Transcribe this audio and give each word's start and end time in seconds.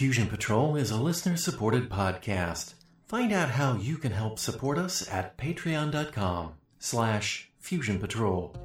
Fusion 0.00 0.28
Patrol 0.28 0.76
is 0.76 0.90
a 0.90 0.96
listener 0.96 1.36
supported 1.36 1.90
podcast. 1.90 2.72
Find 3.06 3.34
out 3.34 3.50
how 3.50 3.74
you 3.74 3.98
can 3.98 4.12
help 4.12 4.38
support 4.38 4.78
us 4.78 5.06
at 5.12 5.36
patreon.com 5.36 6.54
slash 6.78 7.50
fusion 7.58 7.98
patrol. 7.98 8.56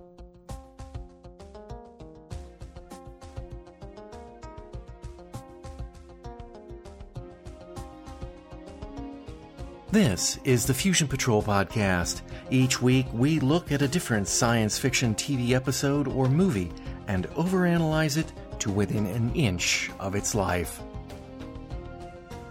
This 9.92 10.40
is 10.46 10.66
the 10.66 10.74
Fusion 10.74 11.10
Patrol 11.10 11.44
podcast. 11.44 12.22
Each 12.50 12.82
week 12.82 13.08
we 13.12 13.42
look 13.42 13.74
at 13.74 13.82
a 13.82 13.90
different 13.90 14.30
science 14.30 14.80
fiction 14.80 15.14
TV 15.14 15.52
episode 15.52 16.08
or 16.08 16.30
movie 16.30 16.72
and 17.10 17.28
overanalyze 17.32 18.16
it 18.16 18.32
to 18.60 18.72
within 18.72 19.06
an 19.08 19.36
inch 19.36 19.92
of 20.00 20.16
its 20.16 20.34
life. 20.34 20.82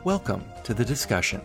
Welcome 0.05 0.45
to 0.64 0.74
the 0.74 0.84
discussion. 0.84 1.41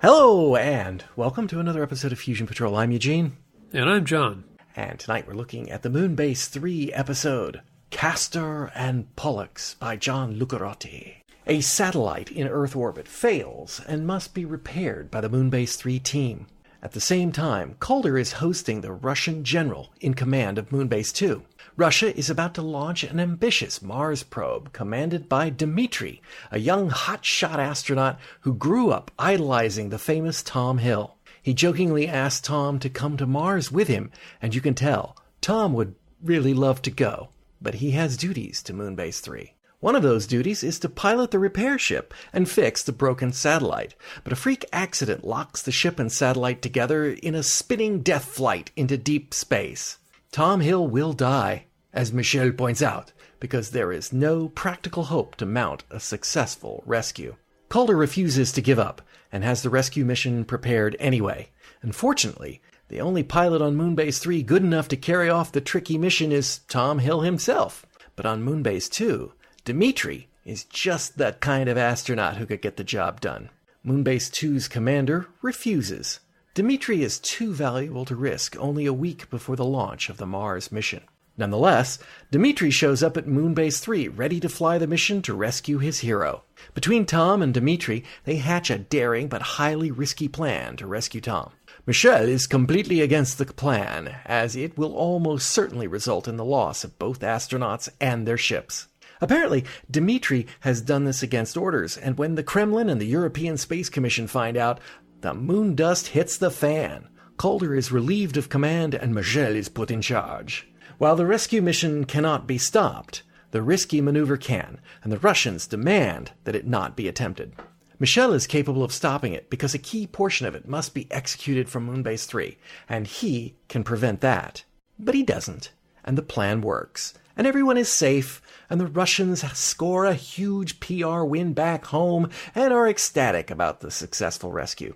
Hello, 0.00 0.56
and 0.56 1.04
welcome 1.14 1.46
to 1.48 1.60
another 1.60 1.82
episode 1.82 2.10
of 2.12 2.18
Fusion 2.18 2.46
Patrol. 2.46 2.76
I'm 2.76 2.90
Eugene, 2.90 3.36
And 3.72 3.88
I'm 3.88 4.04
John. 4.04 4.44
and 4.74 4.98
tonight 4.98 5.26
we're 5.28 5.34
looking 5.34 5.70
at 5.70 5.82
the 5.82 5.88
Moonbase 5.90 6.48
3 6.48 6.92
episode, 6.92 7.60
Castor 7.90 8.72
and 8.74 9.14
Pollux 9.16 9.74
by 9.74 9.96
John 9.96 10.34
Lucarotti. 10.38 11.16
A 11.46 11.60
satellite 11.60 12.30
in 12.30 12.48
Earth 12.48 12.74
orbit 12.74 13.06
fails 13.06 13.80
and 13.86 14.06
must 14.06 14.34
be 14.34 14.44
repaired 14.44 15.10
by 15.10 15.20
the 15.20 15.30
Moonbase 15.30 15.76
3 15.76 15.98
team. 16.00 16.46
At 16.84 16.92
the 16.92 17.00
same 17.00 17.30
time, 17.30 17.76
Caulder 17.78 18.18
is 18.18 18.32
hosting 18.32 18.80
the 18.80 18.92
Russian 18.92 19.44
general 19.44 19.92
in 20.00 20.14
command 20.14 20.58
of 20.58 20.70
Moonbase 20.70 21.12
2. 21.12 21.44
Russia 21.76 22.16
is 22.18 22.28
about 22.28 22.54
to 22.54 22.62
launch 22.62 23.04
an 23.04 23.20
ambitious 23.20 23.80
Mars 23.80 24.24
probe 24.24 24.72
commanded 24.72 25.28
by 25.28 25.48
Dmitri, 25.48 26.20
a 26.50 26.58
young 26.58 26.90
hotshot 26.90 27.58
astronaut 27.58 28.18
who 28.40 28.52
grew 28.52 28.90
up 28.90 29.12
idolizing 29.16 29.90
the 29.90 29.98
famous 29.98 30.42
Tom 30.42 30.78
Hill. 30.78 31.14
He 31.40 31.54
jokingly 31.54 32.08
asked 32.08 32.44
Tom 32.44 32.80
to 32.80 32.90
come 32.90 33.16
to 33.16 33.26
Mars 33.26 33.70
with 33.70 33.86
him, 33.86 34.10
and 34.40 34.52
you 34.52 34.60
can 34.60 34.74
tell 34.74 35.16
Tom 35.40 35.74
would 35.74 35.94
really 36.20 36.52
love 36.52 36.82
to 36.82 36.90
go, 36.90 37.28
but 37.60 37.74
he 37.74 37.92
has 37.92 38.16
duties 38.16 38.60
to 38.64 38.74
Moonbase 38.74 39.20
3. 39.20 39.54
One 39.82 39.96
of 39.96 40.04
those 40.04 40.28
duties 40.28 40.62
is 40.62 40.78
to 40.78 40.88
pilot 40.88 41.32
the 41.32 41.40
repair 41.40 41.76
ship 41.76 42.14
and 42.32 42.48
fix 42.48 42.84
the 42.84 42.92
broken 42.92 43.32
satellite. 43.32 43.96
But 44.22 44.32
a 44.32 44.36
freak 44.36 44.64
accident 44.72 45.24
locks 45.24 45.60
the 45.60 45.72
ship 45.72 45.98
and 45.98 46.12
satellite 46.12 46.62
together 46.62 47.06
in 47.06 47.34
a 47.34 47.42
spinning 47.42 48.00
death 48.00 48.26
flight 48.26 48.70
into 48.76 48.96
deep 48.96 49.34
space. 49.34 49.98
Tom 50.30 50.60
Hill 50.60 50.86
will 50.86 51.12
die, 51.12 51.64
as 51.92 52.12
Michel 52.12 52.52
points 52.52 52.80
out, 52.80 53.12
because 53.40 53.70
there 53.70 53.90
is 53.90 54.12
no 54.12 54.48
practical 54.50 55.02
hope 55.02 55.34
to 55.34 55.46
mount 55.46 55.82
a 55.90 55.98
successful 55.98 56.84
rescue. 56.86 57.34
Caulder 57.68 57.96
refuses 57.96 58.52
to 58.52 58.62
give 58.62 58.78
up 58.78 59.02
and 59.32 59.42
has 59.42 59.64
the 59.64 59.70
rescue 59.70 60.04
mission 60.04 60.44
prepared 60.44 60.94
anyway. 61.00 61.50
Unfortunately, 61.82 62.62
the 62.86 63.00
only 63.00 63.24
pilot 63.24 63.60
on 63.60 63.76
Moonbase 63.76 64.20
3 64.20 64.44
good 64.44 64.62
enough 64.62 64.86
to 64.86 64.96
carry 64.96 65.28
off 65.28 65.50
the 65.50 65.60
tricky 65.60 65.98
mission 65.98 66.30
is 66.30 66.60
Tom 66.68 67.00
Hill 67.00 67.22
himself. 67.22 67.84
But 68.14 68.26
on 68.26 68.44
Moonbase 68.44 68.88
2, 68.88 69.32
Dmitri 69.64 70.28
is 70.44 70.64
just 70.64 71.18
the 71.18 71.36
kind 71.38 71.68
of 71.68 71.78
astronaut 71.78 72.36
who 72.36 72.46
could 72.46 72.60
get 72.60 72.76
the 72.76 72.82
job 72.82 73.20
done. 73.20 73.48
Moonbase 73.86 74.28
2's 74.28 74.66
commander 74.66 75.28
refuses. 75.40 76.18
Dmitri 76.54 77.04
is 77.04 77.20
too 77.20 77.52
valuable 77.52 78.04
to 78.06 78.16
risk 78.16 78.56
only 78.58 78.86
a 78.86 78.92
week 78.92 79.30
before 79.30 79.54
the 79.54 79.64
launch 79.64 80.08
of 80.08 80.16
the 80.16 80.26
Mars 80.26 80.72
mission. 80.72 81.04
Nonetheless, 81.38 82.00
Dmitri 82.32 82.72
shows 82.72 83.04
up 83.04 83.16
at 83.16 83.28
Moonbase 83.28 83.78
3 83.80 84.08
ready 84.08 84.40
to 84.40 84.48
fly 84.48 84.78
the 84.78 84.88
mission 84.88 85.22
to 85.22 85.32
rescue 85.32 85.78
his 85.78 86.00
hero. 86.00 86.42
Between 86.74 87.06
Tom 87.06 87.40
and 87.40 87.54
Dmitri, 87.54 88.04
they 88.24 88.36
hatch 88.36 88.68
a 88.68 88.78
daring 88.78 89.28
but 89.28 89.42
highly 89.42 89.92
risky 89.92 90.26
plan 90.26 90.76
to 90.76 90.88
rescue 90.88 91.20
Tom. 91.20 91.52
Michel 91.86 92.28
is 92.28 92.48
completely 92.48 93.00
against 93.00 93.38
the 93.38 93.46
plan, 93.46 94.16
as 94.26 94.56
it 94.56 94.76
will 94.76 94.94
almost 94.94 95.48
certainly 95.48 95.86
result 95.86 96.26
in 96.26 96.36
the 96.36 96.44
loss 96.44 96.82
of 96.82 96.98
both 96.98 97.20
astronauts 97.20 97.88
and 98.00 98.26
their 98.26 98.36
ships. 98.36 98.88
Apparently, 99.22 99.64
Dmitri 99.88 100.48
has 100.60 100.80
done 100.80 101.04
this 101.04 101.22
against 101.22 101.56
orders, 101.56 101.96
and 101.96 102.18
when 102.18 102.34
the 102.34 102.42
Kremlin 102.42 102.88
and 102.90 103.00
the 103.00 103.06
European 103.06 103.56
Space 103.56 103.88
Commission 103.88 104.26
find 104.26 104.56
out, 104.56 104.80
the 105.20 105.32
moon 105.32 105.76
dust 105.76 106.08
hits 106.08 106.36
the 106.36 106.50
fan. 106.50 107.08
Caulder 107.36 107.72
is 107.72 107.92
relieved 107.92 108.36
of 108.36 108.48
command, 108.48 108.96
and 108.96 109.14
Michel 109.14 109.54
is 109.54 109.68
put 109.68 109.92
in 109.92 110.02
charge. 110.02 110.68
While 110.98 111.14
the 111.14 111.24
rescue 111.24 111.62
mission 111.62 112.04
cannot 112.04 112.48
be 112.48 112.58
stopped, 112.58 113.22
the 113.52 113.62
risky 113.62 114.00
maneuver 114.00 114.36
can, 114.36 114.80
and 115.04 115.12
the 115.12 115.20
Russians 115.20 115.68
demand 115.68 116.32
that 116.42 116.56
it 116.56 116.66
not 116.66 116.96
be 116.96 117.06
attempted. 117.06 117.54
Michel 118.00 118.32
is 118.32 118.48
capable 118.48 118.82
of 118.82 118.92
stopping 118.92 119.32
it 119.34 119.48
because 119.48 119.72
a 119.72 119.78
key 119.78 120.08
portion 120.08 120.48
of 120.48 120.56
it 120.56 120.66
must 120.66 120.94
be 120.94 121.06
executed 121.12 121.68
from 121.68 121.86
Moonbase 121.86 122.26
3, 122.26 122.58
and 122.88 123.06
he 123.06 123.54
can 123.68 123.84
prevent 123.84 124.20
that. 124.20 124.64
But 124.98 125.14
he 125.14 125.22
doesn't, 125.22 125.70
and 126.04 126.18
the 126.18 126.22
plan 126.22 126.60
works, 126.60 127.14
and 127.36 127.46
everyone 127.46 127.78
is 127.78 127.88
safe, 127.88 128.42
and 128.72 128.80
the 128.80 128.86
Russians 128.86 129.42
score 129.52 130.06
a 130.06 130.14
huge 130.14 130.80
PR 130.80 131.24
win 131.24 131.52
back 131.52 131.84
home 131.84 132.30
and 132.54 132.72
are 132.72 132.88
ecstatic 132.88 133.50
about 133.50 133.80
the 133.80 133.90
successful 133.90 134.50
rescue. 134.50 134.94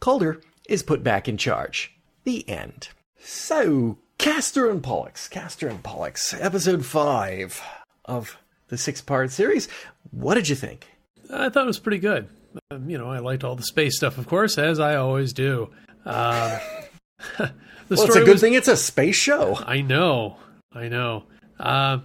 Caulder 0.00 0.40
is 0.70 0.82
put 0.82 1.02
back 1.02 1.28
in 1.28 1.36
charge. 1.36 1.94
The 2.24 2.48
end. 2.48 2.88
So, 3.22 3.98
Castor 4.16 4.70
and 4.70 4.82
Pollux, 4.82 5.28
Castor 5.28 5.68
and 5.68 5.82
Pollux, 5.82 6.32
episode 6.32 6.86
5 6.86 7.62
of 8.06 8.38
the 8.68 8.78
six 8.78 9.02
part 9.02 9.30
series. 9.30 9.68
What 10.12 10.36
did 10.36 10.48
you 10.48 10.56
think? 10.56 10.88
I 11.30 11.50
thought 11.50 11.64
it 11.64 11.66
was 11.66 11.78
pretty 11.78 11.98
good. 11.98 12.26
Um, 12.70 12.88
you 12.88 12.96
know, 12.96 13.10
I 13.10 13.18
liked 13.18 13.44
all 13.44 13.54
the 13.54 13.62
space 13.64 13.98
stuff, 13.98 14.16
of 14.16 14.28
course, 14.28 14.56
as 14.56 14.80
I 14.80 14.96
always 14.96 15.34
do. 15.34 15.68
Um, 16.06 16.58
the 17.36 17.52
Well, 17.90 18.06
it's 18.06 18.16
a 18.16 18.20
good 18.20 18.28
was, 18.28 18.40
thing 18.40 18.54
it's 18.54 18.66
a 18.66 18.78
space 18.78 19.16
show. 19.16 19.58
I 19.66 19.82
know, 19.82 20.38
I 20.72 20.88
know. 20.88 21.24
Uh, 21.58 21.98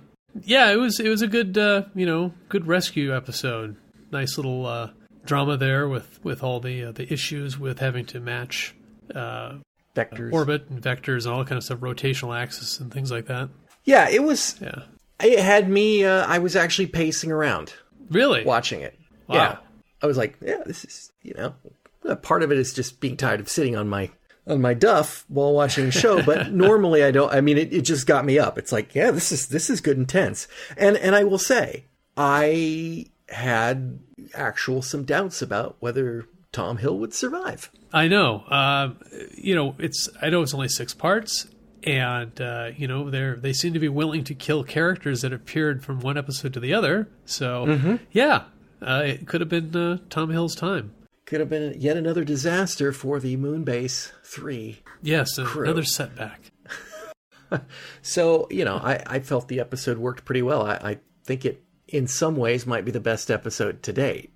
yeah, 0.44 0.72
it 0.72 0.76
was 0.78 1.00
it 1.00 1.10
was 1.10 1.22
a 1.22 1.28
good 1.28 1.58
uh, 1.58 1.84
you 1.96 2.06
know 2.06 2.34
good 2.50 2.68
rescue 2.68 3.16
episode. 3.16 3.76
Nice 4.12 4.38
little 4.38 4.66
uh, 4.66 4.90
drama 5.26 5.58
there 5.58 5.88
with 5.88 6.20
with 6.24 6.44
all 6.44 6.60
the 6.60 6.86
uh, 6.86 6.92
the 6.92 7.12
issues 7.12 7.58
with 7.60 7.80
having 7.80 8.06
to 8.08 8.20
match 8.20 8.76
uh, 9.14 9.56
Vectors. 9.96 10.32
orbit 10.34 10.66
and 10.70 10.82
vectors 10.82 11.26
and 11.26 11.34
all 11.34 11.44
kind 11.46 11.58
of 11.58 11.64
stuff, 11.64 11.80
rotational 11.80 12.38
axis 12.38 12.80
and 12.80 12.92
things 12.94 13.12
like 13.12 13.28
that. 13.28 13.50
Yeah, 13.86 14.10
it 14.10 14.24
was. 14.24 14.56
Yeah, 14.62 14.84
It 15.24 15.40
had 15.40 15.70
me. 15.70 16.04
Uh, 16.04 16.26
I 16.28 16.40
was 16.40 16.56
actually 16.56 16.88
pacing 16.88 17.32
around 17.32 17.74
really. 18.10 18.44
watching 18.44 18.82
it. 18.82 19.00
Wow. 19.28 19.36
Yeah, 19.36 19.58
I 20.02 20.08
was 20.08 20.18
like, 20.18 20.38
yeah, 20.42 20.62
this 20.66 20.84
is 20.86 21.12
you 21.22 21.34
know, 21.36 22.16
part 22.18 22.44
of 22.44 22.52
it 22.52 22.58
is 22.58 22.74
just 22.74 23.00
being 23.00 23.16
tired 23.18 23.40
of 23.40 23.48
sitting 23.50 23.76
on 23.76 23.88
my 23.88 24.12
on 24.48 24.62
my 24.62 24.74
duff 24.74 25.26
while 25.28 25.54
watching 25.54 25.86
the 25.86 25.92
show. 25.92 26.22
But 26.24 26.52
normally 26.52 27.04
I 27.04 27.12
don't. 27.12 27.32
I 27.32 27.42
mean, 27.42 27.58
it, 27.58 27.74
it 27.74 27.82
just 27.82 28.08
got 28.08 28.26
me 28.26 28.40
up. 28.40 28.58
It's 28.58 28.72
like, 28.72 28.96
yeah, 28.96 29.12
this 29.12 29.32
is 29.32 29.48
this 29.48 29.70
is 29.70 29.82
good 29.82 29.98
intense. 29.98 30.48
And 30.78 30.98
and 30.98 31.16
I 31.16 31.24
will 31.24 31.40
say, 31.40 31.86
I 32.18 33.08
had 33.30 34.00
actual 34.34 34.82
some 34.82 35.04
doubts 35.04 35.42
about 35.42 35.76
whether 35.80 36.26
Tom 36.52 36.78
Hill 36.78 36.98
would 37.00 37.14
survive. 37.14 37.70
I 37.92 38.08
know. 38.08 38.44
Um, 38.48 38.98
you 39.36 39.56
know, 39.56 39.76
it's 39.80 40.10
I 40.22 40.30
know 40.30 40.42
it's 40.42 40.54
only 40.54 40.70
six 40.70 40.94
parts, 40.94 41.48
and 41.84 42.40
uh, 42.40 42.72
you 42.76 42.88
know 42.88 43.10
they 43.10 43.34
they 43.38 43.54
seem 43.54 43.74
to 43.74 43.80
be 43.80 43.90
willing 43.90 44.24
to 44.26 44.34
kill 44.34 44.64
characters 44.64 45.22
that 45.22 45.34
appeared 45.34 45.84
from 45.84 46.00
one 46.00 46.18
episode 46.18 46.54
to 46.54 46.60
the 46.60 46.74
other. 46.74 47.08
So 47.26 47.66
yeah, 48.12 48.44
uh, 48.82 49.04
it 49.06 49.28
could 49.28 49.42
have 49.42 49.50
been 49.50 49.76
uh, 49.76 49.98
Tom 50.10 50.30
Hill's 50.30 50.56
time. 50.56 50.94
Could 51.26 51.40
have 51.40 51.50
been 51.50 51.80
yet 51.80 51.98
another 51.98 52.24
disaster 52.24 52.92
for 52.92 53.20
the 53.20 53.36
Moonbase 53.38 54.12
Three. 54.24 54.82
Yes, 55.02 55.38
another 55.38 55.84
setback. 55.84 56.52
So, 58.02 58.48
you 58.52 58.66
know, 58.66 58.78
I, 58.78 59.02
I 59.06 59.20
felt 59.20 59.48
the 59.48 59.60
episode 59.60 59.98
worked 59.98 60.26
pretty 60.26 60.42
well. 60.42 60.66
I, 60.66 60.74
I 60.74 60.98
think 61.24 61.46
it, 61.46 61.64
in 61.88 62.08
some 62.08 62.36
ways, 62.36 62.66
might 62.66 62.86
be 62.86 62.92
the 62.92 63.00
best 63.00 63.32
episode 63.32 63.84
to 63.84 63.94
date. 63.94 64.34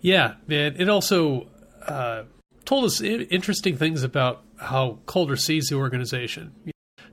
Yeah, 0.00 0.34
and 0.48 0.80
it 0.80 0.88
also 0.88 1.48
uh, 1.86 2.24
told 2.64 2.84
us 2.84 3.00
interesting 3.00 3.76
things 3.76 4.02
about 4.02 4.44
how 4.58 4.98
Caulder 5.06 5.36
sees 5.36 5.68
the 5.68 5.76
organization. 5.76 6.52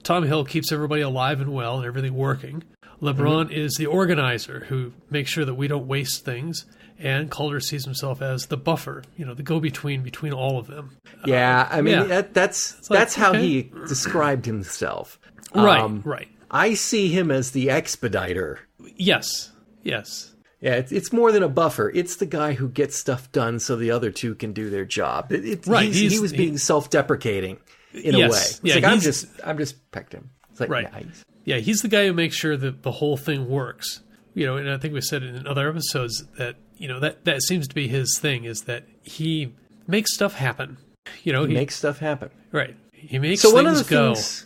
Tom 0.03 0.23
Hill 0.23 0.45
keeps 0.45 0.71
everybody 0.71 1.01
alive 1.01 1.41
and 1.41 1.53
well 1.53 1.77
and 1.77 1.85
everything 1.85 2.13
working. 2.13 2.63
Lebrun 3.01 3.51
is 3.51 3.75
the 3.75 3.85
organizer 3.85 4.65
who 4.69 4.93
makes 5.09 5.29
sure 5.31 5.45
that 5.45 5.55
we 5.55 5.67
don't 5.67 5.87
waste 5.87 6.25
things. 6.25 6.65
And 7.01 7.31
Caulder 7.31 7.61
sees 7.61 7.85
himself 7.85 8.21
as 8.21 8.47
the 8.47 8.57
buffer, 8.57 9.03
you 9.15 9.25
know, 9.25 9.33
the 9.33 9.41
go-between 9.43 10.03
between 10.03 10.33
all 10.33 10.57
of 10.59 10.67
them. 10.67 10.97
Yeah, 11.25 11.65
I 11.71 11.79
mean, 11.81 11.93
yeah. 11.93 12.03
That, 12.03 12.33
that's 12.33 12.73
that's 12.89 13.15
how 13.15 13.29
okay. 13.29 13.39
he 13.41 13.71
described 13.87 14.45
himself. 14.45 15.17
Right, 15.55 15.79
Um, 15.79 16.01
right. 16.03 16.27
I 16.51 16.73
see 16.73 17.07
him 17.07 17.31
as 17.31 17.51
the 17.51 17.69
expediter. 17.69 18.59
Yes, 18.97 19.51
yes. 19.81 20.33
Yeah, 20.59 20.73
it's, 20.73 20.91
it's 20.91 21.13
more 21.13 21.31
than 21.31 21.41
a 21.41 21.47
buffer. 21.47 21.89
It's 21.95 22.17
the 22.17 22.25
guy 22.25 22.51
who 22.51 22.67
gets 22.67 22.97
stuff 22.97 23.31
done 23.31 23.59
so 23.61 23.77
the 23.77 23.91
other 23.91 24.11
two 24.11 24.35
can 24.35 24.51
do 24.51 24.69
their 24.69 24.83
job. 24.83 25.31
It, 25.31 25.45
it, 25.45 25.67
Right, 25.67 25.83
he's- 25.85 25.95
he 25.95 26.07
he's- 26.09 26.19
was 26.19 26.31
he- 26.31 26.37
being 26.37 26.57
self-deprecating 26.57 27.59
in 27.93 28.15
Yes, 28.17 28.29
a 28.29 28.33
way. 28.33 28.37
It's 28.39 28.59
yeah, 28.63 28.75
like 28.75 28.83
I'm 28.83 28.99
just 28.99 29.25
I'm 29.45 29.57
just 29.57 29.89
pecked 29.91 30.11
him. 30.11 30.31
It's 30.51 30.59
like 30.59 30.69
Right. 30.69 30.93
he's- 30.93 31.23
Yeah, 31.49 31.57
he's 31.57 31.79
the 31.81 31.87
guy 31.87 32.05
who 32.05 32.13
makes 32.13 32.35
sure 32.35 32.55
that 32.57 32.83
the 32.83 32.91
whole 32.91 33.17
thing 33.17 33.49
works. 33.49 34.01
You 34.35 34.45
know, 34.45 34.57
and 34.57 34.69
I 34.69 34.77
think 34.77 34.93
we 34.93 35.01
said 35.01 35.23
in 35.23 35.47
other 35.47 35.67
episodes 35.69 36.23
that 36.37 36.55
you 36.77 36.87
know 36.87 36.99
that 36.99 37.25
that 37.25 37.41
seems 37.41 37.67
to 37.67 37.75
be 37.75 37.87
his 37.87 38.17
thing 38.19 38.43
is 38.45 38.61
that 38.63 38.83
he 39.03 39.53
makes 39.87 40.13
stuff 40.13 40.33
happen. 40.35 40.77
You 41.23 41.33
know, 41.33 41.45
he, 41.45 41.53
Makes 41.55 41.75
stuff 41.75 41.97
happen. 41.99 42.29
right. 42.51 42.75
He 42.93 43.17
makes 43.17 43.41
So 43.41 43.49
things 43.49 43.55
one 43.55 43.65
of 43.67 43.77
the 43.77 43.83
go. 43.89 44.13
things, 44.13 44.45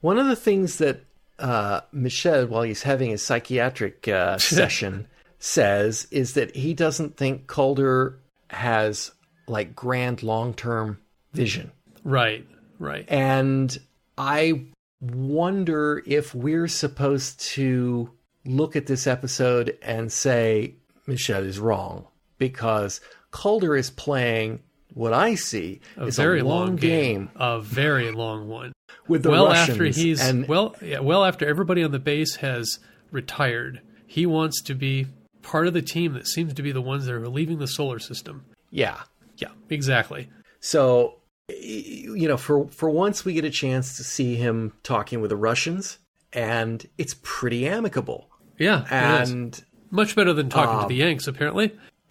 one 0.00 0.18
of 0.18 0.26
the 0.26 0.34
things 0.36 0.78
that 0.78 1.04
uh, 1.38 1.82
Michel, 1.92 2.46
while 2.46 2.62
he's 2.62 2.82
having 2.82 3.10
his 3.10 3.22
psychiatric 3.22 4.08
uh, 4.08 4.36
session, 4.58 5.06
says 5.38 6.08
is 6.10 6.34
that 6.34 6.56
he 6.56 6.74
doesn't 6.74 7.16
think 7.16 7.46
Caulder 7.46 8.18
has 8.48 9.12
like 9.46 9.76
grand 9.76 10.22
long 10.24 10.52
term 10.54 10.98
vision, 11.32 11.70
Right. 12.02 12.44
Right. 12.80 13.04
and 13.08 13.78
I 14.18 14.64
wonder 15.00 16.02
if 16.06 16.34
we're 16.34 16.68
supposed 16.68 17.40
to 17.40 18.10
look 18.44 18.76
at 18.76 18.86
this 18.86 19.06
episode 19.06 19.76
and 19.82 20.12
say 20.12 20.74
Michel 21.06 21.44
is 21.44 21.58
wrong 21.58 22.06
because 22.38 23.00
Caulder 23.30 23.76
is 23.76 23.90
playing. 23.90 24.60
What 24.94 25.12
I 25.12 25.36
see 25.36 25.80
a 25.96 26.06
is 26.06 26.16
very 26.16 26.40
a 26.40 26.44
long, 26.44 26.74
game, 26.74 27.30
A 27.36 27.60
very 27.60 28.10
long 28.10 28.48
one. 28.48 28.72
with 29.06 29.22
the 29.22 29.30
well 29.30 29.46
Russians 29.46 29.70
after 29.70 29.84
he's 29.84 30.20
and 30.20 30.48
well 30.48 30.74
yeah, 30.82 30.98
well 30.98 31.24
after 31.24 31.46
everybody 31.48 31.84
on 31.84 31.92
the 31.92 32.00
base 32.00 32.34
has 32.36 32.80
retired, 33.12 33.80
he 34.08 34.26
wants 34.26 34.60
to 34.62 34.74
be 34.74 35.06
part 35.42 35.68
of 35.68 35.74
the 35.74 35.80
team 35.82 36.14
that 36.14 36.26
seems 36.26 36.52
to 36.54 36.62
be 36.62 36.72
the 36.72 36.82
ones 36.82 37.06
that 37.06 37.14
are 37.14 37.28
leaving 37.28 37.58
the 37.58 37.68
solar 37.68 37.98
system. 38.00 38.44
yeah. 38.70 39.02
Yeah, 39.36 39.52
exactly. 39.70 40.28
So, 40.58 41.19
you 41.58 42.28
know, 42.28 42.36
for 42.36 42.66
for 42.68 42.90
once 42.90 43.24
we 43.24 43.32
get 43.34 43.44
a 43.44 43.50
chance 43.50 43.96
to 43.96 44.04
see 44.04 44.36
him 44.36 44.72
talking 44.82 45.20
with 45.20 45.30
the 45.30 45.36
Russians, 45.36 45.98
and 46.32 46.86
it's 46.98 47.14
pretty 47.22 47.66
amicable. 47.66 48.28
Yeah. 48.58 48.84
And 48.90 49.62
much 49.90 50.14
better 50.14 50.32
than 50.32 50.48
talking 50.50 50.76
Um, 50.76 50.82
to 50.82 50.88
the 50.88 50.94
Yanks, 50.96 51.26
apparently. 51.26 51.72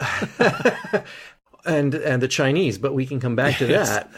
and 1.64 1.94
and 1.94 2.22
the 2.22 2.28
Chinese, 2.28 2.78
but 2.78 2.94
we 2.94 3.06
can 3.06 3.20
come 3.20 3.36
back 3.36 3.58
to 3.58 3.66
Yes. 3.66 3.88
that. 3.88 4.10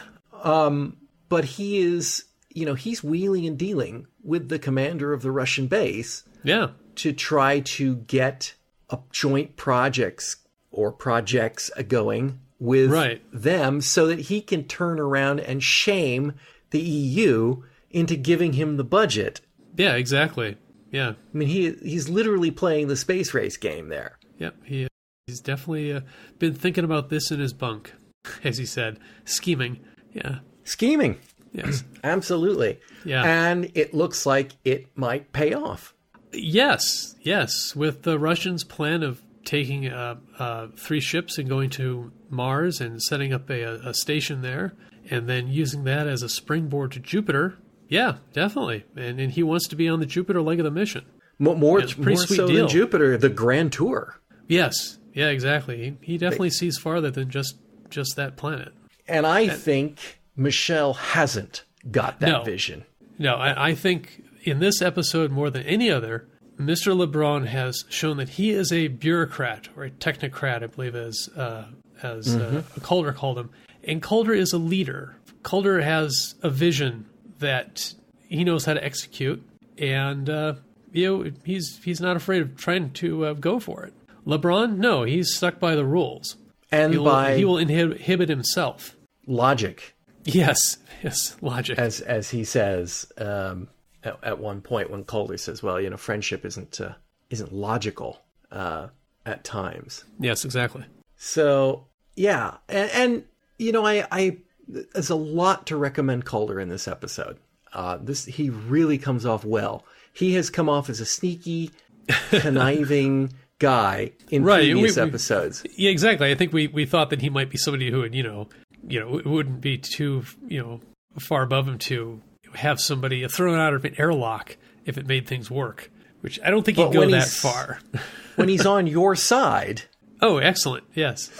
Um, 0.45 0.97
but 1.29 1.45
he 1.45 1.79
is, 1.79 2.25
you 2.51 2.65
know, 2.67 2.75
he's 2.75 3.03
wheeling 3.03 3.47
and 3.47 3.59
dealing 3.59 4.07
with 4.23 4.49
the 4.49 4.59
commander 4.59 5.13
of 5.13 5.23
the 5.23 5.31
Russian 5.31 5.67
base 5.67 6.25
Yeah, 6.45 6.69
to 6.97 7.13
try 7.13 7.61
to 7.61 7.97
get 7.97 8.55
a 8.91 8.99
joint 9.11 9.57
projects 9.57 10.37
or 10.71 10.93
projects 10.93 11.71
going 11.89 12.41
with 12.63 12.91
Right. 12.91 13.21
them 13.33 13.81
so 13.81 14.07
that 14.07 14.21
he 14.21 14.41
can 14.41 14.65
turn 14.65 15.01
around 15.01 15.41
and 15.41 15.63
shame 15.63 16.35
the 16.71 16.81
EU 16.81 17.63
into 17.91 18.15
giving 18.17 18.53
him 18.55 18.77
the 18.77 18.85
budget. 18.85 19.41
yeah, 19.77 19.95
exactly. 19.97 20.57
Yeah, 20.91 21.11
I 21.11 21.37
mean, 21.37 21.49
he 21.49 21.73
he's 21.83 22.09
literally 22.09 22.51
playing 22.51 22.89
the 22.89 22.97
space 22.97 23.33
race 23.35 23.57
game 23.57 23.89
there. 23.89 24.19
Yep. 24.39 24.55
He 24.65 24.89
he's 25.27 25.41
definitely 25.41 25.93
uh, 25.93 26.01
been 26.39 26.55
thinking 26.55 26.85
about 26.85 27.09
this 27.09 27.31
in 27.31 27.41
his 27.41 27.53
bunk, 27.55 27.93
as 28.45 28.59
he 28.59 28.67
said, 28.67 28.99
scheming. 29.25 29.81
Yeah, 30.13 30.41
Scheming. 30.65 31.19
yes, 31.53 31.83
Absolutely. 32.05 32.79
Yeah. 33.05 33.25
And 33.25 33.71
it 33.75 33.95
looks 33.95 34.27
like 34.27 34.53
it 34.65 34.87
might 34.97 35.33
pay 35.33 35.55
off. 35.55 35.95
yes, 36.33 37.17
yes. 37.23 37.75
With 37.75 38.03
the 38.03 38.19
Russians' 38.19 38.63
plan 38.65 39.03
of 39.03 39.23
taking 39.53 39.87
uh, 39.89 40.17
uh, 40.39 40.69
three 40.79 41.01
ships 41.01 41.37
and 41.37 41.47
going 41.49 41.69
to 41.69 42.11
Mars 42.31 42.81
and 42.81 43.03
setting 43.03 43.33
up 43.35 43.51
a, 43.51 43.63
a 43.87 43.93
station 43.93 44.41
there, 44.41 44.73
and 45.11 45.29
then 45.29 45.49
using 45.49 45.85
that 45.85 46.07
as 46.07 46.23
a 46.23 46.29
springboard 46.29 46.93
to 46.93 47.01
Jupiter. 47.01 47.59
Yeah, 47.89 48.17
definitely. 48.33 48.85
And, 48.97 49.21
and 49.21 49.31
he 49.33 49.43
wants 49.43 49.69
to 49.69 49.77
be 49.77 49.89
on 49.89 50.01
the 50.01 50.07
Jupiter 50.07 50.41
leg 50.41 50.59
of 50.59 50.65
the 50.65 50.71
mission. 50.71 51.05
Mo- 51.39 51.55
More, 51.55 51.81
it's 51.81 51.93
a 51.93 51.97
pretty 51.97 52.17
more 52.17 52.27
sweet 52.27 52.37
so 52.37 52.47
deal. 52.47 52.57
than 52.57 52.69
Jupiter, 52.69 53.19
the 53.19 53.29
Grand 53.29 53.73
Tour. 53.73 54.19
Yes, 54.49 54.99
yeah, 55.13 55.29
exactly. 55.29 55.97
He, 56.01 56.13
he 56.13 56.19
definitely 56.19 56.51
sees 56.51 56.79
farther 56.79 57.11
than 57.11 57.29
just 57.31 57.59
just 57.91 58.17
that 58.17 58.37
planet. 58.39 58.73
And 59.07 59.27
I 59.27 59.49
think 59.49 60.21
Michel 60.35 60.95
hasn't 60.95 61.65
got 61.91 62.21
that 62.21 62.29
No. 62.29 62.43
vision. 62.43 62.85
No, 63.19 63.35
I, 63.35 63.69
I 63.69 63.75
think 63.75 64.23
in 64.45 64.61
this 64.61 64.81
episode 64.81 65.31
more 65.31 65.51
than 65.51 65.63
any 65.65 65.91
other, 65.91 66.27
Mr. 66.67 66.97
Lebrun 66.97 67.47
has 67.47 67.85
shown 67.89 68.17
that 68.19 68.31
he 68.31 68.51
is 68.51 68.73
a 68.73 68.89
bureaucrat 68.89 69.69
or 69.77 69.85
a 69.85 69.91
technocrat, 69.91 70.63
I 70.63 70.67
believe, 70.67 70.95
as 70.95 71.29
uh, 71.37 71.67
as 72.03 72.35
uh, 72.37 72.63
Caulder 72.83 73.13
called 73.13 73.39
him. 73.39 73.51
And 73.85 74.03
Caulder 74.03 74.33
is 74.33 74.53
a 74.53 74.59
leader. 74.59 75.17
Caulder 75.43 75.81
has 75.81 76.35
a 76.43 76.51
vision 76.51 77.07
that 77.39 77.95
he 78.29 78.45
knows 78.45 78.65
how 78.65 78.75
to 78.75 78.85
execute, 78.85 79.43
and 79.79 80.29
uh, 80.31 80.55
you 80.93 81.07
know 81.25 81.31
he's 81.45 81.81
he's 81.85 82.01
not 82.01 82.17
afraid 82.17 82.43
of 82.43 82.57
trying 82.57 82.91
to 82.95 83.27
uh, 83.27 83.33
go 83.35 83.59
for 83.61 83.85
it. 83.85 83.93
Lebrun, 84.25 84.77
no, 84.79 85.03
he's 85.05 85.35
stuck 85.35 85.59
by 85.59 85.75
the 85.75 85.85
rules. 85.85 86.37
And 86.71 86.93
He 86.93 86.99
will, 86.99 87.05
by 87.07 87.37
he 87.37 87.45
will 87.45 87.57
inhib- 87.57 87.97
inhibit 87.97 88.29
himself. 88.29 88.97
logic, 89.27 89.95
Yes, 90.25 90.79
yes, 91.03 91.37
logic. 91.43 91.79
as 91.79 92.01
as 92.01 92.31
he 92.31 92.45
says 92.45 93.11
um, 93.19 93.69
at, 94.05 94.19
at 94.23 94.39
one 94.39 94.61
point 94.61 94.91
when 94.91 95.05
Caulder 95.05 95.37
says, 95.37 95.63
"Well, 95.63 95.81
you 95.81 95.91
know, 95.91 95.97
friendship 95.97 96.45
isn't 96.45 96.81
uh, 96.81 96.95
isn't 97.31 97.53
logical 97.53 98.21
uh, 98.51 98.89
at 99.27 99.45
times." 99.45 100.05
yes, 100.19 100.45
exactly. 100.45 100.85
So 101.17 101.87
yeah, 102.17 102.57
and, 102.69 102.91
and 102.91 103.25
you 103.59 103.73
know, 103.73 103.87
I, 103.87 104.07
I 104.11 104.37
there's 104.69 105.11
a 105.11 105.15
lot 105.17 105.67
to 105.69 105.77
recommend 105.77 106.25
Caulder 106.25 106.59
in 106.61 106.69
this 106.69 106.87
episode. 106.89 107.39
Uh, 107.73 107.99
this 108.01 108.25
he 108.25 108.51
really 108.51 108.99
comes 108.99 109.25
off 109.25 109.45
well. 109.45 109.85
He 110.13 110.35
has 110.35 110.51
come 110.51 110.69
off 110.69 110.91
as 110.91 111.01
a 111.01 111.07
sneaky, 111.07 111.71
conniving 112.31 113.33
guy 113.59 114.13
in 114.31 114.43
Right, 114.45 114.71
previous 114.73 114.97
we- 114.97 115.03
we- 115.03 115.09
episodes. 115.09 115.65
Yeah, 115.77 115.91
exactly. 115.91 116.31
I 116.31 116.35
think 116.35 116.53
we, 116.53 116.67
we 116.67 116.85
thought 116.85 117.11
that 117.11 117.21
he 117.23 117.31
might 117.31 117.51
be 117.51 117.57
somebody 117.59 117.91
who 117.91 118.01
would, 118.01 118.15
you 118.15 118.23
know, 118.23 118.49
you 118.87 119.01
know, 119.01 119.19
it 119.19 119.27
wouldn't 119.27 119.61
be 119.61 119.79
too, 119.79 120.25
you 120.49 120.61
know, 120.61 120.81
far 121.21 121.43
above 121.43 121.69
him 121.69 121.79
to 121.79 122.21
have 122.55 122.81
somebody 122.81 123.27
thrown 123.29 123.59
out 123.59 123.75
of 123.75 123.85
an 123.85 123.95
airlock 123.99 124.57
if 124.85 124.99
it 124.99 125.07
made 125.07 125.27
things 125.27 125.51
work. 125.51 125.91
Which 126.21 126.39
I 126.45 126.51
don't 126.51 126.63
think 126.65 126.79
he'd 126.79 126.93
go 126.93 127.09
that 127.11 127.29
far. 127.29 127.81
when 128.37 128.49
he's 128.49 128.65
on 128.67 128.87
your 128.87 129.17
side, 129.17 129.83
Oh, 130.23 130.39
excellent. 130.39 130.85
Yes. 130.95 131.31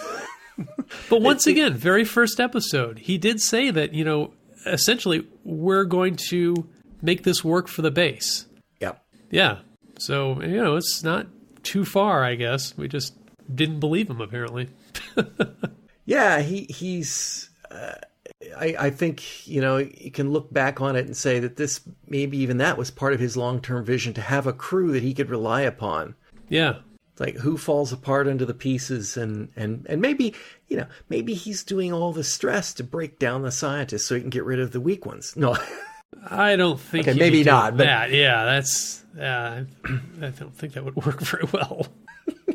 But 1.09 1.21
once 1.21 1.47
again, 1.47 1.73
very 1.73 2.03
first 2.03 2.39
episode, 2.41 2.99
he 2.99 3.17
did 3.17 3.39
say 3.39 3.71
that, 3.71 3.93
you 3.93 4.03
know, 4.03 4.33
essentially 4.65 5.25
we're 5.45 5.85
going 5.85 6.17
to 6.29 6.67
make 7.01 7.23
this 7.23 7.43
work 7.45 7.69
for 7.69 7.81
the 7.81 7.91
base. 7.91 8.45
Yeah. 8.81 8.93
Yeah. 9.31 9.59
So, 9.97 10.41
you 10.41 10.61
know, 10.61 10.75
it's 10.75 11.01
not 11.01 11.27
too 11.63 11.85
far, 11.85 12.25
I 12.25 12.35
guess. 12.35 12.77
We 12.77 12.89
just 12.89 13.15
didn't 13.53 13.79
believe 13.79 14.09
him 14.09 14.19
apparently. 14.19 14.69
Yeah, 16.05 16.41
he 16.41 16.65
he's. 16.69 17.49
Uh, 17.71 17.93
I 18.57 18.75
I 18.79 18.89
think 18.89 19.47
you 19.47 19.61
know 19.61 19.77
you 19.77 20.11
can 20.11 20.31
look 20.31 20.51
back 20.53 20.81
on 20.81 20.95
it 20.95 21.05
and 21.05 21.15
say 21.15 21.39
that 21.39 21.55
this 21.57 21.81
maybe 22.07 22.37
even 22.37 22.57
that 22.57 22.77
was 22.77 22.91
part 22.91 23.13
of 23.13 23.19
his 23.19 23.37
long 23.37 23.61
term 23.61 23.83
vision 23.85 24.13
to 24.15 24.21
have 24.21 24.47
a 24.47 24.53
crew 24.53 24.91
that 24.93 25.03
he 25.03 25.13
could 25.13 25.29
rely 25.29 25.61
upon. 25.61 26.15
Yeah. 26.49 26.77
Like 27.19 27.35
who 27.35 27.57
falls 27.57 27.93
apart 27.93 28.27
under 28.27 28.45
the 28.45 28.53
pieces 28.55 29.17
and 29.17 29.49
and 29.55 29.85
and 29.89 30.01
maybe 30.01 30.33
you 30.67 30.77
know 30.77 30.87
maybe 31.09 31.33
he's 31.35 31.63
doing 31.63 31.93
all 31.93 32.11
the 32.11 32.23
stress 32.23 32.73
to 32.75 32.83
break 32.83 33.19
down 33.19 33.43
the 33.43 33.51
scientists 33.51 34.05
so 34.07 34.15
he 34.15 34.21
can 34.21 34.29
get 34.31 34.45
rid 34.45 34.59
of 34.59 34.71
the 34.71 34.81
weak 34.81 35.05
ones. 35.05 35.35
No, 35.37 35.55
I 36.27 36.55
don't 36.55 36.79
think. 36.79 37.07
Okay, 37.07 37.17
maybe 37.19 37.43
not, 37.43 37.77
but- 37.77 38.11
Yeah, 38.11 38.45
that's. 38.45 39.03
Uh, 39.15 39.65
I 40.21 40.29
don't 40.29 40.55
think 40.55 40.73
that 40.73 40.83
would 40.83 40.95
work 40.95 41.19
very 41.21 41.45
well. 41.51 41.85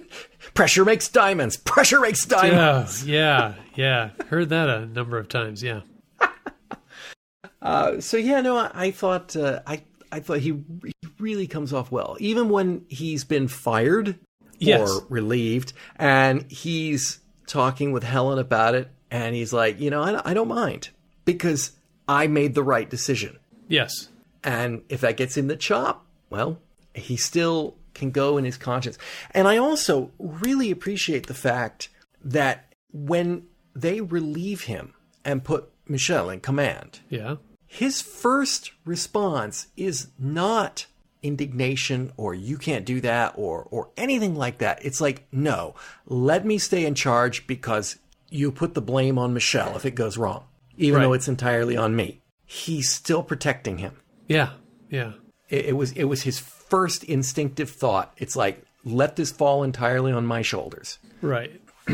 pressure 0.59 0.85
makes 0.85 1.09
diamonds. 1.09 1.57
Pressure 1.57 2.01
makes 2.01 2.27
Yeah, 2.29 2.41
diamonds. 2.41 3.07
yeah, 3.07 3.55
yeah. 3.77 4.11
Heard 4.29 4.49
that 4.49 4.69
a 4.69 4.87
number 4.87 5.17
of 5.17 5.29
times. 5.29 5.63
Yeah, 5.63 5.83
Uh, 7.63 8.01
so 8.01 8.17
yeah, 8.17 8.41
no, 8.41 8.57
I, 8.57 8.71
I 8.75 8.91
thought 8.91 9.37
uh, 9.37 9.61
I 9.67 9.83
I 10.13 10.21
thought 10.21 10.39
he, 10.41 10.63
he 10.85 10.93
really 11.19 11.47
comes 11.47 11.73
off 11.73 11.91
well, 11.93 12.17
even 12.21 12.49
when 12.49 12.85
he's 12.89 13.25
been 13.25 13.47
fired 13.49 14.19
Yes. 14.61 14.91
or 14.91 15.07
relieved, 15.09 15.73
and 15.97 16.51
he's 16.51 17.21
talking 17.47 17.93
with 17.93 18.03
Helen 18.03 18.39
about 18.41 18.75
it, 18.75 18.91
and 19.11 19.35
he's 19.35 19.53
like, 19.53 19.79
you 19.81 19.91
know, 19.91 20.03
I, 20.03 20.31
I 20.31 20.35
don't 20.35 20.49
mind 20.49 20.89
because 21.25 21.73
I 22.09 22.27
made 22.27 22.55
the 22.55 22.63
right 22.65 22.89
decision. 22.91 23.39
yes, 23.69 24.09
And 24.43 24.83
if 24.89 25.01
that 25.03 25.17
gets 25.17 25.37
him 25.37 25.47
the 25.47 25.57
chop, 25.57 26.05
well, 26.31 26.59
he 26.95 27.17
still 27.17 27.77
can 27.99 28.11
go 28.11 28.39
in 28.39 28.45
his 28.45 28.57
conscience. 28.57 28.97
And 29.33 29.47
I 29.47 29.57
also 29.59 30.11
really 30.19 30.71
appreciate 30.71 31.27
the 31.27 31.35
fact 31.35 31.89
that 32.25 32.73
when 32.93 33.45
they 33.75 34.01
relieve 34.01 34.63
him 34.63 34.95
and 35.25 35.45
put 35.45 35.69
Michel 35.87 36.31
in 36.31 36.41
command, 36.41 37.01
yeah, 37.11 37.37
his 37.67 38.01
first 38.01 38.73
response 38.85 39.67
is 39.77 40.09
not 40.19 40.87
indignation 41.23 42.13
or 42.17 42.35
you 42.35 42.57
can't 42.57 42.85
do 42.87 43.01
that 43.01 43.33
or 43.37 43.67
or 43.71 43.91
anything 43.97 44.35
like 44.35 44.59
that. 44.59 44.85
It's 44.85 45.01
like, 45.01 45.27
no, 45.33 45.75
let 46.07 46.47
me 46.47 46.59
stay 46.59 46.87
in 46.87 46.95
charge 46.95 47.47
because 47.47 47.99
you 48.31 48.51
put 48.53 48.75
the 48.75 48.81
blame 48.83 49.19
on 49.19 49.35
Michel 49.35 49.75
if 49.77 49.85
it 49.85 49.93
goes 49.95 50.17
wrong, 50.19 50.45
even 50.77 50.99
Right. 50.99 51.05
though 51.05 51.13
it's 51.15 51.29
entirely 51.29 51.77
on 51.77 51.97
me. 51.97 52.21
He's 52.45 52.91
still 52.91 53.23
protecting 53.23 53.79
him. 53.79 53.97
yeah, 54.27 54.51
yeah. 54.91 55.13
It, 55.51 55.67
it 55.67 55.77
was 55.77 55.93
it 55.93 56.05
was 56.05 56.23
his 56.23 56.39
first 56.71 57.05
instinctive 57.05 57.71
thought. 57.71 58.13
It's 58.19 58.37
like 58.37 58.63
let 58.85 59.17
this 59.17 59.31
fall 59.33 59.63
entirely 59.63 60.13
on 60.13 60.25
my 60.27 60.43
shoulders. 60.43 60.99
Right. 61.23 61.61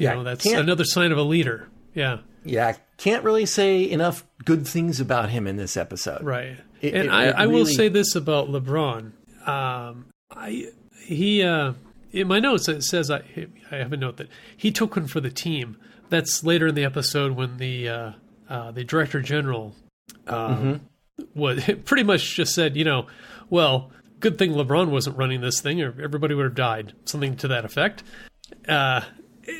Yeah, 0.00 0.14
know, 0.14 0.22
that's 0.22 0.46
another 0.46 0.84
sign 0.84 1.10
of 1.10 1.18
a 1.18 1.22
leader. 1.22 1.68
Yeah. 1.92 2.18
Yeah, 2.44 2.76
can't 2.98 3.24
really 3.24 3.46
say 3.46 3.82
enough 3.90 4.24
good 4.44 4.64
things 4.64 5.00
about 5.00 5.28
him 5.30 5.48
in 5.48 5.56
this 5.56 5.76
episode. 5.76 6.22
Right. 6.22 6.56
It- 6.80 6.94
and 6.94 7.06
it- 7.06 7.10
I, 7.10 7.24
it 7.30 7.34
I 7.34 7.46
will 7.48 7.66
say 7.66 7.88
this 7.88 8.14
about 8.14 8.48
Lebrun. 8.48 9.10
Um, 9.44 10.06
I 10.30 10.66
he 11.04 11.42
uh, 11.42 11.72
in 12.12 12.28
my 12.28 12.38
notes 12.38 12.68
it 12.68 12.82
says 12.84 13.10
I 13.10 13.22
I 13.72 13.76
have 13.76 13.92
a 13.92 13.96
note 13.96 14.18
that 14.18 14.28
he 14.56 14.70
took 14.70 14.94
one 14.94 15.08
for 15.08 15.20
the 15.20 15.30
team. 15.30 15.76
That's 16.10 16.44
later 16.44 16.68
in 16.68 16.76
the 16.76 16.84
episode 16.84 17.32
when 17.32 17.56
the 17.56 17.88
uh, 17.88 18.12
uh, 18.48 18.70
the 18.70 18.84
director 18.84 19.20
general 19.20 19.74
uh, 20.28 20.48
Mm-hmm. 20.54 20.74
was 21.34 21.64
pretty 21.84 22.04
much 22.04 22.36
just 22.36 22.54
said, 22.54 22.76
you 22.76 22.84
know, 22.84 23.08
well, 23.50 23.90
good 24.20 24.38
thing 24.38 24.52
Lebrun 24.52 24.90
wasn't 24.90 25.16
running 25.16 25.40
this 25.40 25.60
thing, 25.60 25.80
or 25.82 25.94
everybody 26.02 26.34
would 26.34 26.44
have 26.44 26.54
died, 26.54 26.92
something 27.04 27.36
to 27.36 27.48
that 27.48 27.64
effect. 27.64 28.02
Uh, 28.68 29.02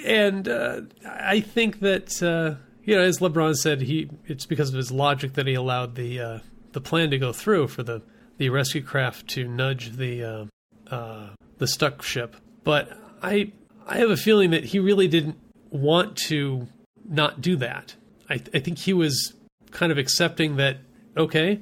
and 0.04 0.48
uh, 0.48 0.82
I 1.04 1.40
think 1.40 1.80
that 1.80 2.22
uh, 2.22 2.62
you 2.84 2.96
know, 2.96 3.02
as 3.02 3.20
Lebrun 3.20 3.54
said, 3.54 3.82
he 3.82 4.08
it's 4.26 4.46
because 4.46 4.70
of 4.70 4.76
his 4.76 4.90
logic 4.90 5.34
that 5.34 5.46
he 5.46 5.54
allowed 5.54 5.94
the 5.94 6.20
uh, 6.20 6.38
the 6.72 6.80
plan 6.80 7.10
to 7.10 7.18
go 7.18 7.32
through 7.32 7.68
for 7.68 7.82
the 7.82 8.02
the 8.38 8.48
rescue 8.50 8.82
craft 8.82 9.28
to 9.28 9.46
nudge 9.46 9.96
the 9.96 10.24
uh, 10.24 10.94
uh, 10.94 11.28
the 11.58 11.66
stuck 11.66 12.02
ship. 12.02 12.36
But 12.64 12.90
I 13.22 13.52
I 13.86 13.98
have 13.98 14.10
a 14.10 14.16
feeling 14.16 14.50
that 14.50 14.64
he 14.64 14.78
really 14.78 15.08
didn't 15.08 15.38
want 15.70 16.16
to 16.28 16.66
not 17.06 17.40
do 17.40 17.56
that. 17.56 17.94
I, 18.30 18.40
I 18.54 18.58
think 18.58 18.78
he 18.78 18.92
was 18.92 19.34
kind 19.70 19.92
of 19.92 19.98
accepting 19.98 20.56
that 20.56 20.78
okay, 21.16 21.60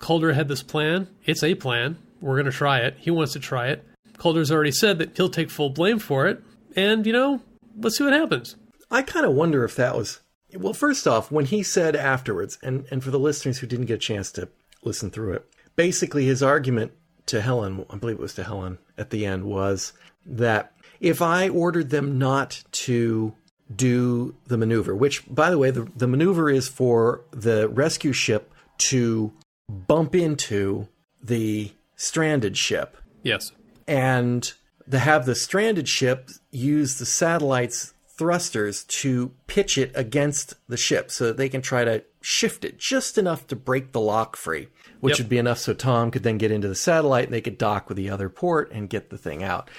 Caulder 0.00 0.32
had 0.32 0.48
this 0.48 0.62
plan. 0.62 1.08
It's 1.24 1.44
a 1.44 1.54
plan. 1.54 1.98
We're 2.20 2.34
going 2.34 2.46
to 2.46 2.52
try 2.52 2.80
it. 2.80 2.96
He 2.98 3.10
wants 3.10 3.32
to 3.34 3.40
try 3.40 3.68
it. 3.68 3.86
Caulder's 4.18 4.50
already 4.50 4.72
said 4.72 4.98
that 4.98 5.16
he'll 5.16 5.30
take 5.30 5.50
full 5.50 5.70
blame 5.70 5.98
for 5.98 6.26
it. 6.26 6.42
And, 6.76 7.06
you 7.06 7.12
know, 7.12 7.40
let's 7.78 7.96
see 7.96 8.04
what 8.04 8.12
happens. 8.12 8.56
I 8.90 9.02
kind 9.02 9.24
of 9.24 9.32
wonder 9.32 9.64
if 9.64 9.76
that 9.76 9.96
was 9.96 10.20
well. 10.54 10.72
First 10.74 11.06
off, 11.06 11.30
when 11.30 11.44
he 11.44 11.62
said 11.62 11.94
afterwards, 11.94 12.58
and 12.62 12.84
and 12.90 13.04
for 13.04 13.12
the 13.12 13.20
listeners 13.20 13.58
who 13.58 13.66
didn't 13.66 13.86
get 13.86 13.94
a 13.94 13.98
chance 13.98 14.32
to 14.32 14.48
listen 14.82 15.10
through 15.10 15.34
it, 15.34 15.46
basically 15.76 16.26
his 16.26 16.42
argument 16.42 16.92
to 17.26 17.40
Helen, 17.40 17.86
I 17.88 17.96
believe 17.96 18.16
it 18.16 18.22
was 18.22 18.34
to 18.34 18.44
Helen 18.44 18.78
at 18.98 19.10
the 19.10 19.24
end, 19.24 19.44
was 19.44 19.92
that 20.26 20.72
if 20.98 21.22
I 21.22 21.48
ordered 21.48 21.90
them 21.90 22.18
not 22.18 22.64
to 22.72 23.34
do 23.74 24.34
the 24.48 24.58
maneuver, 24.58 24.94
which 24.94 25.22
by 25.32 25.50
the 25.50 25.58
way, 25.58 25.70
the, 25.70 25.88
the 25.96 26.08
maneuver 26.08 26.50
is 26.50 26.68
for 26.68 27.22
the 27.30 27.68
rescue 27.68 28.12
ship 28.12 28.52
to 28.78 29.32
bump 29.70 30.14
into 30.14 30.88
the 31.22 31.72
stranded 31.96 32.56
ship 32.56 32.96
Yes. 33.22 33.52
and 33.86 34.52
to 34.90 34.98
have 34.98 35.26
the 35.26 35.34
stranded 35.34 35.88
ship 35.88 36.30
use 36.50 36.98
the 36.98 37.06
satellite's 37.06 37.94
thrusters 38.08 38.84
to 38.84 39.30
pitch 39.46 39.78
it 39.78 39.92
against 39.94 40.54
the 40.68 40.76
ship 40.76 41.10
so 41.10 41.26
that 41.26 41.36
they 41.36 41.48
can 41.48 41.62
try 41.62 41.84
to 41.84 42.02
shift 42.20 42.64
it 42.64 42.78
just 42.78 43.16
enough 43.16 43.46
to 43.46 43.56
break 43.56 43.92
the 43.92 44.00
lock 44.00 44.36
free, 44.36 44.68
which 45.00 45.12
Yep. 45.18 45.24
would 45.24 45.28
be 45.30 45.38
enough 45.38 45.58
so 45.58 45.72
Tom 45.72 46.10
could 46.10 46.22
then 46.22 46.36
get 46.36 46.50
into 46.50 46.68
the 46.68 46.74
satellite 46.74 47.24
and 47.24 47.32
they 47.32 47.40
could 47.40 47.56
dock 47.56 47.88
with 47.88 47.96
the 47.96 48.10
other 48.10 48.28
port 48.28 48.70
and 48.72 48.90
get 48.90 49.08
the 49.10 49.16
thing 49.16 49.42
out. 49.42 49.70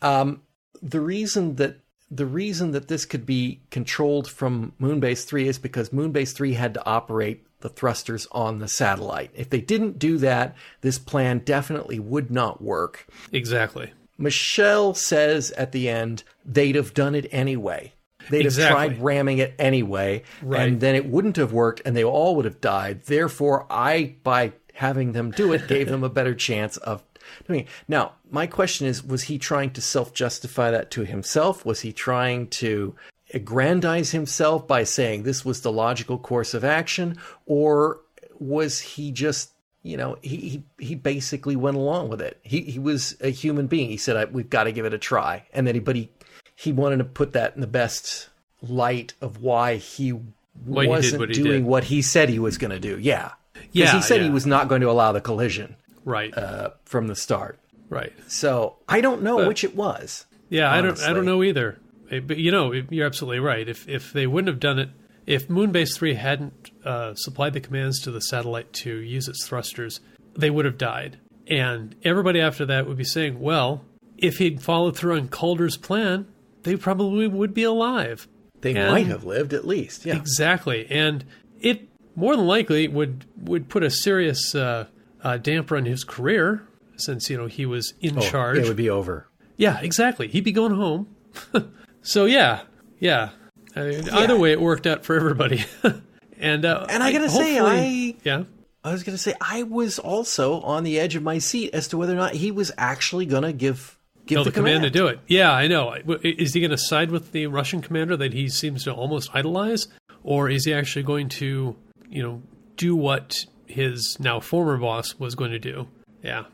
Um, 0.00 0.42
the 0.82 1.00
reason 1.00 1.56
that 1.56 1.80
the 2.12 2.26
reason 2.26 2.72
that 2.72 2.88
this 2.88 3.04
could 3.04 3.24
be 3.24 3.60
controlled 3.70 4.28
from 4.28 4.72
Moonbase 4.80 5.24
3 5.26 5.46
is 5.46 5.58
because 5.60 5.90
Moonbase 5.90 6.32
3 6.32 6.54
had 6.54 6.74
to 6.74 6.84
operate 6.84 7.44
the 7.60 7.68
thrusters 7.68 8.26
on 8.32 8.58
the 8.58 8.68
satellite. 8.68 9.30
If 9.34 9.50
they 9.50 9.60
didn't 9.60 9.98
do 9.98 10.18
that, 10.18 10.56
this 10.80 10.98
plan 10.98 11.40
definitely 11.40 11.98
would 11.98 12.30
not 12.30 12.62
work. 12.62 13.06
Exactly. 13.32 13.92
Michel 14.18 14.94
says 14.94 15.50
at 15.52 15.72
the 15.72 15.88
end 15.88 16.24
they'd 16.44 16.74
have 16.74 16.92
done 16.94 17.14
it 17.14 17.26
anyway. 17.32 17.92
They'd 18.28 18.44
Exactly. 18.44 18.62
have 18.64 18.90
tried 18.96 19.02
ramming 19.02 19.38
it 19.38 19.54
anyway, 19.58 20.22
Right. 20.42 20.68
and 20.68 20.80
then 20.80 20.94
it 20.94 21.06
wouldn't 21.06 21.36
have 21.36 21.52
worked, 21.52 21.80
and 21.84 21.96
they 21.96 22.04
all 22.04 22.36
would 22.36 22.44
have 22.44 22.60
died. 22.60 23.04
Therefore, 23.06 23.66
I, 23.70 24.16
by 24.22 24.52
having 24.74 25.12
them 25.12 25.30
do 25.30 25.52
it, 25.52 25.66
gave 25.66 25.88
them 25.88 26.04
a 26.04 26.08
better 26.10 26.34
chance 26.34 26.76
of 26.76 27.02
doing 27.46 27.60
it. 27.60 27.68
Now, 27.88 28.12
my 28.30 28.46
question 28.46 28.86
is: 28.86 29.02
Was 29.02 29.24
he 29.24 29.38
trying 29.38 29.70
to 29.70 29.80
self-justify 29.80 30.70
that 30.70 30.90
to 30.92 31.04
himself? 31.04 31.64
Was 31.64 31.80
he 31.80 31.92
trying 31.92 32.48
to 32.48 32.94
aggrandize 33.34 34.10
himself 34.10 34.66
by 34.66 34.84
saying 34.84 35.22
this 35.22 35.44
was 35.44 35.60
the 35.62 35.72
logical 35.72 36.18
course 36.18 36.54
of 36.54 36.64
action, 36.64 37.16
or 37.46 38.00
was 38.38 38.80
he 38.80 39.12
just 39.12 39.50
you 39.82 39.96
know, 39.96 40.18
he, 40.20 40.36
he, 40.36 40.62
he 40.78 40.94
basically 40.94 41.56
went 41.56 41.74
along 41.74 42.10
with 42.10 42.20
it. 42.20 42.38
He, 42.42 42.60
he 42.60 42.78
was 42.78 43.16
a 43.22 43.30
human 43.30 43.66
being. 43.66 43.88
He 43.88 43.96
said, 43.96 44.14
I, 44.14 44.24
we've 44.26 44.50
got 44.50 44.64
to 44.64 44.72
give 44.72 44.84
it 44.84 44.92
a 44.92 44.98
try. 44.98 45.46
And 45.54 45.66
then 45.66 45.74
he, 45.74 45.80
but 45.80 45.96
he, 45.96 46.10
he 46.54 46.70
wanted 46.70 46.98
to 46.98 47.04
put 47.04 47.32
that 47.32 47.54
in 47.54 47.62
the 47.62 47.66
best 47.66 48.28
light 48.60 49.14
of 49.22 49.40
why 49.40 49.76
he 49.76 50.08
he 50.08 50.10
did 50.12 50.22
wasn't 50.66 51.20
what 51.20 51.32
doing 51.32 51.62
did. 51.62 51.64
what 51.64 51.84
he 51.84 52.02
said 52.02 52.28
he 52.28 52.38
was 52.38 52.58
going 52.58 52.72
to 52.72 52.78
do. 52.78 52.98
Yeah. 52.98 53.30
Because 53.54 53.68
Yeah, 53.72 53.92
he 53.96 54.02
said 54.02 54.20
he 54.20 54.28
was 54.28 54.44
not 54.44 54.68
going 54.68 54.82
to 54.82 54.90
allow 54.90 55.12
the 55.12 55.22
collision 55.22 55.76
Right. 56.04 56.36
uh, 56.36 56.72
from 56.84 57.06
the 57.06 57.16
start. 57.16 57.58
right. 57.88 58.12
So 58.28 58.76
I 58.86 59.00
don't 59.00 59.22
know 59.22 59.48
which 59.48 59.64
it 59.64 59.74
was. 59.74 60.26
Yeah, 60.50 60.70
I 60.70 60.82
don't. 60.82 61.00
I 61.00 61.14
don't 61.14 61.24
know 61.24 61.42
either. 61.42 61.78
But 62.10 62.38
you 62.38 62.50
know, 62.50 62.72
you're 62.72 63.06
absolutely 63.06 63.40
right. 63.40 63.68
If 63.68 63.88
if 63.88 64.12
they 64.12 64.26
wouldn't 64.26 64.48
have 64.48 64.60
done 64.60 64.78
it, 64.78 64.88
if 65.26 65.48
Moonbase 65.48 65.94
three 65.96 66.14
hadn't 66.14 66.70
uh, 66.84 67.14
supplied 67.14 67.52
the 67.52 67.60
commands 67.60 68.00
to 68.02 68.10
the 68.10 68.20
satellite 68.20 68.72
to 68.74 68.96
use 68.96 69.28
its 69.28 69.46
thrusters, 69.46 70.00
they 70.36 70.50
would 70.50 70.64
have 70.64 70.78
died. 70.78 71.18
And 71.46 71.94
everybody 72.04 72.40
after 72.40 72.66
that 72.66 72.86
would 72.86 72.96
be 72.96 73.04
saying, 73.04 73.38
"Well, 73.40 73.84
if 74.18 74.38
he'd 74.38 74.62
followed 74.62 74.96
through 74.96 75.16
on 75.16 75.28
Caulder's 75.28 75.76
plan, 75.76 76.26
they 76.64 76.76
probably 76.76 77.26
would 77.28 77.54
be 77.54 77.62
alive." 77.64 78.26
They 78.60 78.74
And- 78.74 78.90
might 78.92 79.06
have 79.06 79.24
lived 79.24 79.52
at 79.54 79.66
least. 79.66 80.04
Yeah. 80.04 80.16
Exactly, 80.16 80.86
and 80.90 81.24
it 81.60 81.88
more 82.16 82.36
than 82.36 82.46
likely 82.46 82.88
would 82.88 83.24
would 83.40 83.68
put 83.68 83.82
a 83.82 83.90
serious 83.90 84.54
uh, 84.54 84.86
uh, 85.22 85.36
damper 85.38 85.76
on 85.76 85.84
his 85.86 86.04
career 86.04 86.66
since 86.96 87.30
you 87.30 87.36
know 87.36 87.46
he 87.46 87.64
was 87.66 87.94
in 88.00 88.18
Oh, 88.18 88.20
charge. 88.20 88.58
It 88.58 88.66
would 88.68 88.76
be 88.76 88.90
over. 88.90 89.26
Yeah, 89.56 89.78
exactly. 89.80 90.26
He'd 90.28 90.44
be 90.44 90.52
going 90.52 90.74
home. 90.74 91.06
so 92.02 92.24
yeah, 92.24 92.62
yeah. 92.98 93.30
I 93.76 93.82
mean, 93.82 94.08
Either 94.10 94.36
way, 94.36 94.52
it 94.52 94.60
worked 94.60 94.86
out 94.86 95.04
for 95.04 95.14
everybody. 95.14 95.64
and 96.38 96.64
uh, 96.64 96.86
And 96.88 97.02
I 97.02 97.12
gotta 97.12 97.30
say, 97.30 97.58
I- 97.58 98.16
yeah, 98.24 98.44
I 98.82 98.92
was 98.92 99.02
going 99.02 99.14
to 99.16 99.22
say 99.22 99.34
I 99.40 99.62
was 99.64 99.98
also 99.98 100.60
on 100.60 100.84
the 100.84 100.98
edge 100.98 101.14
of 101.14 101.22
my 101.22 101.38
seat 101.38 101.74
as 101.74 101.88
to 101.88 101.98
whether 101.98 102.14
or 102.14 102.16
not 102.16 102.32
he 102.32 102.50
was 102.50 102.72
actually 102.78 103.26
going 103.26 103.42
to 103.42 103.52
give 103.52 103.98
give 104.26 104.36
no, 104.36 104.44
the, 104.44 104.50
the, 104.50 104.54
command. 104.54 104.84
to 104.84 104.90
do 104.90 105.06
it. 105.06 105.20
Yeah, 105.26 105.52
I 105.52 105.66
know. 105.66 105.94
Is 106.22 106.54
he 106.54 106.60
going 106.60 106.70
to 106.70 106.78
side 106.78 107.10
with 107.10 107.32
the 107.32 107.46
Russian 107.46 107.82
commander 107.82 108.16
that 108.16 108.32
he 108.32 108.48
seems 108.48 108.84
to 108.84 108.92
almost 108.92 109.30
idolize, 109.34 109.88
or 110.22 110.48
is 110.48 110.64
he 110.64 110.72
actually 110.72 111.02
going 111.02 111.28
to, 111.30 111.76
you 112.08 112.22
know, 112.22 112.42
do 112.76 112.96
what 112.96 113.44
his 113.66 114.18
now 114.18 114.40
former 114.40 114.78
boss 114.78 115.18
was 115.18 115.34
going 115.34 115.50
to 115.50 115.58
do? 115.58 115.86
Yeah, 116.22 116.44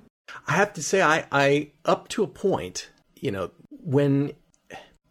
I 0.48 0.54
have 0.54 0.72
to 0.74 0.82
say, 0.82 1.02
I, 1.02 1.26
I 1.30 1.70
up 1.84 2.08
to 2.08 2.24
a 2.24 2.28
point, 2.28 2.90
you 3.14 3.30
know, 3.30 3.52
when 3.70 4.32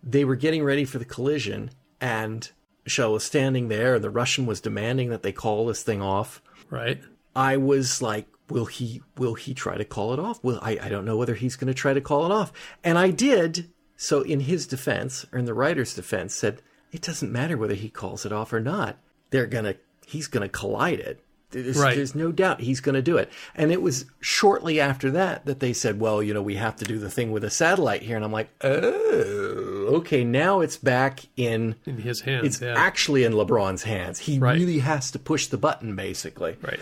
they 0.06 0.24
were 0.24 0.36
getting 0.36 0.64
ready 0.64 0.86
for 0.86 1.00
the 1.00 1.06
collision, 1.06 1.72
and 2.00 2.50
Michel 2.86 3.12
was 3.12 3.24
standing 3.24 3.68
there, 3.68 3.96
and 3.96 4.04
the 4.04 4.10
Russian 4.10 4.46
was 4.46 4.62
demanding 4.62 5.10
that 5.10 5.24
they 5.24 5.32
call 5.32 5.66
this 5.66 5.84
thing 5.84 6.02
off. 6.02 6.42
right. 6.70 7.02
I 7.36 7.58
was 7.58 8.02
like, 8.02 8.28
will 8.50 8.66
he 8.66 9.02
will 9.18 9.34
he 9.34 9.54
try 9.54 9.76
to 9.76 9.84
call 9.84 10.14
it 10.14 10.20
off? 10.20 10.40
Well, 10.44 10.60
I, 10.62 10.78
I 10.82 10.90
don't 10.90 11.06
know 11.06 11.18
whether 11.18 11.36
he's 11.36 11.56
going 11.56 11.68
to 11.68 11.74
try 11.74 11.94
to 11.94 12.02
call 12.02 12.26
it 12.26 12.32
off. 12.32 12.54
And 12.84 12.98
I 12.98 13.10
did. 13.10 13.72
So 13.98 14.22
in 14.22 14.42
his 14.42 14.68
defense, 14.68 15.26
or 15.32 15.40
in 15.40 15.46
the 15.46 15.54
writer's 15.54 15.96
defense, 15.96 16.36
said 16.36 16.62
it 16.92 17.02
doesn't 17.02 17.32
matter 17.32 17.58
whether 17.58 17.74
he 17.74 17.90
calls 17.90 18.26
it 18.26 18.32
off 18.32 18.54
or 18.54 18.60
not. 18.60 18.98
They're 19.32 19.48
gonna 19.48 19.76
he's 20.06 20.28
gonna 20.28 20.50
collide 20.50 21.00
it. 21.00 21.25
There's, 21.64 21.78
Right. 21.78 21.96
there's 21.96 22.14
no 22.16 22.32
doubt 22.34 22.60
he's 22.60 22.82
going 22.82 22.96
to 22.96 23.02
do 23.02 23.16
it. 23.18 23.32
And 23.56 23.72
it 23.72 23.82
was 23.82 24.06
shortly 24.20 24.80
after 24.82 25.10
that 25.12 25.46
that 25.46 25.60
they 25.62 25.72
said, 25.74 26.00
well, 26.00 26.22
you 26.22 26.34
know, 26.34 26.42
we 26.42 26.56
have 26.56 26.76
to 26.78 26.86
do 26.86 27.00
the 27.00 27.10
thing 27.10 27.32
with 27.32 27.44
a 27.46 27.50
satellite 27.50 28.02
here. 28.02 28.16
And 28.18 28.26
I'm 28.26 28.32
like, 28.32 28.50
oh, 28.62 29.96
okay, 29.96 30.24
now 30.24 30.62
it's 30.62 30.78
back 30.78 31.22
in 31.38 31.76
In 31.86 31.98
his 32.00 32.22
hands. 32.22 32.46
it's 32.46 32.62
yeah. 32.62 32.74
actually 32.76 33.24
in 33.24 33.34
Lebrun's 33.34 33.84
hands. 33.84 34.20
He 34.20 34.40
Right. 34.40 34.58
really 34.58 34.80
has 34.80 35.12
to 35.12 35.20
push 35.20 35.48
the 35.48 35.58
button, 35.58 35.96
basically 35.96 36.58
right. 36.62 36.80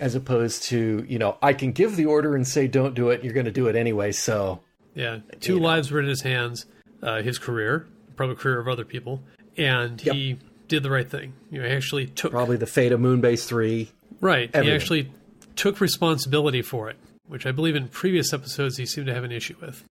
as 0.00 0.14
opposed 0.14 0.62
to 0.64 1.04
you 1.08 1.18
know 1.18 1.36
I 1.42 1.52
can 1.52 1.72
give 1.72 1.96
the 1.96 2.06
order 2.06 2.34
and 2.34 2.46
say 2.46 2.66
don't 2.66 2.94
do 2.94 3.10
it. 3.10 3.22
You're 3.24 3.34
going 3.34 3.46
to 3.46 3.52
do 3.52 3.66
it 3.68 3.76
anyway. 3.76 4.12
So 4.12 4.60
Yeah, 4.94 5.18
two 5.40 5.58
lives 5.58 5.90
were 5.90 6.00
in 6.00 6.06
his 6.06 6.22
hands. 6.22 6.66
Uh, 7.02 7.20
his 7.22 7.38
career, 7.38 7.86
probably 8.16 8.36
career 8.36 8.58
of 8.60 8.68
other 8.68 8.84
people, 8.86 9.22
and 9.58 10.00
he 10.00 10.38
did 10.68 10.82
the 10.82 10.90
right 10.90 11.10
thing. 11.10 11.34
You 11.50 11.60
know, 11.60 11.68
he 11.68 11.74
actually 11.74 12.06
took 12.06 12.30
probably 12.30 12.56
the 12.56 12.66
fate 12.66 12.92
of 12.92 13.00
Moonbase 13.00 13.46
three. 13.46 13.90
Right. 14.20 14.54
He 14.54 14.70
actually 14.70 15.12
took 15.56 15.80
responsibility 15.80 16.62
for 16.62 16.88
it, 16.90 16.96
which 17.26 17.46
I 17.46 17.52
believe 17.52 17.76
in 17.76 17.88
previous 17.88 18.32
episodes 18.32 18.76
he 18.76 18.86
seemed 18.86 19.06
to 19.08 19.14
have 19.14 19.24
an 19.24 19.32
issue 19.32 19.54
with. 19.60 19.84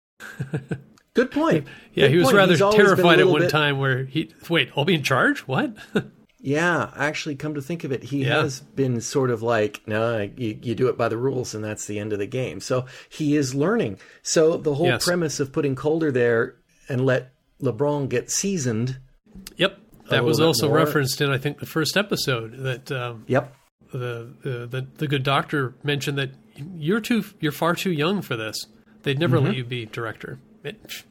Good 1.14 1.30
point. 1.32 1.68
Yeah, 1.94 2.06
Good 2.06 2.12
he 2.12 2.18
was 2.18 2.26
point. 2.28 2.38
rather 2.38 2.52
He's 2.54 2.62
always 2.62 2.78
been 2.78 2.86
a 2.86 2.96
terrified 2.96 3.20
at 3.20 3.28
one 3.28 3.42
bit- 3.42 3.52
time 3.52 3.78
where 3.80 4.04
he 4.06 4.34
wait, 4.50 4.72
I'll 4.76 4.86
be 4.86 4.96
in 4.96 5.04
charge. 5.04 5.40
What? 5.42 5.76
Yeah, 6.46 6.92
actually, 6.98 7.38
come 7.38 7.54
to 7.54 7.62
think 7.62 7.86
of 7.86 7.94
it, 7.94 8.04
he 8.04 8.26
Yeah. 8.26 8.42
has 8.42 8.60
been 8.60 9.00
sort 9.00 9.30
of 9.32 9.42
like, 9.42 9.80
no, 9.88 10.30
you, 10.36 10.60
you 10.62 10.76
do 10.76 10.90
it 10.90 10.98
by 10.98 11.08
the 11.08 11.16
rules, 11.16 11.56
and 11.56 11.64
that's 11.64 11.86
the 11.86 12.00
end 12.00 12.12
of 12.12 12.20
the 12.20 12.26
game. 12.26 12.60
So 12.60 12.86
he 13.08 13.38
is 13.38 13.56
learning. 13.56 13.98
So 14.24 14.58
the 14.58 14.74
whole 14.76 14.88
Yes. 14.88 15.06
premise 15.06 15.40
of 15.40 15.54
putting 15.54 15.74
Caulder 15.76 16.12
there 16.12 16.56
and 16.90 17.06
let 17.06 17.32
Lebrun 17.62 18.10
get 18.10 18.30
seasoned. 18.30 18.98
Yep. 19.56 19.80
That 20.10 20.26
was 20.26 20.42
also 20.42 20.68
more. 20.68 20.76
referenced 20.76 21.22
in 21.22 21.30
I 21.30 21.38
think 21.38 21.60
the 21.60 21.66
first 21.66 21.96
episode 21.96 22.58
that 22.58 22.92
um, 22.92 23.24
Yep. 23.28 23.56
The, 24.00 24.68
the 24.70 24.88
the 24.98 25.08
good 25.08 25.24
doctor 25.24 25.74
mentioned 25.84 26.18
that 26.18 26.32
you're 26.76 27.00
too 27.02 27.24
you're 27.40 27.52
far 27.52 27.76
too 27.76 27.92
young 27.92 28.22
for 28.22 28.36
this. 28.36 28.66
They'd 29.04 29.20
never 29.20 29.38
Mm-hmm. 29.38 29.46
let 29.48 29.56
you 29.56 29.64
be 29.64 29.86
director. 29.86 30.40
It, 30.64 31.04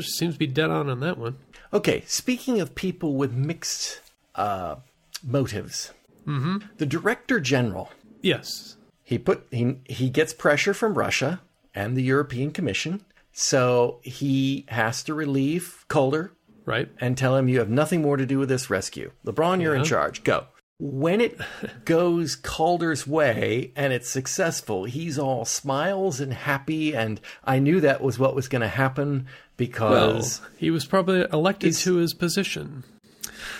seems 0.00 0.34
to 0.34 0.38
be 0.38 0.46
dead 0.46 0.70
on 0.70 0.88
on 0.88 1.00
that 1.00 1.18
one. 1.18 1.36
Okay, 1.72 2.02
speaking 2.06 2.60
of 2.60 2.74
people 2.74 3.14
with 3.14 3.32
mixed 3.32 4.00
uh, 4.34 4.76
motives, 5.22 5.92
mm-hmm. 6.26 6.58
the 6.78 6.86
director 6.86 7.40
general 7.40 7.90
Yes. 8.22 8.76
he 9.04 9.18
put 9.18 9.46
he 9.50 9.76
he 9.86 10.10
gets 10.10 10.32
pressure 10.32 10.74
from 10.74 10.94
Russia 10.94 11.40
and 11.74 11.96
the 11.96 12.02
European 12.02 12.50
Commission, 12.52 13.04
so 13.32 13.98
he 14.02 14.64
has 14.68 15.02
to 15.04 15.14
relieve 15.14 15.84
Caulder 15.88 16.32
Right. 16.66 16.88
and 17.00 17.16
tell 17.16 17.34
him 17.36 17.48
you 17.48 17.60
have 17.60 17.70
nothing 17.70 18.02
more 18.02 18.16
to 18.18 18.26
do 18.26 18.38
with 18.38 18.48
this 18.50 18.68
rescue. 18.68 19.10
Lebrun, 19.24 19.60
you're 19.62 19.74
in 19.74 19.84
charge. 19.84 20.22
Go. 20.22 20.46
When 20.80 21.20
it 21.20 21.36
goes 21.84 22.36
Caulder's 22.36 23.04
way 23.04 23.72
and 23.74 23.92
it's 23.92 24.08
successful, 24.08 24.84
he's 24.84 25.18
all 25.18 25.44
smiles 25.44 26.20
and 26.20 26.32
happy. 26.32 26.94
And 26.94 27.20
I 27.44 27.58
knew 27.58 27.80
that 27.80 28.00
was 28.00 28.16
what 28.18 28.36
was 28.36 28.46
going 28.46 28.62
to 28.62 28.68
happen 28.68 29.26
Well, 29.26 29.26
because, 29.56 30.40
he 30.56 30.70
was 30.70 30.86
probably 30.86 31.26
elected 31.32 31.74
to 31.74 31.96
his 31.96 32.14
position. 32.14 32.84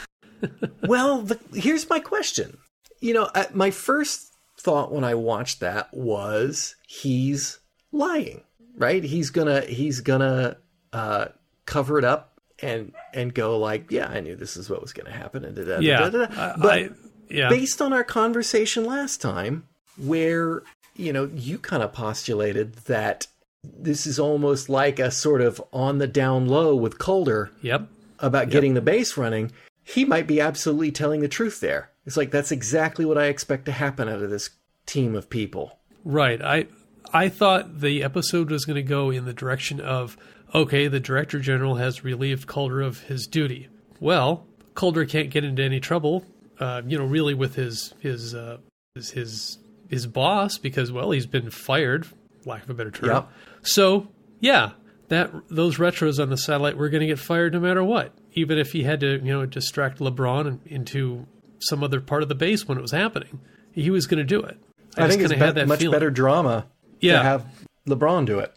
well, 0.87 1.23
the, 1.23 1.41
here's 1.55 1.91
my 1.91 1.99
question. 1.99 2.57
You 3.01 3.15
know, 3.15 3.31
I, 3.35 3.49
my 3.53 3.73
first 3.73 4.33
thought 4.57 4.93
when 4.93 5.03
I 5.03 5.15
watched 5.15 5.59
that 5.61 5.93
was 5.93 6.77
he's 6.87 7.59
lying, 7.91 8.43
right? 8.77 9.03
He's 9.03 9.31
gonna 9.31 9.63
he's 9.63 10.01
gonna 10.01 10.57
uh, 10.93 11.27
cover 11.67 11.99
it 11.99 12.05
up 12.05 12.41
and 12.61 12.93
and 13.13 13.35
go 13.35 13.59
like, 13.59 13.91
yeah, 13.91 14.07
I 14.09 14.21
knew 14.21 14.37
this 14.37 14.57
is 14.57 14.69
what 14.71 14.81
was 14.81 14.93
going 14.93 15.07
to 15.07 15.13
happen. 15.13 15.45
And 15.45 15.57
da, 15.57 15.65
da, 15.65 15.75
da, 15.77 15.81
Yeah. 15.81 16.11
but 16.11 16.71
I- 16.73 16.89
yeah. 17.31 17.49
based 17.49 17.81
on 17.81 17.93
our 17.93 18.05
conversation 18.05 18.85
last 18.85 19.21
time, 19.21 19.67
where 19.97 20.63
you 20.97 21.13
know 21.13 21.31
you 21.35 21.59
kind 21.59 21.83
of 21.83 21.93
postulated 21.93 22.75
that 22.87 23.27
this 23.65 24.07
is 24.07 24.19
almost 24.19 24.69
like 24.69 24.99
a 24.99 25.11
sort 25.11 25.41
of 25.41 25.63
on 25.73 25.99
the 25.99 26.07
down 26.07 26.47
low 26.47 26.75
with 26.75 26.99
Caulder 26.99 27.51
Yep. 27.63 27.89
about 28.21 28.51
getting 28.51 28.75
the 28.75 28.81
base 28.81 29.17
running, 29.17 29.51
he 29.85 30.05
might 30.05 30.27
be 30.27 30.41
absolutely 30.41 30.93
telling 30.93 31.21
the 31.21 31.29
truth 31.29 31.61
there. 31.61 31.91
It's 32.07 32.17
like 32.17 32.31
that's 32.31 32.53
exactly 32.53 33.05
what 33.05 33.19
I 33.19 33.27
expect 33.27 33.65
to 33.67 33.73
happen 33.73 34.09
out 34.09 34.23
of 34.23 34.31
this 34.31 34.51
team 34.87 35.15
of 35.15 35.29
people. 35.29 35.79
Right. 36.05 36.41
I 36.43 36.67
I 37.13 37.29
thought 37.29 37.81
the 37.81 38.03
episode 38.03 38.51
was 38.51 38.65
going 38.65 38.77
to 38.77 38.83
go 38.83 39.11
in 39.11 39.25
the 39.25 39.33
direction 39.33 39.81
of 39.81 40.17
okay, 40.55 40.89
the 40.89 41.01
director 41.01 41.39
general 41.41 41.75
has 41.75 42.05
relieved 42.05 42.47
Caulder 42.47 42.81
of 42.81 43.03
his 43.03 43.27
duty. 43.27 43.69
Well, 44.01 44.47
Caulder 44.75 45.05
can't 45.05 45.31
get 45.31 45.45
into 45.45 45.63
any 45.63 45.81
trouble, 45.81 46.25
uh, 46.61 46.83
you 46.87 46.99
know, 46.99 47.05
really 47.05 47.35
with 47.35 47.55
his 47.55 47.95
his 48.01 48.35
uh, 48.35 48.59
his 48.95 49.11
his 49.11 49.59
his 49.89 50.07
boss 50.07 50.59
because 50.59 50.93
well, 50.93 51.11
he's 51.11 51.27
been 51.27 51.51
fired, 51.51 52.07
lack 52.45 52.63
of 52.65 52.71
a 52.71 52.75
better 52.75 52.91
term. 52.91 53.11
Yep. 53.11 53.29
So 53.63 54.09
yeah, 54.41 54.73
that 55.09 55.31
those 55.49 55.79
retros 55.79 56.21
on 56.21 56.31
the 56.31 56.37
satellite 56.37 56.77
were 56.77 56.89
going 56.89 57.01
to 57.01 57.07
get 57.07 57.19
fired 57.19 57.53
no 57.55 57.61
matter 57.61 57.83
what, 57.85 58.13
even 58.33 58.59
if 58.59 58.73
he 58.73 58.83
had 58.85 59.01
to 59.01 59.19
you 59.19 59.33
know 59.33 59.47
distract 59.47 59.99
Lebrun 59.99 60.61
into 60.67 61.27
some 61.61 61.83
other 61.83 62.01
part 62.01 62.23
of 62.23 62.29
the 62.29 62.35
base 62.35 62.67
when 62.69 62.79
it 62.79 62.83
was 62.83 62.93
happening. 62.93 63.41
He 63.73 63.91
was 63.91 64.07
going 64.07 64.19
to 64.19 64.25
do 64.25 64.41
it. 64.43 64.59
I, 64.97 65.07
just 65.07 65.19
think 65.19 65.31
it's 65.31 65.33
be- 65.33 65.39
that 65.53 65.69
much 65.69 65.81
feeling. 65.81 65.93
better 65.93 66.11
drama 66.11 66.67
Yeah. 67.01 67.19
to 67.19 67.23
have 67.23 67.47
Lebrun 67.87 68.27
do 68.27 68.39
it. 68.41 68.53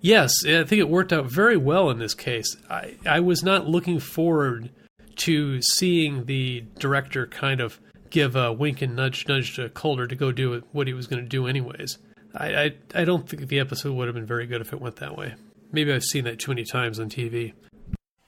Yes, 0.00 0.44
I 0.44 0.64
think 0.64 0.80
it 0.80 0.88
worked 0.88 1.12
out 1.12 1.26
very 1.26 1.56
well 1.56 1.90
in 1.90 1.98
this 1.98 2.14
case. 2.14 2.56
I, 2.68 2.96
I 3.06 3.20
was 3.20 3.42
not 3.42 3.66
looking 3.66 3.98
forward 3.98 4.70
to 5.16 5.60
seeing 5.62 6.26
the 6.26 6.64
director 6.78 7.26
kind 7.26 7.60
of 7.60 7.80
give 8.10 8.36
a 8.36 8.52
wink 8.52 8.82
and 8.82 8.94
nudge 8.96 9.26
nudge 9.28 9.56
to 9.56 9.68
Caulder 9.70 10.06
to 10.06 10.14
go 10.14 10.32
do 10.32 10.62
what 10.72 10.86
he 10.86 10.94
was 10.94 11.06
going 11.06 11.22
to 11.22 11.28
do 11.28 11.46
anyways. 11.46 11.98
I, 12.34 12.54
I 12.54 12.74
I 12.94 13.04
don't 13.04 13.28
think 13.28 13.48
the 13.48 13.58
episode 13.60 13.94
would 13.94 14.06
have 14.08 14.14
been 14.14 14.26
very 14.26 14.46
good 14.46 14.60
if 14.60 14.72
it 14.72 14.80
went 14.80 14.96
that 14.96 15.16
way. 15.16 15.34
Maybe 15.72 15.92
I've 15.92 16.04
seen 16.04 16.24
that 16.24 16.38
too 16.38 16.50
many 16.50 16.64
times 16.64 17.00
on 17.00 17.08
TV. 17.10 17.52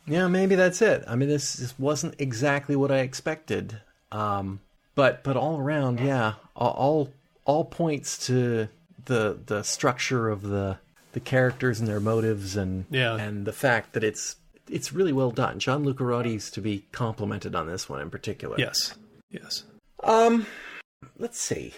Yeah, 0.07 0.27
maybe 0.27 0.55
that's 0.55 0.81
it. 0.83 1.05
I 1.07 1.17
mean, 1.17 1.29
this, 1.29 1.55
this 1.55 1.79
wasn't 1.79 2.15
exactly 2.19 2.75
what 2.77 2.91
I 2.91 3.01
expected, 3.01 3.81
um, 4.11 4.61
but 4.95 5.23
but 5.23 5.37
all 5.37 5.59
around, 5.59 6.01
yeah, 6.01 6.35
all 6.57 7.11
all, 7.45 7.65
points 7.65 8.27
to 8.27 8.69
the 9.05 9.39
the 9.47 9.63
structure 9.63 10.29
of 10.31 10.43
the 10.43 10.79
the 11.13 11.21
characters 11.21 11.79
and 11.79 11.89
their 11.89 12.01
motives, 12.01 12.57
and 12.57 12.87
Yeah. 12.91 13.17
and 13.17 13.47
the 13.47 13.53
fact 13.53 13.93
that 13.93 14.03
it's 14.03 14.37
it's 14.71 14.93
really 14.93 15.13
well 15.13 15.31
done. 15.31 15.59
John 15.59 15.85
Lucarotti's 15.85 16.51
to 16.53 16.61
be 16.61 16.85
complimented 16.93 17.55
on 17.55 17.67
this 17.67 17.89
one 17.89 18.01
in 18.01 18.11
particular. 18.11 18.57
Yes, 18.59 18.95
yes, 19.31 19.65
Um, 20.05 20.47
let's 21.19 21.41
see, 21.41 21.75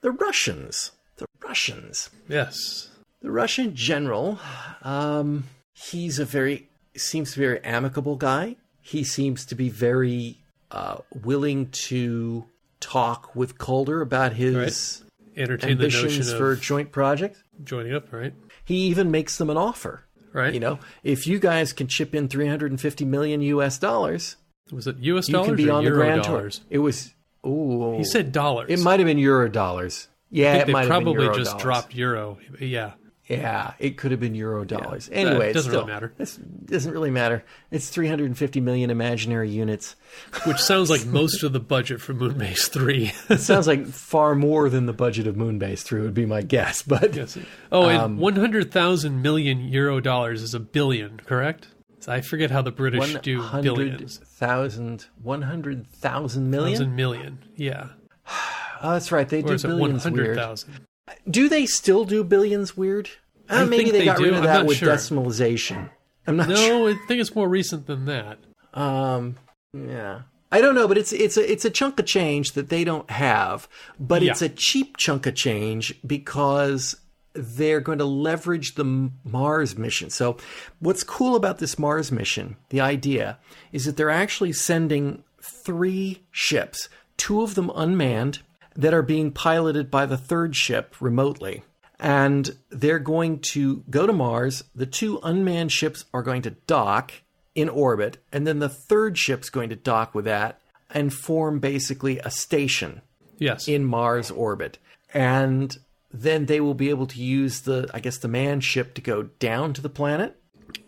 the 0.00 0.10
Russians, 0.10 0.92
the 1.16 1.26
Russians. 1.42 2.10
yes. 2.28 2.88
The 3.22 3.30
Russian 3.30 3.74
general, 3.74 4.38
um, 4.82 5.44
he's 5.74 6.18
a 6.18 6.26
very 6.26 6.68
seems 6.96 7.32
to 7.32 7.38
be 7.38 7.44
a 7.44 7.48
very 7.48 7.64
amicable 7.64 8.16
guy. 8.16 8.56
He 8.82 9.02
seems 9.02 9.46
to 9.46 9.54
be 9.54 9.70
very 9.70 10.36
uh, 10.70 10.98
willing 11.22 11.68
to 11.70 12.44
talk 12.80 13.34
with 13.34 13.56
Caulder 13.56 14.02
about 14.02 14.34
his 14.34 15.02
Entertain 15.36 15.78
the 15.78 15.84
ambitions 15.84 16.18
notion 16.26 16.38
for 16.38 16.54
joint 16.56 16.92
projects. 16.92 17.42
joining 17.64 17.94
up, 17.94 18.12
right? 18.12 18.34
He 18.64 18.76
even 18.88 19.10
makes 19.10 19.38
them 19.38 19.48
an 19.48 19.56
offer. 19.56 20.04
Right. 20.34 20.52
You 20.52 20.60
know, 20.60 20.78
if 21.02 21.26
you 21.26 21.38
guys 21.38 21.72
can 21.72 21.86
chip 21.86 22.14
in 22.14 22.28
350 22.28 23.04
million 23.06 23.40
U.S. 23.40 23.78
dollars, 23.78 24.36
was 24.70 24.86
it 24.86 24.98
U.S. 24.98 25.28
dollars? 25.28 25.46
you 25.48 25.54
can 25.54 25.64
be 25.64 25.70
or 25.70 25.72
on 25.74 25.84
the 25.84 25.90
Grand 25.92 26.22
dollars? 26.24 26.58
Tour. 26.58 26.66
It 26.70 26.78
was. 26.78 27.14
Ooh, 27.46 27.96
He 27.98 28.04
said 28.04 28.32
dollars. 28.32 28.68
it 28.70 28.80
might 28.80 28.98
have 29.00 29.06
been 29.06 29.18
Euro 29.18 29.48
dollars. 29.48 30.08
Yeah, 30.30 30.54
it 30.56 30.66
they 30.66 30.72
might 30.72 30.88
have 30.88 31.04
been 31.04 31.14
probably 31.14 31.38
just 31.38 31.50
dollars. 31.52 31.62
dropped 31.62 31.94
euro. 31.94 32.38
Yeah. 32.58 32.92
Yeah, 33.26 33.72
it 33.78 33.96
could 33.96 34.10
have 34.10 34.20
been 34.20 34.34
euro 34.34 34.64
dollars. 34.64 35.08
Yeah, 35.10 35.18
anyway, 35.18 35.50
it 35.50 35.54
doesn't 35.54 35.70
still, 35.70 35.82
really 35.82 35.92
matter. 35.94 36.12
It 36.18 36.66
doesn't 36.66 36.92
really 36.92 37.10
matter. 37.10 37.42
It's 37.70 37.88
350 37.88 38.60
million 38.60 38.90
imaginary 38.90 39.48
units. 39.48 39.96
Which 40.46 40.58
sounds 40.58 40.90
like 40.90 41.06
most 41.06 41.42
of 41.42 41.54
the 41.54 41.60
budget 41.60 42.02
for 42.02 42.12
Moonbase 42.12 42.68
3. 42.68 43.12
It 43.30 43.40
sounds 43.40 43.66
like 43.66 43.86
far 43.86 44.34
more 44.34 44.68
than 44.68 44.84
the 44.84 44.92
budget 44.92 45.26
of 45.26 45.36
Moonbase 45.36 45.82
3 45.82 46.02
would 46.02 46.12
be 46.14 46.26
my 46.26 46.42
guess. 46.42 46.82
But 46.94 47.14
yes. 47.16 47.38
Oh, 47.72 47.88
and 47.88 47.98
Um, 47.98 48.18
100,000 48.18 49.22
million 49.22 49.60
euro 49.68 50.00
dollars 50.00 50.42
is 50.42 50.52
a 50.54 50.60
billion, 50.60 51.18
correct? 51.18 51.68
I 52.06 52.20
forget 52.20 52.50
how 52.50 52.60
the 52.60 52.70
British 52.70 53.14
do 53.22 53.38
billions. 53.62 54.20
100,000 54.38 55.06
100,000 55.22 56.50
million? 56.50 56.76
Thousand 56.76 56.96
million. 56.96 57.38
Yeah. 57.56 57.88
Oh, 58.82 58.92
that's 58.92 59.10
right. 59.10 59.26
They 59.26 59.38
Or 59.42 59.56
do 59.56 59.68
billions 59.68 60.04
weird. 60.04 60.36
100,000? 60.36 60.86
Do 61.28 61.48
they 61.48 61.66
still 61.66 62.04
do 62.04 62.24
billions 62.24 62.76
weird? 62.76 63.10
Uh, 63.48 63.56
I 63.56 63.64
maybe 63.64 63.84
think 63.84 63.92
they, 63.92 63.98
they 64.00 64.04
got 64.06 64.18
do. 64.18 64.24
rid 64.24 64.34
of 64.34 64.42
that 64.44 64.66
with 64.66 64.78
sure. 64.78 64.88
decimalization. 64.88 65.90
I'm 66.26 66.36
not 66.36 66.48
sure. 66.48 66.56
No, 66.56 66.88
I 66.88 66.94
think 67.06 67.20
it's 67.20 67.34
more 67.34 67.48
recent 67.48 67.86
than 67.86 68.06
that. 68.06 68.38
Um, 68.72 69.36
yeah. 69.72 70.22
I 70.50 70.60
don't 70.60 70.74
know, 70.74 70.86
but 70.86 70.96
it's 70.96 71.12
it's 71.12 71.36
a 71.36 71.50
it's 71.50 71.64
a 71.64 71.70
chunk 71.70 71.98
of 71.98 72.06
change 72.06 72.52
that 72.52 72.68
they 72.68 72.84
don't 72.84 73.10
have, 73.10 73.68
but 73.98 74.22
it's 74.22 74.40
a 74.40 74.48
cheap 74.48 74.96
chunk 74.96 75.26
of 75.26 75.34
change 75.34 75.94
because 76.06 76.94
they're 77.34 77.80
going 77.80 77.98
to 77.98 78.04
leverage 78.04 78.76
the 78.76 79.10
Mars 79.24 79.76
mission. 79.76 80.10
So, 80.10 80.36
what's 80.78 81.02
cool 81.02 81.34
about 81.34 81.58
this 81.58 81.76
Mars 81.76 82.12
mission, 82.12 82.56
the 82.68 82.80
idea, 82.80 83.38
is 83.72 83.84
that 83.84 83.96
they're 83.96 84.10
actually 84.10 84.52
sending 84.52 85.24
three 85.42 86.22
ships, 86.30 86.88
two 87.16 87.42
of 87.42 87.56
them 87.56 87.72
unmanned, 87.74 88.42
that 88.74 88.94
are 88.94 89.02
being 89.02 89.30
piloted 89.30 89.90
by 89.90 90.06
the 90.06 90.16
third 90.16 90.56
ship 90.56 90.94
remotely. 91.00 91.62
And 91.98 92.56
they're 92.70 92.98
going 92.98 93.38
to 93.52 93.84
go 93.88 94.06
to 94.06 94.12
Mars. 94.12 94.64
The 94.74 94.86
two 94.86 95.20
unmanned 95.22 95.72
ships 95.72 96.04
are 96.12 96.22
going 96.22 96.42
to 96.42 96.50
dock 96.50 97.12
in 97.54 97.68
orbit, 97.68 98.18
and 98.32 98.46
then 98.46 98.58
the 98.58 98.68
third 98.68 99.16
ship's 99.16 99.48
going 99.48 99.68
to 99.68 99.76
dock 99.76 100.12
with 100.14 100.24
that 100.24 100.60
and 100.90 101.14
form 101.14 101.60
basically 101.60 102.18
a 102.18 102.30
station 102.30 103.00
Yes. 103.38 103.68
in 103.68 103.84
Mars 103.84 104.30
orbit. 104.30 104.78
And 105.12 105.76
then 106.12 106.46
they 106.46 106.60
will 106.60 106.74
be 106.74 106.90
able 106.90 107.06
to 107.08 107.20
use 107.22 107.60
the, 107.60 107.88
I 107.94 108.00
guess, 108.00 108.18
the 108.18 108.28
manned 108.28 108.64
ship 108.64 108.94
to 108.94 109.00
go 109.00 109.24
down 109.38 109.72
to 109.74 109.80
the 109.80 109.88
planet 109.88 110.36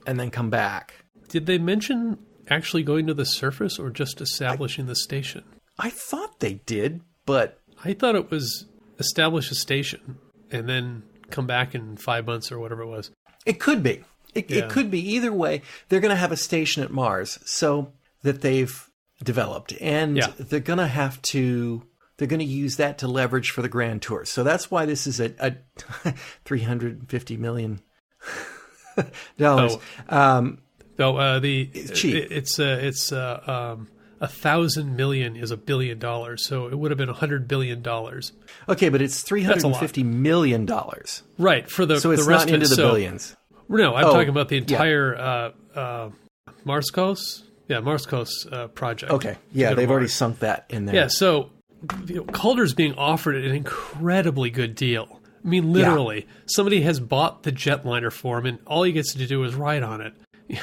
and 0.06 0.18
then 0.18 0.30
come 0.30 0.50
back. 0.50 0.94
Did 1.28 1.46
they 1.46 1.58
mention 1.58 2.18
actually 2.48 2.82
going 2.82 3.06
to 3.06 3.14
the 3.14 3.24
surface 3.24 3.78
or 3.78 3.90
just 3.90 4.20
establishing 4.20 4.86
the 4.86 4.94
station? 4.96 5.44
I 5.78 5.90
thought 5.90 6.40
they 6.40 6.54
did, 6.54 7.00
but 7.26 7.60
I 7.86 7.94
thought 7.94 8.14
it 8.16 8.30
was 8.30 8.66
establish 8.98 9.50
a 9.50 9.54
station 9.54 10.18
and 10.50 10.68
then 10.68 11.02
come 11.30 11.46
back 11.46 11.74
in 11.74 11.96
five 11.96 12.26
months 12.26 12.50
or 12.52 12.58
whatever 12.58 12.82
it 12.82 12.86
was. 12.88 13.10
It 13.44 13.60
could 13.60 13.82
be. 13.82 14.02
It, 14.34 14.50
Yeah. 14.50 14.64
it 14.64 14.70
could 14.70 14.90
be 14.90 15.00
either 15.14 15.32
way. 15.32 15.62
They're 15.88 16.00
going 16.00 16.10
to 16.14 16.16
have 16.16 16.32
a 16.32 16.36
station 16.36 16.82
at 16.82 16.90
Mars, 16.90 17.38
so 17.44 17.92
that 18.22 18.40
they've 18.42 18.88
developed, 19.24 19.72
and 19.80 20.16
Yeah. 20.16 20.32
they're 20.38 20.60
gonna 20.60 20.88
have 20.88 21.20
to. 21.32 21.82
They're 22.18 22.28
going 22.28 22.40
to 22.40 22.44
use 22.46 22.76
that 22.76 22.98
to 22.98 23.08
leverage 23.08 23.50
for 23.50 23.60
the 23.62 23.68
Grand 23.68 24.00
Tour. 24.02 24.24
So 24.24 24.42
that's 24.42 24.70
why 24.70 24.86
this 24.86 25.06
is 25.06 25.20
a, 25.20 25.32
a 25.38 25.54
350 26.46 27.36
million 27.36 27.80
dollars. 29.38 29.76
Um, 30.08 30.58
Though 30.96 31.16
uh, 31.18 31.38
the 31.40 31.66
cheap. 31.94 32.14
it- 32.14 32.32
it's 32.32 32.58
uh, 32.58 32.78
it's 32.80 33.12
uh, 33.12 33.74
um, 33.76 33.88
a 34.20 34.28
thousand 34.28 34.96
million 34.96 35.36
is 35.36 35.50
a 35.50 35.56
billion 35.56 35.98
dollars, 35.98 36.46
so 36.46 36.66
it 36.68 36.78
would 36.78 36.90
have 36.90 36.98
been 36.98 37.08
a 37.08 37.14
hundred 37.14 37.46
billion 37.48 37.82
dollars. 37.82 38.32
okay, 38.68 38.88
but 38.88 39.02
it's 39.02 39.22
three 39.22 39.42
hundred 39.42 39.64
and 39.64 39.76
fifty 39.76 40.02
million 40.02 40.64
dollars. 40.66 41.22
Right 41.38 41.68
for 41.70 41.84
the 41.86 42.00
So 42.00 42.10
it's 42.12 42.24
the 42.24 42.30
rest 42.30 42.46
not 42.46 42.54
into 42.54 42.66
it. 42.66 42.68
the 42.70 42.74
so, 42.76 42.88
billions. 42.88 43.36
No, 43.68 43.94
I'm 43.94 44.04
Oh, 44.06 44.12
talking 44.12 44.28
about 44.28 44.48
the 44.48 44.56
yeah. 44.56 44.60
entire 44.62 45.16
uh, 45.16 45.50
uh, 45.78 46.10
Marscos. 46.64 47.42
Yeah, 47.68 47.78
Marscos 47.80 48.28
uh, 48.52 48.68
project. 48.68 49.10
Okay, 49.12 49.36
yeah, 49.52 49.70
To 49.70 49.70
go 49.70 49.74
to 49.74 49.80
they've 49.80 49.90
already 49.90 50.08
sunk 50.08 50.38
that 50.40 50.66
in 50.70 50.86
there. 50.86 50.94
Yeah, 50.94 51.06
so 51.08 51.50
you 52.06 52.16
know, 52.16 52.24
Caulder's 52.24 52.74
being 52.74 52.94
offered 52.94 53.34
an 53.36 53.50
incredibly 53.54 54.50
good 54.50 54.74
deal. 54.76 55.20
I 55.44 55.48
mean, 55.48 55.72
literally, 55.72 56.26
somebody 56.46 56.80
has 56.82 56.98
bought 57.00 57.42
the 57.44 57.52
jetliner 57.52 58.12
for 58.12 58.38
him, 58.38 58.46
and 58.46 58.58
all 58.66 58.82
he 58.84 58.92
gets 58.92 59.14
to 59.14 59.26
do 59.26 59.42
is 59.44 59.54
ride 59.54 59.82
on 59.82 60.00
it. 60.00 60.14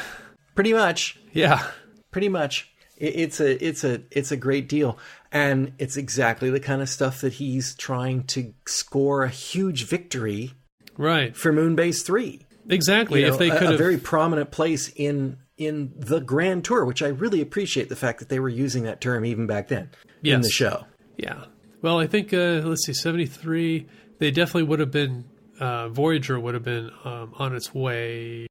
pretty 0.56 0.74
much. 0.74 1.20
Yeah, 1.34 1.66
pretty 2.12 2.30
much 2.30 2.73
it's 3.04 3.40
a 3.40 3.66
it's 3.66 3.84
a 3.84 4.02
it's 4.12 4.32
a 4.32 4.38
great 4.38 4.68
deal 4.70 4.98
and 5.32 5.74
it's 5.78 5.98
exactly 5.98 6.50
the 6.50 6.60
kind 6.60 6.82
of 6.82 6.90
stuff 6.90 7.22
that 7.22 7.34
he's 7.34 7.76
trying 7.76 8.24
to 8.24 8.54
score 8.68 9.24
a 9.24 9.30
huge 9.30 9.86
victory 9.86 10.54
right. 10.98 11.36
for 11.36 11.52
moonbase 11.52 12.06
3 12.06 12.46
Exactly. 12.70 13.20
You 13.20 13.28
know, 13.28 13.34
if 13.34 13.40
they 13.40 13.50
a- 13.50 13.58
could 13.58 13.68
a, 13.68 13.72
have, 13.72 13.78
very 13.78 13.98
prominent 13.98 14.52
place 14.52 14.90
in 14.96 15.38
in 15.58 15.94
the 15.96 16.20
grand 16.20 16.66
tour 16.66 16.84
which 16.84 17.04
i 17.04 17.08
really 17.08 17.40
appreciate 17.40 17.88
the 17.90 17.96
fact 17.96 18.20
that 18.20 18.30
they 18.30 18.40
were 18.40 18.50
using 18.50 18.84
that 18.84 19.02
term 19.02 19.24
even 19.24 19.46
back 19.46 19.68
then 19.68 19.90
in 20.24 20.42
the 20.42 20.50
show 20.50 20.86
yeah. 21.18 21.46
Well, 21.82 22.00
I 22.00 22.08
think 22.08 22.34
uh, 22.34 22.62
let's 22.64 22.86
see, 22.86 22.94
seventy 22.94 23.26
three. 23.26 23.88
They 24.20 24.32
definitely 24.32 24.64
would 24.64 24.80
have 24.80 24.92
been. 24.92 25.26
Uh, 25.60 25.90
Voyager 25.90 26.40
would 26.40 26.54
have 26.54 26.64
been 26.64 26.92
um, 27.04 27.34
on 27.38 27.56
its 27.56 27.74
way 27.74 28.48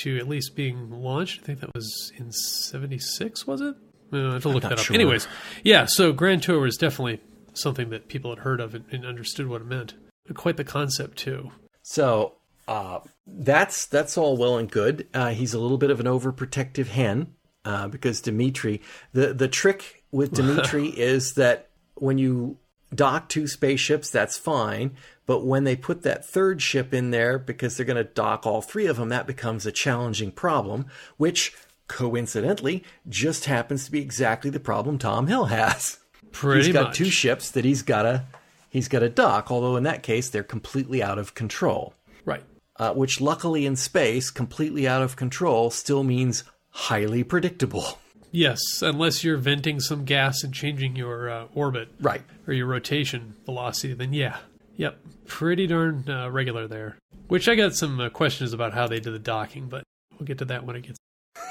to 0.00 0.18
at 0.18 0.28
least 0.28 0.54
being 0.54 0.90
launched. 0.90 1.40
I 1.42 1.46
think 1.46 1.60
that 1.60 1.74
was 1.74 2.12
in 2.16 2.32
seventy 2.32 2.98
six. 2.98 3.46
Was 3.46 3.60
it? 3.60 3.74
Uh, 4.12 4.30
I 4.30 4.32
have 4.34 4.42
to 4.42 4.48
look 4.48 4.62
that 4.62 4.72
up. 4.72 4.78
sure. 4.78 4.94
Anyways, 4.94 5.26
yeah. 5.64 5.86
So 5.86 6.12
Grand 6.12 6.42
Tour 6.42 6.60
was 6.60 6.76
definitely 6.76 7.20
something 7.54 7.90
that 7.90 8.08
people 8.08 8.30
had 8.30 8.40
heard 8.40 8.60
of 8.60 8.74
and, 8.74 8.84
and 8.90 9.04
understood 9.04 9.46
what 9.46 9.60
it 9.60 9.66
meant. 9.66 9.94
Quite 10.34 10.56
the 10.56 10.64
concept 10.64 11.18
too. 11.18 11.50
So 11.82 12.34
uh, 12.68 13.00
that's 13.26 13.86
that's 13.86 14.16
all 14.16 14.36
well 14.36 14.56
and 14.56 14.70
good. 14.70 15.08
Uh, 15.12 15.30
he's 15.30 15.54
a 15.54 15.58
little 15.58 15.78
bit 15.78 15.90
of 15.90 16.00
an 16.00 16.06
overprotective 16.06 16.88
hen 16.88 17.34
uh, 17.64 17.88
because 17.88 18.20
Dimitri. 18.20 18.80
The 19.12 19.34
the 19.34 19.48
trick 19.48 20.04
with 20.10 20.32
Dimitri 20.34 20.88
is 20.88 21.34
that 21.34 21.70
when 21.94 22.18
you 22.18 22.58
dock 22.94 23.28
two 23.28 23.46
spaceships, 23.46 24.10
that's 24.10 24.38
fine. 24.38 24.92
But 25.24 25.44
when 25.44 25.64
they 25.64 25.76
put 25.76 26.02
that 26.02 26.26
third 26.26 26.60
ship 26.60 26.92
in 26.92 27.10
there, 27.10 27.38
because 27.38 27.76
they're 27.76 27.86
going 27.86 27.96
to 27.96 28.04
dock 28.04 28.44
all 28.44 28.60
three 28.60 28.86
of 28.86 28.96
them, 28.96 29.08
that 29.10 29.26
becomes 29.26 29.66
a 29.66 29.72
challenging 29.72 30.32
problem. 30.32 30.86
Which 31.16 31.54
coincidentally 31.92 32.82
just 33.08 33.44
happens 33.44 33.84
to 33.84 33.90
be 33.90 34.00
exactly 34.00 34.50
the 34.50 34.60
problem 34.60 34.98
Tom 34.98 35.26
Hill 35.26 35.44
has. 35.46 35.98
Pretty 36.32 36.64
he's 36.66 36.72
got 36.72 36.88
much. 36.88 36.96
two 36.96 37.10
ships 37.10 37.50
that 37.50 37.64
he's 37.64 37.82
got 37.82 38.02
to 38.02 38.24
he's 38.70 38.88
got 38.88 39.00
to 39.00 39.08
dock. 39.08 39.50
Although 39.50 39.76
in 39.76 39.82
that 39.84 40.02
case, 40.02 40.30
they're 40.30 40.42
completely 40.42 41.02
out 41.02 41.18
of 41.18 41.34
control 41.34 41.94
Right. 42.24 42.42
uh, 42.78 42.94
which 42.94 43.20
luckily 43.20 43.66
in 43.66 43.76
space, 43.76 44.30
completely 44.30 44.88
out 44.88 45.02
of 45.02 45.16
control, 45.16 45.70
still 45.70 46.02
means 46.02 46.44
highly 46.70 47.22
predictable. 47.22 47.98
Yes, 48.30 48.80
unless 48.80 49.22
you're 49.22 49.36
venting 49.36 49.78
some 49.78 50.06
gas 50.06 50.42
and 50.42 50.54
changing 50.54 50.96
your 50.96 51.28
uh, 51.28 51.46
orbit 51.54 51.88
Right. 52.00 52.22
or 52.46 52.54
your 52.54 52.66
rotation 52.66 53.34
velocity, 53.44 53.92
then 53.92 54.14
yeah, 54.14 54.38
yep, 54.76 54.98
pretty 55.26 55.66
darn 55.66 56.08
uh, 56.08 56.30
regular 56.30 56.66
there. 56.66 56.96
Which 57.28 57.46
I 57.46 57.54
got 57.56 57.74
some 57.74 58.00
uh, 58.00 58.08
questions 58.08 58.54
about 58.54 58.72
how 58.72 58.86
they 58.86 59.00
did 59.00 59.12
the 59.12 59.18
docking, 59.18 59.68
but 59.68 59.82
we'll 60.18 60.26
get 60.26 60.38
to 60.38 60.46
that 60.46 60.64
when 60.64 60.76
it 60.76 60.82
gets. 60.82 60.96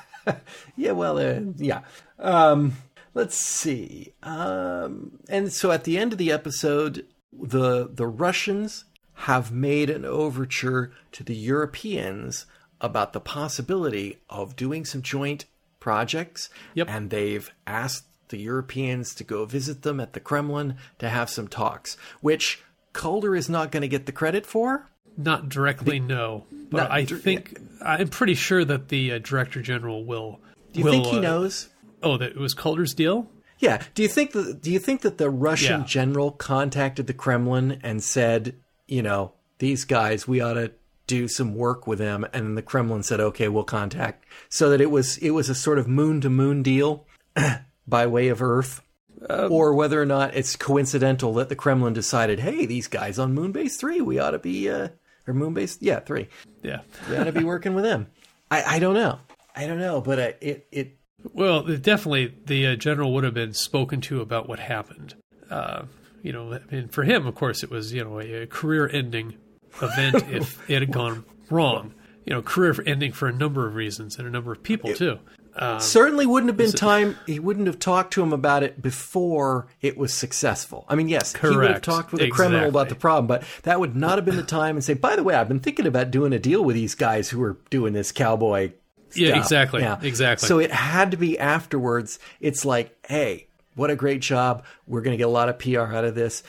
Yeah, 0.78 0.92
well, 0.92 1.18
uh, 1.18 1.40
yeah. 1.56 1.80
Um, 2.20 2.76
let's 3.12 3.36
see. 3.36 4.14
Um, 4.22 5.18
and 5.28 5.52
so 5.52 5.72
at 5.72 5.84
the 5.84 5.98
end 5.98 6.12
of 6.12 6.18
the 6.18 6.30
episode, 6.30 7.04
the 7.32 7.88
the 7.92 8.06
Russians 8.06 8.84
have 9.14 9.50
made 9.50 9.90
an 9.90 10.04
overture 10.04 10.92
to 11.10 11.24
the 11.24 11.34
Europeans 11.34 12.46
about 12.80 13.12
the 13.12 13.20
possibility 13.20 14.18
of 14.30 14.54
doing 14.54 14.84
some 14.84 15.02
joint 15.02 15.46
projects. 15.80 16.48
Yep. 16.74 16.88
And 16.88 17.10
they've 17.10 17.50
asked 17.66 18.04
the 18.28 18.38
Europeans 18.38 19.16
to 19.16 19.24
go 19.24 19.44
visit 19.46 19.82
them 19.82 19.98
at 19.98 20.12
the 20.12 20.20
Kremlin 20.20 20.76
to 21.00 21.08
have 21.08 21.28
some 21.28 21.48
talks, 21.48 21.96
which 22.20 22.62
Caulder 22.92 23.34
is 23.34 23.48
not 23.48 23.72
going 23.72 23.80
to 23.80 23.88
get 23.88 24.06
the 24.06 24.12
credit 24.12 24.46
for. 24.46 24.88
Not 25.16 25.48
directly, 25.48 25.98
no, 25.98 26.44
but 26.70 26.78
not 26.78 26.90
I 26.90 27.04
think 27.04 27.58
I'm 27.82 28.08
pretty 28.08 28.34
sure 28.34 28.64
that 28.64 28.88
the 28.88 29.12
uh, 29.12 29.18
director 29.18 29.62
general 29.62 30.04
will. 30.04 30.40
Do 30.72 30.80
you 30.80 30.84
will, 30.84 30.92
think 30.92 31.06
he 31.06 31.18
uh, 31.18 31.20
knows? 31.22 31.68
Oh, 32.02 32.16
that 32.18 32.30
it 32.32 32.36
was 32.38 32.54
Caulder's 32.54 32.94
deal. 32.94 33.30
Yeah. 33.58 33.82
Do 33.94 34.02
you 34.02 34.08
think 34.08 34.32
that 34.32 34.62
do 34.62 34.70
you 34.70 34.78
think 34.78 35.00
that 35.02 35.18
the 35.18 35.30
Russian 35.30 35.80
Yeah. 35.80 35.86
general 35.86 36.30
contacted 36.30 37.06
the 37.06 37.14
Kremlin 37.14 37.80
and 37.82 38.02
said, 38.02 38.54
you 38.86 39.02
know, 39.02 39.32
these 39.58 39.84
guys, 39.84 40.28
we 40.28 40.40
ought 40.40 40.54
to 40.54 40.72
do 41.08 41.26
some 41.26 41.54
work 41.54 41.86
with 41.86 41.98
them, 41.98 42.24
and 42.32 42.46
then 42.46 42.54
the 42.54 42.62
Kremlin 42.62 43.02
said, 43.02 43.18
okay, 43.18 43.48
we'll 43.48 43.64
contact, 43.64 44.26
so 44.50 44.68
that 44.70 44.80
it 44.80 44.90
was 44.90 45.16
it 45.18 45.30
was 45.30 45.48
a 45.48 45.54
sort 45.54 45.78
of 45.78 45.88
moon 45.88 46.20
to 46.20 46.28
moon 46.30 46.62
deal 46.62 47.06
by 47.88 48.06
way 48.06 48.28
of 48.28 48.42
Earth, 48.42 48.82
Um, 49.28 49.50
or 49.50 49.74
whether 49.74 50.00
or 50.00 50.06
not 50.06 50.36
it's 50.36 50.54
coincidental 50.54 51.32
that 51.34 51.48
the 51.48 51.56
Kremlin 51.56 51.94
decided, 51.94 52.40
hey, 52.40 52.66
these 52.66 52.86
guys 52.88 53.18
on 53.18 53.34
Moonbase 53.34 53.76
three, 53.76 54.00
we 54.02 54.18
ought 54.18 54.32
to 54.32 54.38
be, 54.38 54.68
uh, 54.68 54.88
or 55.28 55.34
Moonbase, 55.34 55.78
yeah, 55.80 56.00
three, 56.00 56.28
Yeah. 56.62 56.80
to 57.08 57.30
be 57.32 57.44
working 57.44 57.74
with 57.74 57.84
them. 57.84 58.06
I 58.50 58.76
I 58.76 58.78
don't 58.78 58.94
know, 58.94 59.18
I 59.54 59.66
don't 59.66 59.78
know, 59.78 60.00
but 60.00 60.18
uh, 60.18 60.32
it 60.40 60.66
it 60.72 60.96
Well, 61.34 61.62
definitely, 61.62 62.34
the 62.46 62.68
uh, 62.68 62.76
general 62.76 63.12
would 63.14 63.24
have 63.24 63.34
been 63.34 63.52
spoken 63.52 64.00
to 64.02 64.20
about 64.22 64.48
what 64.48 64.58
happened. 64.58 65.14
Uh, 65.50 65.82
you 66.22 66.32
know, 66.32 66.54
I 66.54 66.74
mean, 66.74 66.88
for 66.88 67.04
him, 67.04 67.26
of 67.26 67.34
course, 67.34 67.62
it 67.62 67.70
was 67.70 67.92
you 67.92 68.02
know 68.04 68.18
a, 68.20 68.42
a 68.42 68.46
career-ending 68.46 69.34
event 69.82 70.24
if 70.32 70.68
it 70.70 70.80
had 70.82 70.92
gone 70.92 71.24
wrong. 71.50 71.92
You 72.24 72.34
know, 72.34 72.42
career-ending 72.42 73.12
for 73.12 73.28
a 73.28 73.32
number 73.32 73.66
of 73.66 73.74
reasons 73.74 74.18
and 74.18 74.26
a 74.26 74.30
number 74.30 74.52
of 74.52 74.62
people 74.62 74.92
too. 74.94 75.18
Uh, 75.58 75.78
certainly 75.80 76.24
wouldn't 76.24 76.48
have 76.48 76.56
been 76.56 76.70
time 76.70 77.16
he 77.26 77.38
wouldn't 77.40 77.66
have 77.66 77.78
talked 77.80 78.12
to 78.12 78.22
him 78.22 78.32
about 78.32 78.62
it 78.62 78.80
before 78.80 79.66
it 79.80 79.96
was 79.98 80.14
successful 80.14 80.84
i 80.88 80.94
mean 80.94 81.08
yes 81.08 81.34
he 81.34 81.46
would 81.48 81.68
have 81.70 81.82
talked 81.82 82.12
with 82.12 82.22
a 82.22 82.28
criminal 82.30 82.68
about 82.68 82.88
the 82.88 82.94
problem 82.94 83.26
but 83.26 83.42
that 83.64 83.80
would 83.80 83.96
not 83.96 84.18
have 84.18 84.24
been 84.24 84.36
the 84.36 84.42
time 84.44 84.76
and 84.76 84.84
say 84.84 84.94
by 84.94 85.16
the 85.16 85.22
way 85.24 85.34
i've 85.34 85.48
been 85.48 85.58
thinking 85.58 85.86
about 85.86 86.10
doing 86.12 86.32
a 86.32 86.38
deal 86.38 86.64
with 86.64 86.74
these 86.76 86.94
guys 86.94 87.28
who 87.28 87.42
are 87.42 87.56
doing 87.70 87.92
this 87.92 88.12
cowboy 88.12 88.70
Yeah, 89.14 89.30
stuff." 89.30 89.42
exactly, 89.42 89.82
exactly. 90.08 90.46
so 90.46 90.60
it 90.60 90.70
had 90.70 91.10
to 91.10 91.16
be 91.16 91.38
afterwards 91.38 92.18
it's 92.40 92.64
like 92.64 92.96
hey 93.08 93.48
what 93.74 93.90
a 93.90 93.96
great 93.96 94.20
job 94.20 94.64
we're 94.86 95.02
going 95.02 95.14
to 95.14 95.18
get 95.18 95.26
a 95.26 95.28
lot 95.30 95.48
of 95.48 95.58
pr 95.58 95.78
out 95.80 96.04
of 96.04 96.14
this 96.14 96.44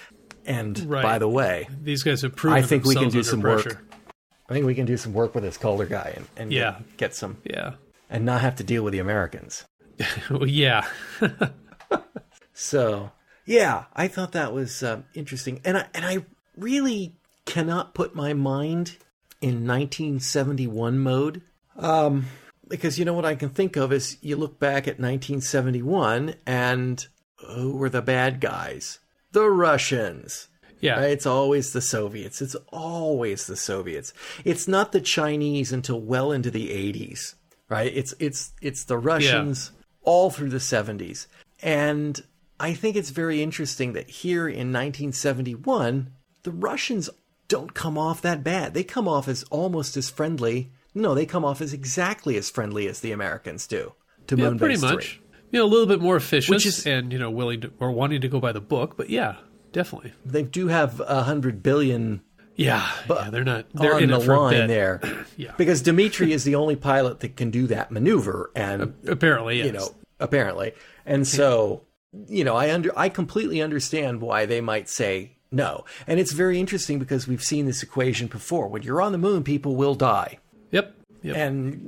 and 0.45 0.78
Right. 0.89 1.02
by 1.04 1.17
the 1.17 1.28
way 1.28 1.67
these 1.82 2.04
guys 2.04 2.22
have 2.22 2.36
proven 2.36 2.58
I 2.58 2.62
think 2.62 2.86
we 2.86 2.93
can 2.95 3.10
do 3.10 3.24
some 3.24 3.41
pressure. 3.41 3.69
work. 3.69 3.86
i 4.50 4.54
think 4.54 4.65
we 4.67 4.76
can 4.76 4.86
do 4.86 4.98
some 4.98 5.13
work 5.13 5.34
with 5.34 5.43
this 5.43 5.58
caulder 5.58 5.86
guy 5.86 6.13
and, 6.15 6.28
and 6.38 6.54
Yeah. 6.54 6.74
get, 6.74 6.98
get 6.98 7.15
some 7.15 7.38
Yeah, 7.43 7.74
and 8.10 8.26
not 8.26 8.41
have 8.41 8.56
to 8.56 8.63
deal 8.63 8.84
with 8.84 8.93
the 8.93 9.00
americans 9.00 9.65
well, 10.30 10.48
yeah, 10.48 10.88
So 12.60 13.13
yeah, 13.45 13.86
I 13.95 14.10
thought 14.10 14.34
that 14.34 14.52
was 14.52 14.84
um, 14.84 15.06
interesting, 15.13 15.62
and 15.63 15.78
I 15.78 15.88
and 15.93 16.06
I 16.06 16.26
really 16.58 17.15
cannot 17.45 17.93
put 17.93 18.13
my 18.13 18.34
mind 18.34 18.98
in 19.39 19.65
1971 19.65 21.00
mode, 21.00 21.41
um, 21.78 22.26
because 22.67 23.00
you 23.00 23.06
know 23.06 23.13
what 23.13 23.24
I 23.24 23.36
can 23.36 23.48
think 23.48 23.78
of 23.78 23.93
is 23.93 24.17
you 24.19 24.36
look 24.36 24.60
back 24.60 24.89
at 24.89 25.00
1971 25.00 26.36
and 26.45 27.08
who 27.48 27.78
were 27.78 27.89
the 27.89 28.02
bad 28.02 28.41
guys? 28.41 29.00
The 29.32 29.50
Russians. 29.50 30.50
yeah. 30.82 31.00
It's 31.00 31.26
always 31.26 31.72
the 31.72 31.82
Soviets. 31.82 32.41
It's 32.41 32.56
always 32.74 33.48
the 33.48 33.56
Soviets. 33.56 34.12
It's 34.43 34.67
not 34.67 34.91
the 34.91 35.00
Chinese 35.00 35.72
until 35.72 36.02
well 36.02 36.34
into 36.34 36.52
the 36.52 36.67
80s, 36.69 37.36
right? 37.69 37.91
It's 37.95 38.13
it's 38.19 38.51
it's 38.62 38.84
the 38.84 38.97
Russians 38.97 39.71
all 40.03 40.29
through 40.32 40.49
the 40.49 40.58
70s. 40.58 41.27
And 41.62 42.21
I 42.60 42.73
think 42.73 42.95
it's 42.95 43.10
very 43.12 43.41
interesting 43.43 43.93
that 43.93 44.10
here 44.10 44.47
in 44.47 44.71
1971, 44.73 46.12
the 46.43 46.51
Russians 46.51 47.10
don't 47.47 47.73
come 47.73 47.97
off 47.97 48.21
that 48.21 48.43
bad. 48.43 48.73
They 48.73 48.84
come 48.84 49.08
off 49.08 49.27
as 49.27 49.43
almost 49.49 49.97
as 49.97 50.10
friendly. 50.10 50.71
No, 50.95 51.13
they 51.13 51.25
come 51.25 51.43
off 51.45 51.62
as 51.62 51.73
exactly 51.73 52.38
as 52.38 52.49
friendly 52.49 52.88
as 52.88 52.99
the 53.01 53.12
Americans 53.12 53.67
do 53.67 53.93
to 54.27 54.36
Yeah, 54.38 54.45
Moonbase 54.45 54.58
pretty 54.60 54.75
3. 54.77 54.89
much. 54.89 55.19
You 55.51 55.60
know, 55.60 55.65
a 55.65 55.67
little 55.67 55.88
bit 55.88 55.99
more 56.01 56.15
efficient 56.15 56.55
Which 56.55 56.65
is- 56.65 56.86
and 56.86 57.12
you 57.12 57.19
know 57.19 57.29
willing 57.32 57.62
to, 57.62 57.71
or 57.79 57.91
wanting 57.91 58.21
to 58.21 58.27
go 58.27 58.39
by 58.39 58.51
the 58.51 58.62
book, 58.62 58.95
but 58.97 59.10
yeah, 59.10 59.36
definitely. 59.71 60.13
They 60.25 60.43
do 60.43 60.67
have 60.67 60.99
a 61.01 61.23
hundred 61.23 61.62
billion 61.63 62.21
Yeah, 62.60 62.91
yeah 63.10 63.30
they're 63.30 63.43
not. 63.43 63.65
They're 63.74 63.95
on 63.95 64.04
in 64.04 64.10
the 64.10 64.19
it 64.19 64.26
for 64.26 64.34
a 64.34 64.39
line 64.39 64.67
there. 64.67 65.02
Yeah. 65.38 65.54
Because 65.58 65.82
Dimitri 65.82 66.34
is 66.34 66.43
the 66.43 66.56
only 66.56 66.76
pilot 66.76 67.22
that 67.22 67.38
can 67.38 67.50
do 67.50 67.67
that 67.67 67.91
maneuver. 67.91 68.52
And, 68.54 68.93
Apparently, 69.08 69.58
yes. 69.58 69.67
you 69.67 69.72
know, 69.72 69.95
apparently. 70.19 70.74
And 71.06 71.26
so, 71.26 71.84
you 72.28 72.43
know, 72.43 72.58
I 72.58 72.74
under 72.74 72.98
I 72.98 73.08
completely 73.08 73.62
understand 73.62 74.19
why 74.19 74.45
they 74.45 74.60
might 74.60 74.89
say 74.89 75.38
no. 75.50 75.86
And 76.08 76.19
it's 76.19 76.34
very 76.34 76.60
interesting 76.60 77.00
because 77.00 77.26
we've 77.26 77.41
seen 77.41 77.67
this 77.67 77.82
equation 77.84 78.28
before. 78.28 78.67
When 78.67 78.82
you're 78.82 79.02
on 79.02 79.13
the 79.13 79.17
moon, 79.17 79.45
people 79.45 79.78
will 79.78 79.95
die. 79.95 80.39
Yep. 80.72 80.93
Yep. 81.22 81.36
And 81.38 81.82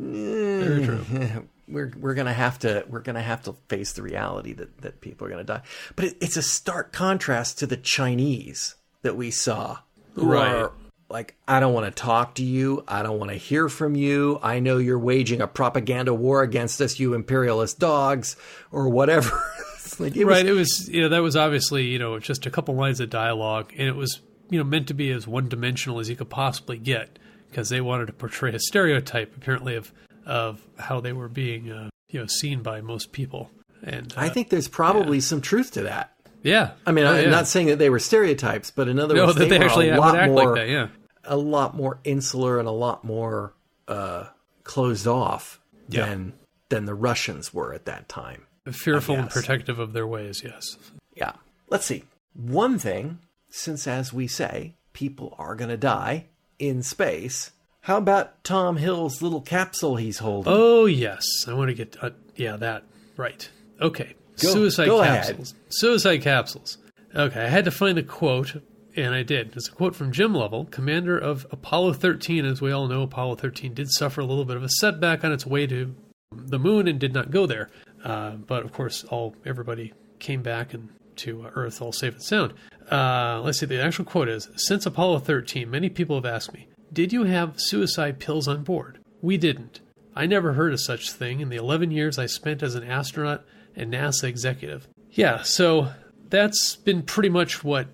Very 0.63 0.85
true. 0.85 1.49
we're 1.67 1.91
we're 1.99 2.13
gonna 2.13 2.33
have 2.33 2.59
to 2.59 2.85
we're 2.87 3.01
gonna 3.01 3.21
have 3.21 3.43
to 3.43 3.53
face 3.67 3.91
the 3.91 4.01
reality 4.01 4.53
that 4.53 4.77
that 4.81 5.01
people 5.01 5.27
are 5.27 5.29
gonna 5.29 5.43
die. 5.43 5.61
But 5.97 6.05
it, 6.05 6.17
it's 6.21 6.37
a 6.37 6.41
stark 6.41 6.93
contrast 6.93 7.59
to 7.59 7.67
the 7.67 7.77
Chinese 7.77 8.75
that 9.01 9.15
we 9.15 9.31
saw, 9.31 9.79
Right. 10.15 10.53
are 10.55 10.71
like, 11.09 11.35
I 11.47 11.59
don't 11.59 11.73
want 11.73 11.85
to 11.87 11.91
talk 11.91 12.35
to 12.35 12.43
you. 12.43 12.83
I 12.87 13.03
don't 13.03 13.19
want 13.19 13.31
to 13.31 13.37
hear 13.37 13.67
from 13.69 13.95
you. 13.95 14.39
I 14.41 14.59
know 14.59 14.77
you're 14.77 14.99
waging 14.99 15.41
a 15.41 15.47
propaganda 15.47 16.13
war 16.13 16.41
against 16.41 16.79
us, 16.81 16.99
you 16.99 17.13
imperialist 17.13 17.79
dogs, 17.79 18.35
or 18.71 18.89
whatever. 18.89 19.31
Like, 19.99 20.15
it 20.15 20.23
was- 20.25 20.37
right. 20.37 20.45
It 20.45 20.53
was 20.53 20.87
you 20.89 21.01
know 21.01 21.09
that 21.09 21.19
was 21.21 21.35
obviously 21.35 21.83
you 21.87 21.99
know 21.99 22.17
just 22.17 22.45
a 22.45 22.49
couple 22.49 22.75
lines 22.75 22.99
of 23.01 23.09
dialogue, 23.09 23.73
and 23.77 23.87
it 23.87 23.95
was 23.95 24.21
you 24.49 24.57
know 24.57 24.63
meant 24.63 24.87
to 24.87 24.93
be 24.93 25.11
as 25.11 25.27
one 25.27 25.49
dimensional 25.49 25.99
as 25.99 26.09
you 26.09 26.15
could 26.15 26.29
possibly 26.29 26.77
get 26.77 27.19
because 27.49 27.67
they 27.69 27.81
wanted 27.81 28.05
to 28.07 28.13
portray 28.13 28.53
a 28.55 28.59
stereotype 28.59 29.35
apparently 29.35 29.75
of 29.75 29.91
of 30.25 30.61
how 30.77 31.01
they 31.01 31.11
were 31.11 31.27
being 31.27 31.69
uh, 31.71 31.89
you 32.09 32.19
know 32.21 32.25
seen 32.25 32.61
by 32.61 32.79
most 32.79 33.11
people. 33.11 33.51
And 33.83 34.13
uh, 34.13 34.21
I 34.21 34.29
think 34.29 34.49
there's 34.49 34.69
probably 34.69 35.19
some 35.19 35.41
truth 35.41 35.71
to 35.73 35.81
that. 35.81 36.13
Yeah, 36.43 36.71
I 36.85 36.91
mean, 36.91 37.05
Oh, 37.05 37.13
I'm 37.13 37.23
yeah. 37.25 37.29
not 37.29 37.47
saying 37.47 37.67
that 37.67 37.79
they 37.79 37.89
were 37.89 37.99
stereotypes, 37.99 38.71
but 38.71 38.87
in 38.87 38.99
other 38.99 39.15
no 39.15 39.25
words, 39.27 39.37
that 39.37 39.49
they, 39.49 39.57
were 39.59 39.65
actually 39.65 39.89
a 39.89 39.97
lot 39.99 40.15
act 40.15 40.31
more, 40.31 40.45
like 40.45 40.55
that. 40.55 40.69
Yeah. 40.69 40.87
a 41.23 41.37
lot 41.37 41.75
more 41.75 41.99
insular 42.03 42.59
and 42.59 42.67
a 42.67 42.71
lot 42.71 43.03
more 43.03 43.53
uh, 43.87 44.25
closed 44.63 45.07
off 45.07 45.59
Yeah. 45.89 46.05
than 46.05 46.33
than 46.69 46.85
the 46.85 46.93
Russians 46.95 47.53
were 47.53 47.73
at 47.73 47.85
that 47.85 48.07
time. 48.07 48.45
fearful 48.71 49.15
and 49.15 49.29
protective 49.29 49.77
of 49.79 49.91
their 49.93 50.07
ways. 50.07 50.41
Yes. 50.45 50.77
Yeah. 51.15 51.33
Let's 51.69 51.85
see. 51.85 52.03
One 52.33 52.79
thing, 52.79 53.19
since 53.49 53.87
as 53.87 54.13
we 54.13 54.27
say, 54.27 54.75
people 54.93 55.35
are 55.37 55.55
going 55.55 55.69
to 55.69 55.77
die 55.77 56.27
in 56.59 56.81
space. 56.83 57.51
How 57.81 57.97
about 57.97 58.43
Tom 58.45 58.77
Hill's 58.77 59.21
little 59.21 59.41
capsule 59.41 59.97
he's 59.97 60.19
holding? 60.19 60.53
Oh 60.55 60.85
yes, 60.85 61.25
I 61.47 61.53
want 61.53 61.69
to 61.69 61.73
get 61.73 61.97
uh, 62.01 62.11
yeah 62.35 62.55
that 62.57 62.83
right. 63.17 63.49
Okay, 63.81 64.13
Go- 64.41 64.53
suicide 64.53 64.85
go 64.85 65.01
ahead. 65.01 65.25
capsules. 65.25 65.55
Suicide 65.69 66.17
capsules. 66.21 66.77
Okay, 67.15 67.41
I 67.43 67.47
had 67.47 67.65
to 67.65 67.71
find 67.71 67.97
the 67.97 68.03
quote, 68.03 68.61
and 68.95 69.13
I 69.13 69.23
did. 69.23 69.55
It's 69.55 69.67
a 69.67 69.71
quote 69.71 69.95
from 69.95 70.11
Jim 70.11 70.33
Lovell, 70.33 70.65
commander 70.65 71.17
of 71.17 71.45
Apollo 71.51 71.93
13. 71.93 72.45
As 72.45 72.61
we 72.61 72.71
all 72.71 72.87
know, 72.87 73.01
Apollo 73.03 73.35
13 73.35 73.73
did 73.73 73.91
suffer 73.91 74.21
a 74.21 74.25
little 74.25 74.45
bit 74.45 74.57
of 74.57 74.63
a 74.63 74.69
setback 74.69 75.23
on 75.23 75.31
its 75.31 75.45
way 75.45 75.67
to 75.67 75.93
the 76.31 76.59
moon 76.59 76.87
and 76.87 76.99
did 76.99 77.13
not 77.13 77.31
go 77.31 77.45
there. 77.45 77.69
Uh, 78.03 78.31
but 78.31 78.63
of 78.63 78.71
course, 78.71 79.03
all 79.05 79.35
everybody 79.45 79.93
came 80.19 80.41
back 80.41 80.73
and 80.73 80.89
to 81.17 81.43
uh, 81.45 81.51
Earth 81.55 81.81
all 81.81 81.91
safe 81.91 82.13
and 82.13 82.23
sound. 82.23 82.53
Uh, 82.89 83.41
let's 83.43 83.59
see. 83.59 83.65
The 83.65 83.81
actual 83.81 84.05
quote 84.05 84.29
is: 84.29 84.49
Since 84.55 84.85
Apollo 84.85 85.19
13, 85.19 85.69
many 85.69 85.89
people 85.89 86.15
have 86.15 86.25
asked 86.25 86.53
me, 86.53 86.67
"Did 86.91 87.11
you 87.13 87.25
have 87.25 87.55
suicide 87.59 88.19
pills 88.19 88.47
on 88.47 88.63
board?" 88.63 88.99
We 89.21 89.37
didn't. 89.37 89.81
I 90.15 90.25
never 90.25 90.53
heard 90.53 90.73
of 90.73 90.81
such 90.81 91.11
thing 91.11 91.39
in 91.39 91.49
the 91.49 91.55
11 91.55 91.91
years 91.91 92.17
I 92.17 92.25
spent 92.25 92.63
as 92.63 92.75
an 92.75 92.83
astronaut 92.83 93.45
and 93.75 93.93
NASA 93.93 94.25
executive. 94.25 94.87
Yeah, 95.11 95.41
so 95.41 95.91
that's 96.29 96.75
been 96.77 97.03
pretty 97.03 97.29
much 97.29 97.63
what 97.63 97.87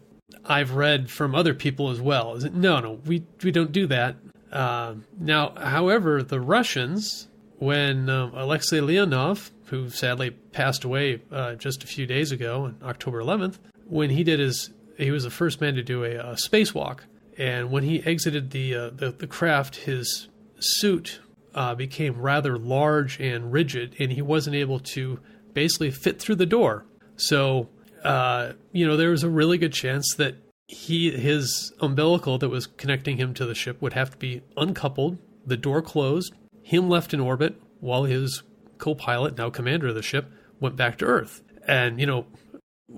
I've 0.45 0.71
read 0.71 1.09
from 1.09 1.35
other 1.35 1.53
people 1.53 1.89
as 1.89 1.99
well. 1.99 2.35
Is 2.35 2.43
it, 2.43 2.53
no, 2.53 2.79
no, 2.79 2.91
we 3.05 3.23
we 3.43 3.51
don't 3.51 3.71
do 3.71 3.87
that. 3.87 4.15
Um 4.51 5.05
now, 5.19 5.53
however, 5.57 6.23
the 6.23 6.39
Russians, 6.39 7.27
when 7.57 8.09
um, 8.09 8.33
Alexei 8.33 8.79
Leonov, 8.79 9.51
who 9.65 9.89
sadly 9.89 10.31
passed 10.31 10.83
away 10.83 11.21
uh, 11.31 11.55
just 11.55 11.83
a 11.83 11.87
few 11.87 12.05
days 12.05 12.31
ago, 12.31 12.65
on 12.65 12.77
October 12.83 13.21
11th, 13.21 13.57
when 13.85 14.09
he 14.09 14.23
did 14.23 14.39
his, 14.39 14.71
he 14.97 15.11
was 15.11 15.23
the 15.23 15.29
first 15.29 15.59
man 15.59 15.75
to 15.75 15.83
do 15.83 16.03
a, 16.03 16.15
a 16.15 16.35
spacewalk, 16.35 16.99
and 17.37 17.71
when 17.71 17.83
he 17.83 18.03
exited 18.03 18.51
the 18.51 18.75
uh, 18.75 18.89
the, 18.91 19.11
the 19.11 19.27
craft, 19.27 19.75
his 19.75 20.27
suit 20.59 21.19
uh, 21.53 21.75
became 21.75 22.19
rather 22.19 22.57
large 22.57 23.19
and 23.19 23.51
rigid, 23.51 23.95
and 23.99 24.11
he 24.11 24.21
wasn't 24.21 24.55
able 24.55 24.79
to 24.79 25.19
basically 25.57 25.89
fit 25.89 26.19
through 26.19 26.35
the 26.35 26.45
door. 26.45 26.85
So, 27.15 27.67
uh, 28.03 28.53
you 28.71 28.85
know, 28.87 28.95
there 28.95 29.09
was 29.09 29.23
a 29.23 29.29
really 29.29 29.57
good 29.57 29.73
chance 29.73 30.05
that 30.17 30.35
he 30.67 31.09
his 31.11 31.73
umbilical 31.81 32.37
that 32.37 32.49
was 32.49 32.67
connecting 32.67 33.17
him 33.17 33.33
to 33.33 33.45
the 33.45 33.55
ship 33.55 33.81
would 33.81 33.93
have 33.93 34.11
to 34.11 34.17
be 34.17 34.41
uncoupled, 34.55 35.17
the 35.45 35.57
door 35.57 35.81
closed, 35.81 36.33
him 36.61 36.89
left 36.89 37.11
in 37.13 37.19
orbit 37.19 37.59
while 37.79 38.03
his 38.03 38.43
co-pilot, 38.77 39.37
now 39.37 39.49
commander 39.49 39.87
of 39.87 39.95
the 39.95 40.01
ship, 40.03 40.25
went 40.59 40.75
back 40.75 40.97
to 40.99 41.05
Earth. 41.05 41.41
And 41.67 41.99
you 41.99 42.05
know, 42.05 42.25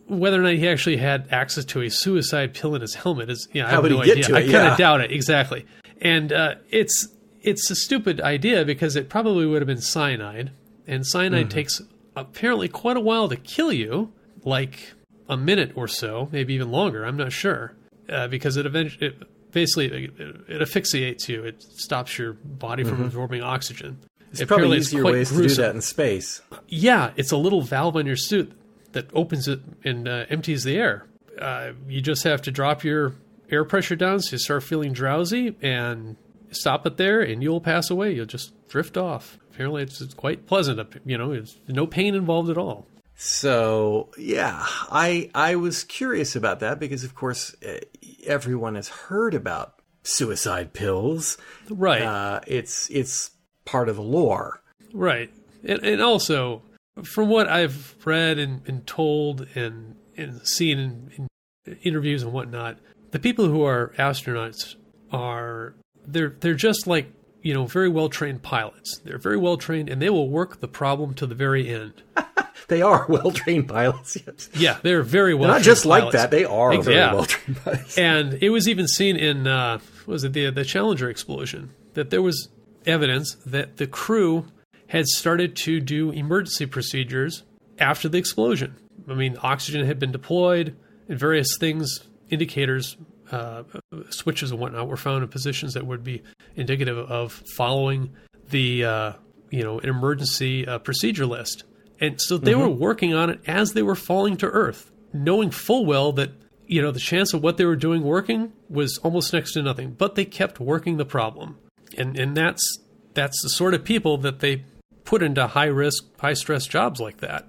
whether 0.08 0.38
or 0.40 0.44
not 0.44 0.54
he 0.56 0.68
actually 0.68 0.98
had 0.98 1.28
access 1.32 1.64
to 1.66 1.82
a 1.82 1.90
suicide 1.90 2.54
pill 2.54 2.76
in 2.76 2.82
his 2.82 2.96
helmet 2.96 3.30
is, 3.30 3.48
yeah, 3.54 3.68
I 3.68 3.70
have 3.72 3.84
no 3.86 4.02
idea. 4.02 4.24
to 4.24 4.36
I 4.36 4.42
kind 4.42 4.46
of 4.48 4.52
Yeah. 4.52 4.78
doubt 4.78 5.02
it 5.02 5.12
exactly. 5.12 5.66
And 6.02 6.34
uh, 6.34 6.56
it's 6.70 7.08
it's 7.42 7.72
a 7.72 7.76
stupid 7.76 8.20
idea 8.20 8.66
because 8.66 8.96
it 8.98 9.08
probably 9.08 9.46
would 9.46 9.62
have 9.62 9.68
been 9.68 9.82
cyanide, 9.82 10.52
and 10.88 11.06
cyanide 11.08 11.48
Mm-hmm. 11.48 11.58
takes 11.60 11.82
apparently 12.16 12.68
quite 12.68 12.98
a 12.98 13.02
while 13.02 13.30
to 13.30 13.36
kill 13.36 13.72
you, 13.72 14.12
like 14.44 14.94
a 15.28 15.38
minute 15.38 15.74
or 15.76 15.88
so, 15.88 16.28
maybe 16.32 16.54
even 16.54 16.72
longer. 16.72 17.04
I'm 17.06 17.18
not 17.18 17.32
sure 17.32 17.76
uh, 18.10 18.28
because 18.28 18.58
it 18.58 18.66
eventually. 18.66 19.08
It, 19.08 19.24
Basically, 19.52 19.88
it, 20.06 20.12
it 20.48 20.62
asphyxiates 20.62 21.28
you. 21.28 21.44
It 21.44 21.64
stops 21.64 22.20
your 22.20 22.34
body 22.34 22.84
from 22.84 23.04
absorbing 23.04 23.42
oxygen. 23.42 23.98
It's 24.30 24.42
Mm-hmm. 24.42 24.48
probably 24.48 24.78
easier 24.78 25.04
ways 25.04 25.32
to 25.32 25.42
do 25.42 25.50
that 25.56 25.74
in 25.74 25.82
space. 25.82 26.44
Yeah, 26.68 27.14
it's 27.16 27.32
a 27.32 27.38
little 27.38 27.64
valve 27.64 27.96
on 27.96 28.06
your 28.06 28.16
suit 28.16 28.52
that 28.92 29.08
opens 29.12 29.48
it 29.48 29.60
and 29.84 30.08
uh, 30.08 30.26
empties 30.30 30.66
the 30.66 30.78
air. 30.78 31.08
Uh, 31.42 31.72
you 31.88 32.00
just 32.00 32.24
have 32.26 32.44
to 32.44 32.52
drop 32.52 32.84
your 32.84 33.16
air 33.50 33.66
pressure 33.66 33.96
down 33.96 34.20
so 34.20 34.34
you 34.34 34.38
start 34.38 34.62
feeling 34.62 34.94
drowsy 34.94 35.56
and 35.64 36.16
stop 36.52 36.86
it 36.86 36.98
there, 36.98 37.20
and 37.20 37.42
you'll 37.42 37.60
pass 37.60 37.90
away. 37.90 38.14
You'll 38.14 38.28
just 38.28 38.54
drift 38.70 38.98
off. 38.98 39.40
Apparently, 39.60 39.84
it's, 39.84 40.00
it's 40.00 40.14
quite 40.14 40.48
pleasant. 40.48 40.80
You 41.04 41.18
know, 41.18 41.34
it's 41.34 41.58
no 41.68 41.86
pain 41.86 42.16
involved 42.16 42.50
at 42.50 42.58
all. 42.58 42.88
So 43.16 44.08
yeah, 44.18 44.64
I 44.90 45.30
I 45.36 45.58
was 45.58 45.84
curious 45.84 46.34
about 46.34 46.62
that 46.62 46.80
because 46.80 47.04
of 47.04 47.14
course 47.14 47.54
eh, 47.62 47.82
everyone 48.26 48.76
has 48.76 48.88
heard 48.88 49.34
about 49.34 49.82
suicide 50.04 50.72
pills. 50.72 51.38
Right. 51.70 52.02
Uh, 52.02 52.40
it's 52.48 52.90
it's 52.90 53.32
part 53.66 53.90
of 53.90 53.98
the 53.98 54.02
lore. 54.02 54.62
Right. 54.94 55.30
And, 55.66 55.84
and 55.84 56.02
also, 56.02 56.62
from 57.04 57.28
what 57.28 57.50
I've 57.50 57.98
read 58.06 58.40
and 58.40 58.64
been 58.64 58.84
told 58.84 59.46
and, 59.56 59.98
and 60.16 60.48
seen 60.48 60.80
in, 60.80 61.28
in 61.66 61.78
interviews 61.84 62.24
and 62.24 62.32
whatnot, 62.32 62.78
the 63.12 63.20
people 63.20 63.50
who 63.50 63.66
are 63.66 63.94
astronauts 63.98 64.76
are 65.12 65.74
they're 66.08 66.34
they're 66.40 66.54
just 66.54 66.88
like 66.88 67.12
you 67.42 67.54
know 67.54 67.66
very 67.66 67.90
well 67.90 68.10
trained 68.10 68.42
pilots. 68.42 69.00
They're 69.00 69.18
very 69.18 69.38
well 69.38 69.58
trained 69.58 69.90
and 69.90 70.02
they 70.02 70.10
will 70.10 70.30
work 70.30 70.60
the 70.60 70.68
problem 70.68 71.14
to 71.16 71.28
the 71.28 71.36
very 71.36 71.70
end. 71.70 72.02
They 72.68 72.84
are 72.84 73.08
well 73.10 73.32
trained 73.32 73.68
pilots. 73.68 74.16
Yes. 74.16 74.50
Yeah, 74.54 74.78
they're 74.84 75.02
very 75.02 75.34
well. 75.34 75.50
Trained. 75.50 75.60
Not 75.60 75.66
just 75.66 75.86
like 75.88 76.12
that, 76.12 76.30
they 76.30 76.46
are 76.46 76.72
Ex- 76.72 76.86
very 76.86 76.98
well 76.98 77.26
trained 77.26 77.64
pilots. 77.64 77.98
And 77.98 78.34
it 78.44 78.52
was 78.52 78.68
even 78.68 78.88
seen 78.88 79.16
in 79.16 79.48
uh, 79.48 79.80
was 80.06 80.24
it 80.24 80.34
the 80.34 80.52
the 80.52 80.64
Challenger 80.64 81.10
explosion 81.10 81.72
that 81.96 82.12
there 82.12 82.22
was 82.22 82.50
evidence 82.86 83.36
that 83.46 83.78
the 83.78 83.88
crew 83.88 84.46
had 84.88 85.08
started 85.08 85.56
to 85.56 85.80
do 85.80 86.12
emergency 86.12 86.68
procedures 86.68 87.44
after 87.80 88.08
the 88.08 88.20
explosion. 88.20 88.76
I 89.10 89.16
mean, 89.16 89.38
oxygen 89.42 89.86
had 89.86 89.98
been 89.98 90.12
deployed, 90.12 90.76
and 91.08 91.18
various 91.18 91.58
things, 91.60 92.02
indicators, 92.30 92.98
uh, 93.32 93.64
switches 94.10 94.52
and 94.52 94.60
whatnot, 94.60 94.88
were 94.88 94.98
found 94.98 95.24
in 95.24 95.30
positions 95.30 95.74
that 95.74 95.86
would 95.86 96.04
be 96.04 96.24
indicative 96.56 96.98
of 96.98 97.44
following 97.56 98.12
the 98.50 98.86
uh, 98.86 99.14
you 99.50 99.64
know 99.64 99.80
an 99.80 99.90
emergency 99.90 100.68
uh, 100.68 100.80
procedure 100.80 101.26
list. 101.26 101.64
And 102.02 102.20
so 102.22 102.38
they 102.38 102.56
were 102.56 102.70
working 102.70 103.14
on 103.14 103.30
it 103.30 103.42
as 103.46 103.74
they 103.74 103.84
were 103.84 103.96
falling 103.96 104.38
to 104.38 104.46
Earth, 104.48 104.90
knowing 105.12 105.52
full 105.52 105.86
well 105.86 106.14
that 106.14 106.32
you 106.66 106.82
know 106.82 106.92
the 106.92 107.00
chance 107.00 107.34
of 107.34 107.44
what 107.44 107.58
they 107.58 107.66
were 107.66 107.76
doing 107.76 108.04
working 108.04 108.54
was 108.70 108.98
almost 109.00 109.34
next 109.34 109.54
to 109.54 109.62
nothing. 109.62 109.92
But 109.92 110.16
they 110.16 110.26
kept 110.26 110.60
working 110.60 110.98
the 110.98 111.06
problem, 111.06 111.58
and 111.98 112.18
and 112.18 112.38
that's 112.38 112.80
that's 113.14 113.42
the 113.44 113.50
sort 113.50 113.74
of 113.74 113.84
people 113.84 114.18
that 114.20 114.40
they 114.40 114.64
put 115.04 115.24
into 115.24 115.46
high 115.48 115.66
risk, 115.66 116.04
high 116.20 116.34
stress 116.34 116.68
jobs 116.68 117.00
like 117.00 117.18
that. 117.18 117.48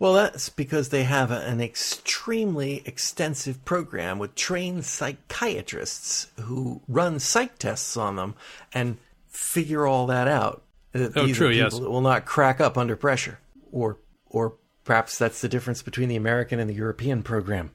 Well, 0.00 0.14
that's 0.14 0.48
because 0.48 0.88
they 0.88 1.04
have 1.04 1.30
a, 1.30 1.40
an 1.40 1.60
extremely 1.60 2.82
extensive 2.86 3.62
program 3.66 4.18
with 4.18 4.34
trained 4.34 4.86
psychiatrists 4.86 6.28
who 6.40 6.80
run 6.88 7.20
psych 7.20 7.58
tests 7.58 7.98
on 7.98 8.16
them 8.16 8.34
and 8.72 8.96
figure 9.28 9.86
all 9.86 10.06
that 10.06 10.26
out. 10.26 10.62
That 10.92 11.16
Oh, 11.16 11.26
these 11.26 11.36
true, 11.36 11.50
yes. 11.50 11.78
that 11.78 11.88
will 11.88 12.00
not 12.00 12.24
crack 12.24 12.62
up 12.62 12.78
under 12.78 12.96
pressure, 12.96 13.38
or 13.70 13.98
or 14.30 14.54
perhaps 14.84 15.18
that's 15.18 15.42
the 15.42 15.48
difference 15.48 15.82
between 15.82 16.08
the 16.08 16.16
American 16.16 16.58
and 16.58 16.68
the 16.68 16.74
European 16.74 17.22
program. 17.22 17.70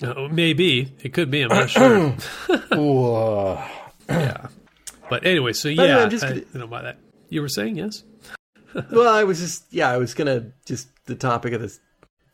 Uh, 0.00 0.28
maybe 0.30 0.92
it 1.02 1.12
could 1.12 1.30
be. 1.30 1.42
I'm 1.42 1.48
not 1.48 1.70
sure. 1.70 2.14
Yeah. 4.08 4.46
But 5.08 5.24
anyway, 5.26 5.54
so 5.54 5.68
yeah, 5.68 6.06
just 6.06 6.24
I, 6.24 6.34
you 6.34 6.46
know 6.54 6.66
by 6.66 6.82
that. 6.82 6.98
You 7.30 7.40
were 7.40 7.48
saying 7.48 7.76
yes. 7.76 8.04
Well, 8.90 9.14
I 9.14 9.24
was 9.24 9.40
just 9.40 9.64
yeah, 9.70 9.88
I 9.90 9.96
was 9.96 10.14
gonna 10.14 10.52
just 10.64 10.88
the 11.06 11.14
topic 11.14 11.52
of 11.52 11.60
this 11.60 11.80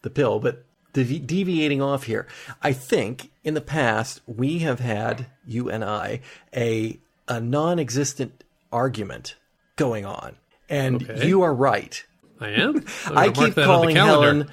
the 0.03 0.11
pill, 0.11 0.41
but 0.41 0.65
devi- 0.93 1.19
deviating 1.19 1.83
off 1.83 2.05
here, 2.05 2.27
I 2.63 2.73
think 2.73 3.31
in 3.45 3.55
the 3.55 3.61
past 3.61 4.21
we 4.27 4.61
have 4.61 4.81
had 4.81 5.27
you 5.47 5.69
and 5.71 5.85
I 5.85 6.21
a 6.55 6.99
a 7.29 7.41
non-existent 7.41 8.45
argument 8.73 9.37
going 9.77 10.05
on, 10.07 10.37
and 10.69 11.03
Okay. 11.09 11.27
you 11.29 11.43
are 11.43 11.55
right. 11.55 12.05
I 12.41 12.49
am. 12.51 12.85
I 13.07 13.29
keep 13.31 13.55
that 13.55 13.69
on 13.69 13.87
the 13.87 13.95
calling. 13.95 13.97
Helen. 13.97 14.51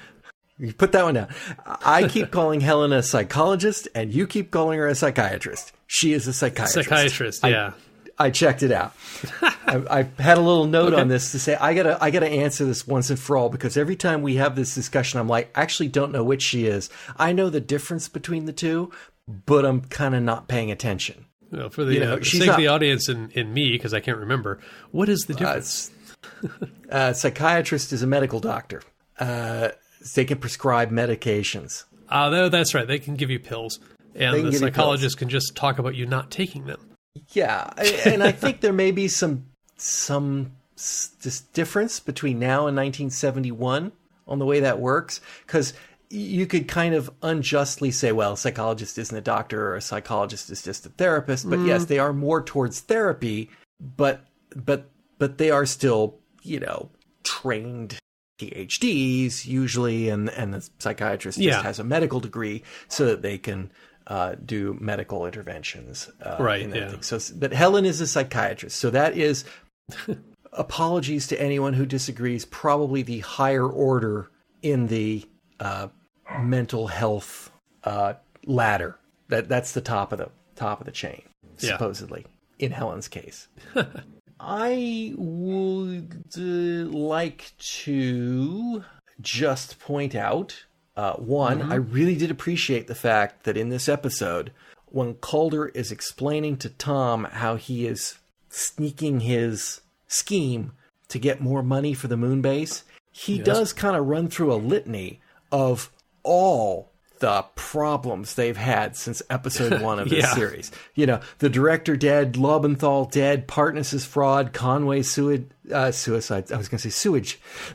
You 0.60 0.72
put 0.72 0.90
that 0.92 1.04
one 1.04 1.14
down. 1.14 1.28
I 1.66 2.08
keep 2.08 2.30
calling 2.32 2.60
Helen 2.60 2.92
a 2.92 3.02
psychologist, 3.02 3.86
and 3.94 4.12
you 4.12 4.26
keep 4.26 4.50
calling 4.50 4.78
her 4.78 4.88
a 4.88 4.94
psychiatrist. 4.94 5.72
She 5.86 6.12
is 6.12 6.26
a 6.26 6.32
psychiatrist. 6.32 6.88
Psychiatrist, 6.88 7.44
yeah. 7.44 7.72
I 8.18 8.30
checked 8.30 8.62
it 8.62 8.72
out. 8.72 8.94
I, 9.42 9.82
I 10.18 10.22
had 10.22 10.38
a 10.38 10.40
little 10.40 10.66
note 10.66 10.92
on 10.94 11.08
this 11.08 11.32
to 11.32 11.38
say 11.38 11.54
I 11.54 11.74
gotta 11.74 11.96
I 12.02 12.10
gotta 12.10 12.28
answer 12.28 12.64
this 12.64 12.86
once 12.86 13.10
and 13.10 13.18
for 13.18 13.36
all 13.36 13.48
because 13.48 13.76
every 13.76 13.96
time 13.96 14.22
we 14.22 14.36
have 14.36 14.56
this 14.56 14.74
discussion, 14.74 15.20
I'm 15.20 15.28
like, 15.28 15.50
I 15.56 15.62
actually 15.62 15.88
don't 15.88 16.10
know 16.12 16.24
which 16.24 16.42
she 16.42 16.66
is. 16.66 16.90
I 17.16 17.32
know 17.32 17.48
the 17.50 17.60
difference 17.60 18.08
between 18.08 18.46
the 18.46 18.52
two, 18.52 18.90
but 19.46 19.64
I'm 19.64 19.82
kind 19.82 20.14
of 20.14 20.22
not 20.22 20.48
paying 20.48 20.70
attention. 20.70 21.26
Well, 21.50 21.70
for 21.70 21.84
the, 21.84 21.94
You 21.94 22.00
know, 22.00 22.12
uh, 22.14 22.16
the 22.16 22.24
she's 22.24 22.40
sake 22.40 22.50
of 22.50 22.56
the 22.56 22.66
audience 22.68 23.08
and, 23.08 23.34
and 23.36 23.54
me, 23.54 23.70
because 23.72 23.94
I 23.94 24.00
can't 24.00 24.18
remember, 24.18 24.58
what 24.90 25.08
is 25.08 25.20
the 25.26 25.34
Uh, 25.34 25.38
difference? 25.38 25.90
it's- 26.42 26.70
uh, 26.90 27.12
psychiatrist 27.12 27.92
is 27.92 28.02
a 28.02 28.06
medical 28.06 28.40
doctor. 28.40 28.82
Uh, 29.18 29.68
they 30.14 30.24
can 30.24 30.38
prescribe 30.38 30.90
medications. 30.90 31.84
No, 32.10 32.48
that's 32.48 32.74
right. 32.74 32.86
They 32.86 32.98
can 32.98 33.14
give 33.16 33.30
you 33.30 33.38
pills, 33.38 33.78
and 34.14 34.44
the 34.46 34.52
psychologist 34.52 35.16
can 35.18 35.28
just 35.28 35.54
talk 35.56 35.78
about 35.78 35.94
you 35.94 36.06
not 36.06 36.30
taking 36.30 36.66
them. 36.66 36.80
Yeah, 37.30 37.70
and 38.04 38.22
I 38.22 38.32
think 38.32 38.60
there 38.60 38.72
may 38.72 38.90
be 38.90 39.08
some 39.08 39.46
some 39.76 40.52
this 40.76 41.40
difference 41.52 42.00
between 42.00 42.38
now 42.38 42.66
and 42.66 42.76
1971 42.76 43.92
on 44.28 44.38
the 44.38 44.44
way 44.44 44.60
that 44.60 44.78
works 44.78 45.20
because 45.46 45.72
you 46.10 46.46
could 46.46 46.68
kind 46.68 46.94
of 46.94 47.10
unjustly 47.22 47.90
say, 47.90 48.12
well, 48.12 48.32
a 48.32 48.36
psychologist 48.36 48.96
isn't 48.98 49.16
a 49.16 49.20
doctor 49.20 49.70
or 49.70 49.76
a 49.76 49.80
psychologist 49.80 50.50
is 50.50 50.62
just 50.62 50.86
a 50.86 50.88
therapist. 50.90 51.48
But 51.48 51.60
yes, 51.60 51.84
mm. 51.84 51.88
they 51.88 51.98
are 51.98 52.12
more 52.12 52.42
towards 52.42 52.80
therapy, 52.80 53.50
but 53.80 54.24
but 54.54 54.90
but 55.18 55.38
they 55.38 55.50
are 55.50 55.66
still 55.66 56.18
you 56.42 56.60
know 56.60 56.90
trained 57.24 57.98
PhDs 58.40 59.46
usually, 59.46 60.08
and 60.08 60.30
and 60.30 60.54
the 60.54 60.68
psychiatrist 60.78 61.40
just 61.40 61.62
has 61.62 61.78
a 61.78 61.84
medical 61.84 62.20
degree 62.20 62.62
so 62.88 63.06
that 63.06 63.22
they 63.22 63.36
can 63.36 63.70
uh, 64.08 64.34
do 64.44 64.76
medical 64.80 65.24
interventions. 65.26 66.10
Uh, 66.20 66.36
Right, 66.40 66.62
in 66.62 66.70
that 66.70 66.76
yeah. 66.78 66.88
thing. 66.90 67.02
So, 67.02 67.18
but 67.36 67.52
Helen 67.52 67.84
is 67.84 68.00
a 68.00 68.06
psychiatrist, 68.06 68.76
so 68.76 68.90
that 68.90 69.16
is 69.16 69.44
apologies 70.52 71.26
to 71.28 71.40
anyone 71.40 71.74
who 71.74 71.86
disagrees. 71.86 72.44
Probably 72.44 73.02
the 73.02 73.20
higher 73.20 73.66
order 73.68 74.30
in 74.62 74.86
the 74.88 75.24
uh, 75.60 75.88
mental 76.40 76.86
health 76.88 77.50
uh, 77.84 78.14
ladder. 78.46 78.98
That 79.28 79.48
that's 79.48 79.72
the 79.72 79.80
top 79.82 80.12
of 80.12 80.18
the 80.18 80.30
top 80.56 80.80
of 80.80 80.86
the 80.86 80.92
chain, 80.92 81.22
Yeah. 81.58 81.72
supposedly 81.72 82.26
in 82.58 82.72
Helen's 82.72 83.08
case. 83.08 83.48
I 84.40 85.14
would 85.16 86.24
uh, 86.36 86.96
like 86.96 87.52
to 87.58 88.84
just 89.20 89.78
point 89.80 90.14
out 90.14 90.64
uh, 90.98 91.12
one, 91.12 91.62
I 91.70 91.76
really 91.76 92.16
did 92.16 92.28
appreciate 92.32 92.88
the 92.88 92.94
fact 92.94 93.44
that 93.44 93.56
in 93.56 93.68
this 93.68 93.88
episode, 93.88 94.50
when 94.86 95.14
Caulder 95.14 95.68
is 95.68 95.92
explaining 95.92 96.56
to 96.56 96.68
Tom 96.70 97.22
how 97.22 97.54
he 97.54 97.86
is 97.86 98.18
sneaking 98.50 99.20
his 99.20 99.80
scheme 100.08 100.72
to 101.06 101.20
get 101.20 101.40
more 101.40 101.62
money 101.62 101.94
for 101.94 102.08
the 102.08 102.16
moon 102.16 102.42
base, 102.42 102.82
he 103.12 103.38
does 103.38 103.72
kind 103.72 103.94
of 103.94 104.08
run 104.08 104.26
through 104.26 104.52
a 104.52 104.56
litany 104.56 105.20
of 105.52 105.92
all 106.24 106.90
the 107.20 107.44
problems 107.54 108.34
they've 108.34 108.56
had 108.56 108.96
since 108.96 109.22
episode 109.30 109.80
one 109.82 109.98
of 109.98 110.08
this 110.08 110.20
Yeah. 110.24 110.34
series. 110.34 110.70
You 110.94 111.06
know, 111.06 111.20
the 111.38 111.48
director 111.48 111.96
dead, 111.96 112.34
Lobenthal 112.34 113.10
dead, 113.10 113.46
Partness's 113.46 114.04
fraud, 114.04 114.52
Conway 114.52 115.02
sui- 115.02 115.46
uh, 115.72 115.90
suicide. 115.90 116.50
I 116.52 116.56
was 116.56 116.68
going 116.68 116.78
to 116.78 116.90
say 116.90 116.94
sewage. 116.94 117.40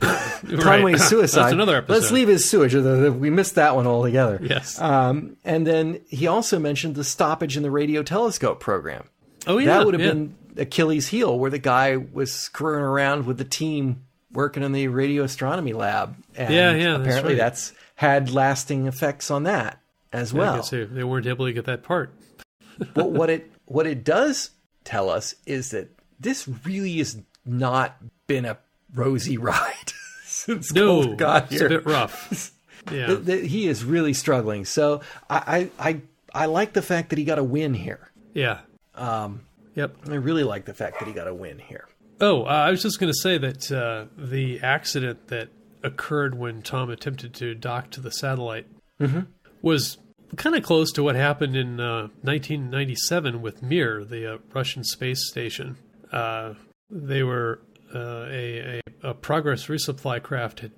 Conway's 0.60 1.04
suicide. 1.04 1.42
That's 1.44 1.52
another 1.52 1.76
episode. 1.76 1.92
Let's 1.94 2.10
leave 2.12 2.28
his 2.28 2.48
sewage. 2.48 2.74
We 2.74 3.30
missed 3.30 3.54
that 3.56 3.76
one 3.76 3.86
altogether. 3.86 4.38
Yes. 4.42 4.80
Um, 4.80 5.36
and 5.44 5.66
then 5.66 6.00
he 6.08 6.26
also 6.26 6.58
mentioned 6.58 6.94
the 6.94 7.04
stoppage 7.04 7.56
in 7.56 7.62
the 7.62 7.70
radio 7.70 8.02
telescope 8.02 8.60
program. 8.60 9.04
oh 9.46 9.58
yeah, 9.58 9.78
that 9.78 9.84
would 9.86 9.94
have 9.94 10.00
yeah. 10.02 10.08
been 10.12 10.34
Achilles' 10.56 11.08
heel, 11.08 11.38
where 11.38 11.50
the 11.50 11.58
guy 11.58 11.96
was 11.96 12.32
screwing 12.32 12.80
around 12.82 13.26
with 13.26 13.38
the 13.38 13.44
team 13.44 14.04
working 14.32 14.62
in 14.62 14.72
the 14.72 14.88
radio 14.88 15.22
astronomy 15.24 15.72
lab. 15.72 16.16
And 16.36 16.52
Yeah, 16.52 16.72
yeah, 16.74 16.84
that's 16.96 17.00
Apparently, 17.02 17.32
right. 17.34 17.38
that's 17.38 17.72
had 17.96 18.30
lasting 18.30 18.86
effects 18.86 19.30
on 19.30 19.44
that 19.44 19.80
as 20.12 20.32
well. 20.32 20.62
they, 20.62 21.04
weren't 21.04 21.26
able 21.26 21.46
to 21.46 21.52
get 21.52 21.64
that 21.66 21.82
part. 21.82 22.12
but 22.94 23.10
what 23.10 23.30
it 23.30 23.50
what 23.66 23.86
it 23.86 24.04
does 24.04 24.50
tell 24.84 25.08
us 25.10 25.34
is 25.46 25.70
that 25.70 25.88
this 26.20 26.48
really 26.64 26.98
has 26.98 27.16
not 27.46 27.96
been 28.26 28.44
a 28.44 28.58
rosy 28.94 29.36
ride 29.50 29.92
since 30.24 30.72
No, 30.72 31.02
Colt 31.04 31.16
got 31.18 31.52
it's 31.52 31.60
a 31.62 31.68
bit 31.68 31.86
rough. 31.86 32.52
Yeah, 32.92 33.06
Th- 33.06 33.24
th- 33.24 33.50
he 33.50 33.66
is 33.66 33.84
really 33.84 34.12
struggling. 34.12 34.64
So 34.64 35.00
I, 35.30 35.70
I 35.80 35.90
I 35.90 36.00
I 36.42 36.46
like 36.46 36.72
the 36.74 36.82
fact 36.82 37.10
that 37.10 37.18
he 37.18 37.24
got 37.24 37.38
a 37.38 37.44
win 37.44 37.74
here. 37.74 38.10
yeah. 38.34 38.60
Um. 38.94 39.42
Yep. 39.74 39.96
I 40.08 40.14
really 40.14 40.44
like 40.44 40.66
the 40.66 40.74
fact 40.74 41.00
that 41.00 41.08
he 41.08 41.14
got 41.14 41.26
a 41.26 41.34
win 41.34 41.58
here. 41.58 41.88
Oh, 42.20 42.44
uh, 42.44 42.46
I 42.46 42.70
was 42.70 42.80
just 42.80 43.00
going 43.00 43.12
to 43.12 43.18
say 43.18 43.38
that 43.38 43.72
uh, 43.72 44.04
the 44.16 44.60
accident 44.60 45.26
that 45.28 45.48
occurred 45.84 46.34
when 46.36 46.62
Tom 46.62 46.90
attempted 46.90 47.34
to 47.34 47.54
dock 47.54 47.90
to 47.92 48.00
the 48.00 48.10
satellite 48.10 48.66
Mm-hmm. 49.00 49.22
was 49.60 49.98
kind 50.36 50.54
of 50.54 50.62
close 50.62 50.92
to 50.92 51.02
what 51.02 51.16
happened 51.16 51.56
in 51.56 51.80
uh, 51.80 52.08
1997 52.22 53.42
with 53.42 53.60
Mir, 53.60 54.04
the 54.04 54.34
uh, 54.34 54.38
Russian 54.52 54.84
space 54.84 55.28
station. 55.28 55.76
Uh, 56.12 56.54
they 56.88 57.24
were 57.24 57.60
uh, 57.92 58.26
a, 58.28 58.80
a, 59.02 59.08
a 59.10 59.14
Progress 59.14 59.66
resupply 59.66 60.22
craft 60.22 60.60
had 60.60 60.72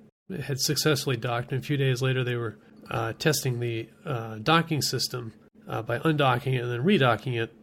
had 0.45 0.59
successfully 0.59 1.15
docked, 1.15 1.51
and 1.51 1.61
a 1.61 1.65
few 1.65 1.77
days 1.77 2.01
later 2.01 2.23
they 2.23 2.35
were 2.35 2.57
uh, 2.89 3.13
testing 3.13 3.59
the 3.59 3.87
uh, 4.05 4.39
docking 4.41 4.81
system 4.81 5.33
uh, 5.67 5.81
by 5.81 5.99
undocking 5.99 6.55
it 6.55 6.63
and 6.63 6.71
then 6.71 6.83
redocking 6.83 7.39
it 7.39 7.53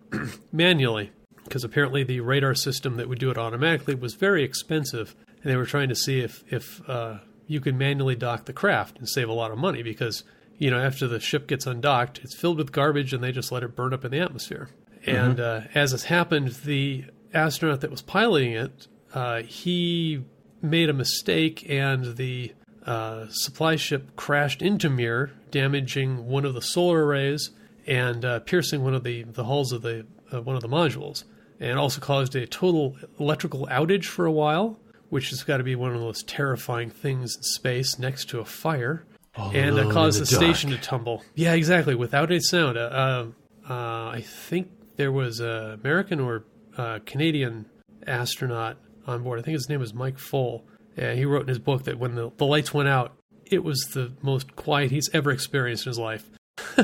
manually 0.53 1.11
because 1.45 1.63
apparently 1.65 2.05
the 2.05 2.21
radar 2.21 2.55
system 2.55 2.97
that 2.97 3.09
would 3.09 3.19
do 3.19 3.31
it 3.31 3.37
automatically 3.37 3.95
was 3.95 4.15
very 4.15 4.43
expensive, 4.45 5.15
and 5.43 5.53
they 5.53 5.57
were 5.57 5.67
trying 5.67 5.89
to 5.89 5.95
see 5.95 6.21
if 6.21 6.43
if 6.51 6.81
uh, 6.89 7.19
you 7.47 7.61
can 7.61 7.77
manually 7.77 8.15
dock 8.15 8.45
the 8.45 8.53
craft 8.53 8.99
and 8.99 9.09
save 9.09 9.29
a 9.29 9.33
lot 9.33 9.51
of 9.51 9.59
money 9.59 9.83
because 9.83 10.25
you 10.57 10.71
know 10.71 10.79
after 10.79 11.07
the 11.07 11.21
ship 11.21 11.47
gets 11.47 11.67
undocked, 11.67 12.21
it's 12.23 12.37
filled 12.37 12.59
with 12.59 12.73
garbage 12.73 13.13
and 13.13 13.23
they 13.23 13.33
just 13.33 13.53
let 13.53 13.63
it 13.63 13.77
burn 13.77 13.93
up 13.93 14.05
in 14.05 14.11
the 14.11 14.21
atmosphere. 14.21 14.69
And 15.07 15.39
uh, 15.39 15.63
as 15.75 15.91
has 15.91 16.05
happened, 16.05 16.49
the 16.65 17.05
astronaut 17.35 17.83
that 17.83 17.91
was 17.91 18.03
piloting 18.03 18.53
it, 18.53 18.89
uh, 19.13 19.43
he 19.43 20.25
made 20.63 20.89
a 20.89 20.95
mistake 20.95 21.69
and 21.69 22.17
the 22.17 22.55
uh, 22.87 23.27
supply 23.29 23.77
ship 23.77 24.17
crashed 24.17 24.63
into 24.63 24.89
Mir, 24.89 25.33
damaging 25.51 26.27
one 26.27 26.45
of 26.45 26.55
the 26.55 26.63
solar 26.63 27.05
arrays 27.05 27.51
and 27.87 28.25
uh, 28.25 28.41
piercing 28.41 28.83
one 28.83 28.95
of 28.95 29.05
the, 29.05 29.25
the 29.25 29.45
hulls 29.45 29.73
of 29.73 29.83
the 29.83 30.07
uh, 30.33 30.41
one 30.41 30.57
of 30.57 30.63
the 30.63 30.69
modules, 30.69 31.25
and 31.61 31.79
also 31.79 32.01
caused 32.01 32.35
a 32.35 32.47
total 32.47 32.97
electrical 33.19 33.67
outage 33.67 34.07
for 34.07 34.27
a 34.27 34.33
while, 34.33 34.79
which 35.15 35.31
has 35.31 35.45
got 35.45 35.59
to 35.59 35.63
be 35.63 35.77
one 35.77 35.93
of 35.93 36.01
the 36.01 36.05
most 36.05 36.27
terrifying 36.27 36.91
things 36.91 37.37
in 37.37 37.43
space 37.45 38.01
next 38.01 38.25
to 38.31 38.41
a 38.41 38.45
fire, 38.45 39.05
and 39.37 39.71
alone 39.71 39.87
uh, 39.87 39.95
caused 39.95 40.21
the 40.21 40.25
the, 40.25 40.35
station 40.35 40.71
to 40.71 40.77
tumble. 40.77 41.23
Yeah, 41.37 41.53
exactly, 41.53 41.95
without 41.95 42.33
a 42.33 42.41
sound. 42.41 42.77
Uh, 42.77 42.81
uh, 42.81 43.27
uh, 43.71 44.09
I 44.09 44.25
think 44.27 44.73
there 44.97 45.13
was 45.13 45.39
a 45.39 45.79
American 45.81 46.19
or 46.19 46.43
uh, 46.77 46.99
Canadian 47.07 47.67
astronaut 48.09 48.77
on 49.07 49.23
board. 49.23 49.39
I 49.39 49.43
think 49.43 49.55
his 49.55 49.69
name 49.69 49.79
was 49.79 49.95
Mike 49.95 50.19
Foale. 50.19 50.65
And 50.97 51.17
he 51.17 51.25
wrote 51.25 51.43
in 51.43 51.49
his 51.49 51.61
book 51.61 51.85
that 51.85 51.97
when 51.97 52.17
the, 52.17 52.33
the 52.37 52.45
lights 52.45 52.75
went 52.75 52.89
out, 52.89 53.13
it 53.47 53.63
was 53.63 53.79
the 53.95 54.13
most 54.21 54.57
quiet 54.57 54.91
he's 54.91 55.09
ever 55.13 55.31
experienced 55.31 55.87
in 55.87 55.91
his 55.91 55.99
life. 55.99 56.29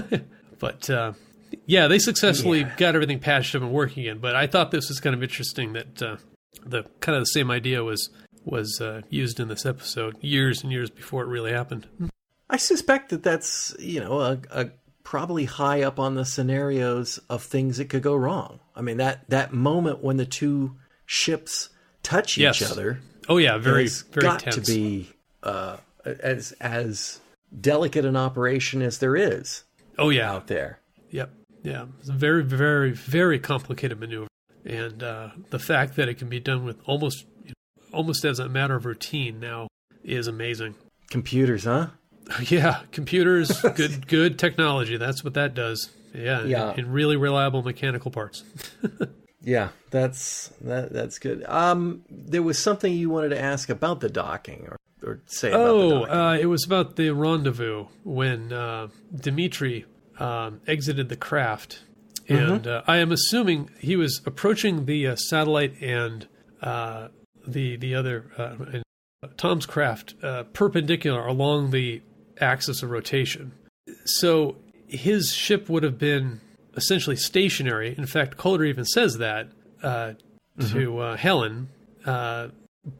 but 0.61 0.89
uh, 0.89 1.14
yeah, 1.66 1.89
they 1.89 1.99
successfully 1.99 2.61
Yeah. 2.61 2.74
got 2.76 2.95
everything 2.95 3.18
patched 3.18 3.57
up 3.57 3.62
and 3.62 3.72
working 3.72 4.05
again. 4.05 4.18
But 4.18 4.37
I 4.37 4.47
thought 4.47 4.70
this 4.70 4.89
was 4.89 5.01
kind 5.01 5.14
of 5.14 5.22
interesting 5.24 5.72
that 5.72 6.01
uh, 6.03 6.16
the 6.64 6.84
kind 7.01 7.16
of 7.16 7.22
the 7.22 7.26
same 7.26 7.51
idea 7.51 7.82
was 7.84 8.11
was 8.44 8.80
uh, 8.80 9.03
used 9.11 9.38
in 9.38 9.48
this 9.48 9.66
episode 9.66 10.16
years 10.22 10.62
and 10.62 10.72
years 10.72 10.90
before 10.90 11.22
it 11.22 11.28
really 11.28 11.53
happened. 11.53 11.86
I 12.48 12.57
suspect 12.57 13.11
that 13.11 13.22
that's 13.22 13.74
you 13.78 14.01
know 14.01 14.20
a, 14.20 14.38
a 14.51 14.70
probably 15.05 15.44
high 15.44 15.82
up 15.82 15.98
on 15.98 16.14
the 16.14 16.24
scenarios 16.24 17.18
of 17.28 17.42
things 17.42 17.78
that 17.78 17.86
could 17.86 18.03
go 18.03 18.14
wrong. 18.16 18.61
I 18.74 18.82
mean 18.82 18.96
that 18.98 19.28
that 19.30 19.53
moment 19.53 20.03
when 20.03 20.16
the 20.16 20.26
two 20.26 20.76
ships 21.07 21.68
touch 22.03 22.38
each 22.38 22.62
other 22.62 23.01
Oh 23.28 23.36
yeah, 23.36 23.59
very 23.59 23.86
very 23.86 24.26
got 24.26 24.40
tense. 24.40 24.57
to 24.57 24.61
be 24.62 25.11
uh, 25.44 25.76
as 26.05 26.53
as 26.61 27.20
delicate 27.61 28.05
an 28.05 28.16
operation 28.16 28.82
as 28.82 28.98
there 28.98 29.14
is 29.14 29.62
oh 29.98 30.11
yeah, 30.11 30.32
out 30.32 30.48
there. 30.48 30.80
Yep. 31.11 31.30
Yeah. 31.62 31.86
It's 32.01 32.09
a 32.09 32.12
very, 32.12 32.42
very, 32.42 32.90
very 32.90 33.38
complicated 33.38 34.01
maneuver. 34.01 34.26
And 34.65 35.03
uh, 35.03 35.29
the 35.51 35.59
fact 35.59 35.97
that 35.97 36.09
it 36.09 36.15
can 36.19 36.29
be 36.29 36.41
done 36.41 36.65
with 36.65 36.81
almost 36.87 37.25
almost 37.93 38.25
as 38.25 38.39
a 38.39 38.49
matter 38.49 38.77
of 38.77 38.85
routine 38.87 39.41
now 39.41 39.69
is 40.05 40.27
amazing. 40.27 40.75
Computers, 41.11 41.65
huh? 41.65 41.89
Yeah, 42.47 42.83
computers, 42.93 43.61
good 43.75 44.07
good 44.07 44.39
technology. 44.39 44.97
That's 44.97 45.25
what 45.25 45.35
that 45.35 45.55
does. 45.55 45.91
Yeah, 46.15 46.45
Yeah. 46.45 46.71
And, 46.71 46.79
and 46.79 46.95
really 46.95 47.17
reliable 47.17 47.63
mechanical 47.63 48.11
parts. 48.11 48.45
Yeah, 49.43 49.71
that's 49.91 50.49
that 50.61 50.93
that's 50.93 51.19
good. 51.19 51.45
Um, 51.49 52.03
there 52.11 52.43
was 52.43 52.59
something 52.59 52.93
you 52.93 53.09
wanted 53.09 53.31
to 53.31 53.41
ask 53.41 53.71
about 53.71 54.01
the 54.01 54.11
docking, 54.11 54.69
or, 54.69 54.77
or 55.03 55.21
say 55.27 55.49
about 55.49 55.65
the 55.65 55.71
Oh, 55.71 56.03
uh, 56.05 56.35
it 56.39 56.47
was 56.47 56.65
about 56.67 56.97
the 56.97 57.11
rendezvous 57.11 57.87
when 58.05 58.53
uh, 58.53 58.89
Dimitri 59.15 59.87
um, 60.19 60.61
exited 60.67 61.09
the 61.09 61.17
craft, 61.17 61.81
and 62.39 62.66
uh, 62.66 62.83
I 62.87 62.99
am 62.99 63.12
assuming 63.12 63.70
he 63.78 63.97
was 63.97 64.20
approaching 64.24 64.87
the 64.87 65.09
uh, 65.09 65.16
satellite 65.16 65.81
and 65.81 66.26
uh, 66.62 67.09
the 67.47 67.76
the 67.76 67.95
other 67.95 68.31
uh, 68.39 68.57
and 68.72 68.85
Tom's 69.37 69.66
craft 69.66 70.14
uh, 70.22 70.45
perpendicular 70.45 71.26
along 71.26 71.70
the 71.70 72.03
axis 72.41 72.83
of 72.83 72.91
rotation. 72.91 73.53
So 74.05 74.57
his 74.89 75.33
ship 75.33 75.68
would 75.68 75.83
have 75.83 75.99
been 75.99 76.41
essentially 76.76 77.16
stationary. 77.16 77.95
In 77.97 78.07
fact, 78.07 78.37
Caulder 78.37 78.64
even 78.64 78.85
says 78.85 79.18
that 79.18 79.49
uh, 79.83 80.14
to 80.70 80.99
uh, 80.99 81.16
Helen. 81.16 81.68
Uh, 82.05 82.49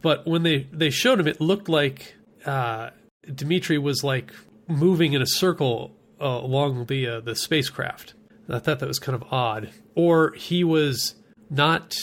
but 0.03 0.27
when 0.27 0.43
they, 0.43 0.67
they 0.73 0.91
showed 0.91 1.21
him, 1.21 1.27
it 1.27 1.41
looked 1.41 1.69
like 1.69 2.15
uh, 2.45 2.91
Dimitri 3.35 3.79
was 3.79 4.05
like 4.05 4.33
moving 4.69 5.13
in 5.15 5.23
a 5.23 5.27
circle 5.27 5.97
uh, 6.21 6.27
along 6.27 6.87
the 6.87 7.07
uh, 7.07 7.21
the 7.21 7.35
spacecraft. 7.35 8.15
I 8.51 8.59
thought 8.59 8.81
that 8.81 8.89
was 8.89 8.99
kind 8.99 9.15
of 9.15 9.33
odd. 9.33 9.71
Or 9.95 10.33
he 10.33 10.65
was 10.65 11.15
not 11.49 11.95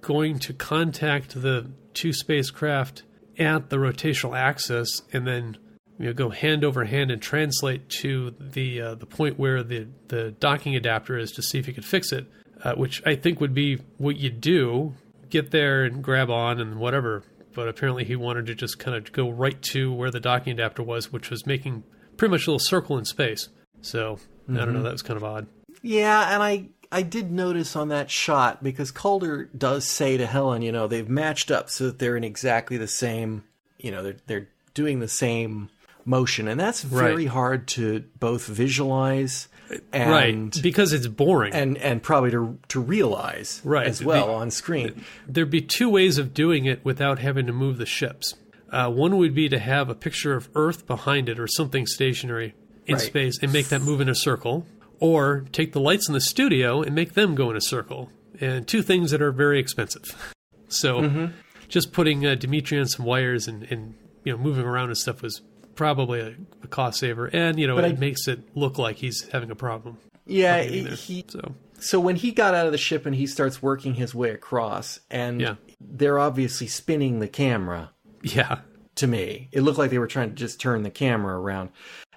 going 0.00 0.38
to 0.40 0.52
contact 0.52 1.40
the 1.40 1.70
two 1.94 2.12
spacecraft 2.12 3.02
at 3.38 3.70
the 3.70 3.76
rotational 3.76 4.36
axis, 4.36 5.02
and 5.12 5.26
then 5.26 5.56
you 5.98 6.06
know 6.06 6.12
go 6.12 6.30
hand 6.30 6.64
over 6.64 6.84
hand 6.84 7.10
and 7.10 7.20
translate 7.20 7.88
to 7.88 8.34
the 8.38 8.80
uh, 8.80 8.94
the 8.94 9.06
point 9.06 9.38
where 9.38 9.62
the 9.62 9.88
the 10.08 10.32
docking 10.32 10.76
adapter 10.76 11.18
is 11.18 11.32
to 11.32 11.42
see 11.42 11.58
if 11.58 11.66
he 11.66 11.72
could 11.72 11.84
fix 11.84 12.12
it, 12.12 12.26
uh, 12.62 12.74
which 12.74 13.02
I 13.06 13.14
think 13.14 13.40
would 13.40 13.54
be 13.54 13.80
what 13.98 14.16
you 14.16 14.30
do. 14.30 14.94
Get 15.28 15.50
there 15.50 15.84
and 15.84 16.04
grab 16.04 16.30
on 16.30 16.60
and 16.60 16.76
whatever. 16.76 17.24
But 17.52 17.68
apparently 17.68 18.04
he 18.04 18.16
wanted 18.16 18.46
to 18.46 18.54
just 18.54 18.78
kind 18.78 18.96
of 18.96 19.10
go 19.12 19.30
right 19.30 19.60
to 19.72 19.92
where 19.92 20.10
the 20.10 20.20
docking 20.20 20.52
adapter 20.52 20.82
was, 20.82 21.10
which 21.10 21.30
was 21.30 21.46
making 21.46 21.84
pretty 22.16 22.30
much 22.30 22.46
a 22.46 22.50
little 22.50 22.58
circle 22.58 22.98
in 22.98 23.06
space. 23.06 23.48
So 23.80 24.18
I 24.48 24.64
don't 24.64 24.74
know. 24.74 24.82
That 24.82 24.92
was 24.92 25.02
kind 25.02 25.16
of 25.16 25.24
odd. 25.24 25.46
Yeah, 25.82 26.32
and 26.34 26.42
I 26.42 26.66
I 26.92 27.02
did 27.02 27.30
notice 27.32 27.74
on 27.76 27.88
that 27.88 28.10
shot 28.10 28.62
because 28.62 28.90
Caulder 28.90 29.48
does 29.56 29.84
say 29.86 30.16
to 30.16 30.26
Helen, 30.26 30.62
you 30.62 30.72
know, 30.72 30.86
they've 30.86 31.08
matched 31.08 31.50
up 31.50 31.68
so 31.68 31.86
that 31.86 31.98
they're 31.98 32.16
in 32.16 32.24
exactly 32.24 32.76
the 32.76 32.86
same, 32.88 33.44
you 33.78 33.90
know, 33.90 34.02
they're 34.02 34.16
they're 34.26 34.48
doing 34.74 35.00
the 35.00 35.08
same 35.08 35.68
motion, 36.04 36.46
and 36.48 36.58
that's 36.60 36.82
very 36.82 37.24
Right. 37.24 37.28
hard 37.28 37.66
to 37.68 38.04
both 38.20 38.46
visualize 38.46 39.48
and 39.92 40.10
right. 40.10 40.62
Because 40.62 40.92
it's 40.92 41.08
boring. 41.08 41.52
and 41.52 41.76
and 41.78 42.00
probably 42.02 42.30
to 42.30 42.58
to 42.68 42.80
realize 42.80 43.60
Right. 43.64 43.86
as 43.88 44.02
well 44.04 44.26
The- 44.28 44.32
on 44.34 44.50
screen. 44.52 45.04
there'd 45.26 45.50
be 45.50 45.60
two 45.62 45.88
ways 45.88 46.18
of 46.18 46.32
doing 46.32 46.66
it 46.66 46.84
without 46.84 47.18
having 47.18 47.46
to 47.46 47.52
move 47.52 47.78
the 47.78 47.86
ships. 47.86 48.34
Uh, 48.70 48.90
one 48.90 49.16
would 49.16 49.34
be 49.34 49.48
to 49.48 49.58
have 49.58 49.88
a 49.88 49.94
picture 49.94 50.34
of 50.34 50.48
Earth 50.54 50.86
behind 50.86 51.28
it 51.28 51.38
or 51.40 51.46
something 51.48 51.86
stationary 51.86 52.54
in 52.86 52.94
Right. 52.94 53.02
space 53.04 53.38
and 53.42 53.52
make 53.52 53.68
that 53.68 53.80
move 53.82 54.00
in 54.00 54.08
a 54.08 54.14
circle, 54.14 54.66
or 55.00 55.44
take 55.52 55.72
the 55.72 55.80
lights 55.80 56.08
in 56.08 56.14
the 56.14 56.20
studio 56.20 56.82
and 56.82 56.94
make 56.94 57.14
them 57.14 57.34
go 57.34 57.50
in 57.50 57.56
a 57.56 57.60
circle. 57.60 58.10
And 58.40 58.66
two 58.68 58.82
things 58.82 59.10
that 59.12 59.22
are 59.22 59.32
very 59.32 59.58
expensive. 59.58 60.04
So 60.68 61.00
Mm-hmm. 61.02 61.26
just 61.68 61.92
putting 61.92 62.26
uh, 62.26 62.34
Dimitri 62.34 62.78
on 62.80 62.86
some 62.86 63.06
wires 63.06 63.46
and, 63.46 63.62
and 63.70 63.94
you 64.24 64.32
know 64.32 64.38
moving 64.38 64.64
around 64.64 64.88
and 64.88 64.98
stuff 64.98 65.22
was 65.22 65.40
probably 65.76 66.18
a, 66.20 66.34
a 66.64 66.66
cost 66.66 66.98
saver, 66.98 67.26
and 67.32 67.56
you 67.60 67.68
know 67.68 67.76
But 67.76 67.84
it 67.84 67.96
I- 67.96 68.00
makes 68.00 68.26
it 68.26 68.40
look 68.56 68.76
like 68.76 68.96
he's 68.96 69.28
having 69.30 69.52
a 69.52 69.54
problem. 69.54 69.98
Yeah, 70.26 70.62
he, 70.62 71.24
So 71.28 71.54
so 71.78 72.00
when 72.00 72.16
he 72.16 72.32
got 72.32 72.52
out 72.52 72.66
of 72.66 72.72
the 72.72 72.78
ship 72.78 73.06
and 73.06 73.14
he 73.14 73.28
starts 73.28 73.62
working 73.62 73.94
his 73.94 74.12
way 74.12 74.30
across, 74.30 74.98
and 75.08 75.40
Yeah. 75.40 75.54
they're 75.80 76.18
obviously 76.18 76.66
spinning 76.66 77.20
the 77.20 77.28
camera. 77.28 77.92
yeah, 78.24 78.58
to 78.96 79.06
me. 79.06 79.48
It 79.52 79.60
looked 79.60 79.78
like 79.78 79.90
they 79.92 79.98
were 80.00 80.08
trying 80.08 80.30
to 80.30 80.34
just 80.34 80.60
turn 80.60 80.82
the 80.82 80.90
camera 80.90 81.38
around. 81.38 81.68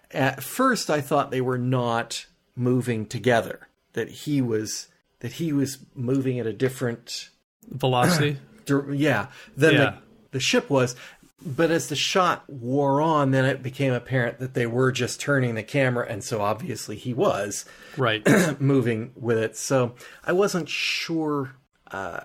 At 0.10 0.42
first 0.42 0.90
I 0.90 1.02
thought 1.02 1.30
they 1.30 1.42
were 1.42 1.60
not 1.60 2.26
moving 2.60 3.06
together. 3.06 3.68
That 3.94 4.10
he 4.10 4.42
was 4.42 4.88
that 5.22 5.34
he 5.34 5.52
was 5.52 5.80
moving 5.96 6.40
at 6.40 6.46
a 6.46 6.54
different 6.54 7.30
velocity. 7.68 8.38
yeah, 8.92 9.28
than 9.58 9.74
Yeah. 9.74 9.80
the, 9.80 9.98
the 10.32 10.40
ship 10.40 10.70
was. 10.70 10.96
But 11.46 11.72
as 11.72 11.88
the 11.88 11.96
shot 11.96 12.44
wore 12.50 13.02
on, 13.02 13.32
then 13.32 13.46
it 13.46 13.64
became 13.64 13.94
apparent 13.94 14.40
that 14.40 14.54
they 14.56 14.66
were 14.68 14.92
just 14.92 15.22
turning 15.22 15.56
the 15.56 15.64
camera, 15.64 16.06
and 16.10 16.22
so 16.22 16.42
obviously 16.42 16.98
he 16.98 17.14
was 17.14 17.64
right. 17.96 18.22
moving 18.60 19.12
with 19.16 19.38
it. 19.38 19.56
So 19.56 19.96
I 20.26 20.34
wasn't 20.34 20.68
sure. 20.68 21.56
Uh, 21.92 22.22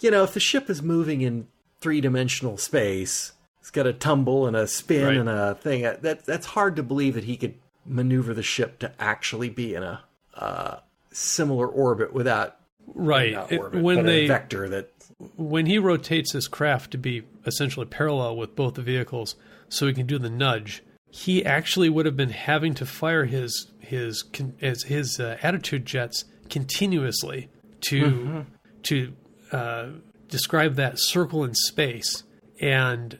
you 0.00 0.10
know, 0.10 0.24
if 0.24 0.34
the 0.34 0.40
ship 0.40 0.68
is 0.68 0.82
moving 0.82 1.20
in 1.22 1.46
three 1.80 2.00
dimensional 2.00 2.56
space, 2.58 3.32
it's 3.60 3.70
got 3.70 3.86
a 3.86 3.92
tumble 3.92 4.44
and 4.46 4.56
a 4.56 4.66
spin 4.66 5.04
Right. 5.06 5.16
and 5.16 5.28
a 5.28 5.54
thing. 5.54 5.86
uh, 5.86 5.96
That 6.02 6.26
that's 6.26 6.46
hard 6.46 6.74
to 6.76 6.82
believe 6.82 7.14
that 7.14 7.24
he 7.24 7.36
could 7.36 7.54
maneuver 7.88 8.34
the 8.34 8.42
ship 8.42 8.78
to 8.80 8.92
actually 9.00 9.48
be 9.48 9.74
in 9.74 9.82
a 9.82 10.00
uh, 10.34 10.76
similar 11.12 11.66
orbit 11.66 12.12
without 12.12 12.56
Right. 12.94 13.36
It- 13.50 13.58
orbit, 13.60 13.82
when 13.82 14.06
they 14.06 14.26
vector 14.26 14.68
that. 14.70 14.90
when 15.36 15.66
he 15.66 15.78
rotates 15.78 16.32
his 16.32 16.48
craft 16.48 16.90
to 16.92 16.98
be 16.98 17.22
essentially 17.44 17.84
parallel 17.86 18.36
with 18.36 18.56
both 18.56 18.74
the 18.74 18.82
vehicles 18.82 19.34
so 19.68 19.86
he 19.86 19.92
can 19.92 20.06
do 20.06 20.18
the 20.18 20.30
nudge 20.30 20.82
he 21.10 21.44
actually 21.44 21.88
would 21.88 22.06
have 22.06 22.16
been 22.16 22.30
having 22.30 22.74
to 22.74 22.86
fire 22.86 23.24
his 23.24 23.70
his 23.80 24.24
his, 24.58 24.84
his 24.84 25.18
uh, 25.20 25.36
attitude 25.42 25.84
jets 25.86 26.24
continuously 26.50 27.48
to 27.80 28.44
to 28.84 29.12
uh, 29.52 29.86
describe 30.28 30.74
that 30.76 30.98
circle 30.98 31.44
in 31.44 31.54
space 31.54 32.22
and 32.60 33.18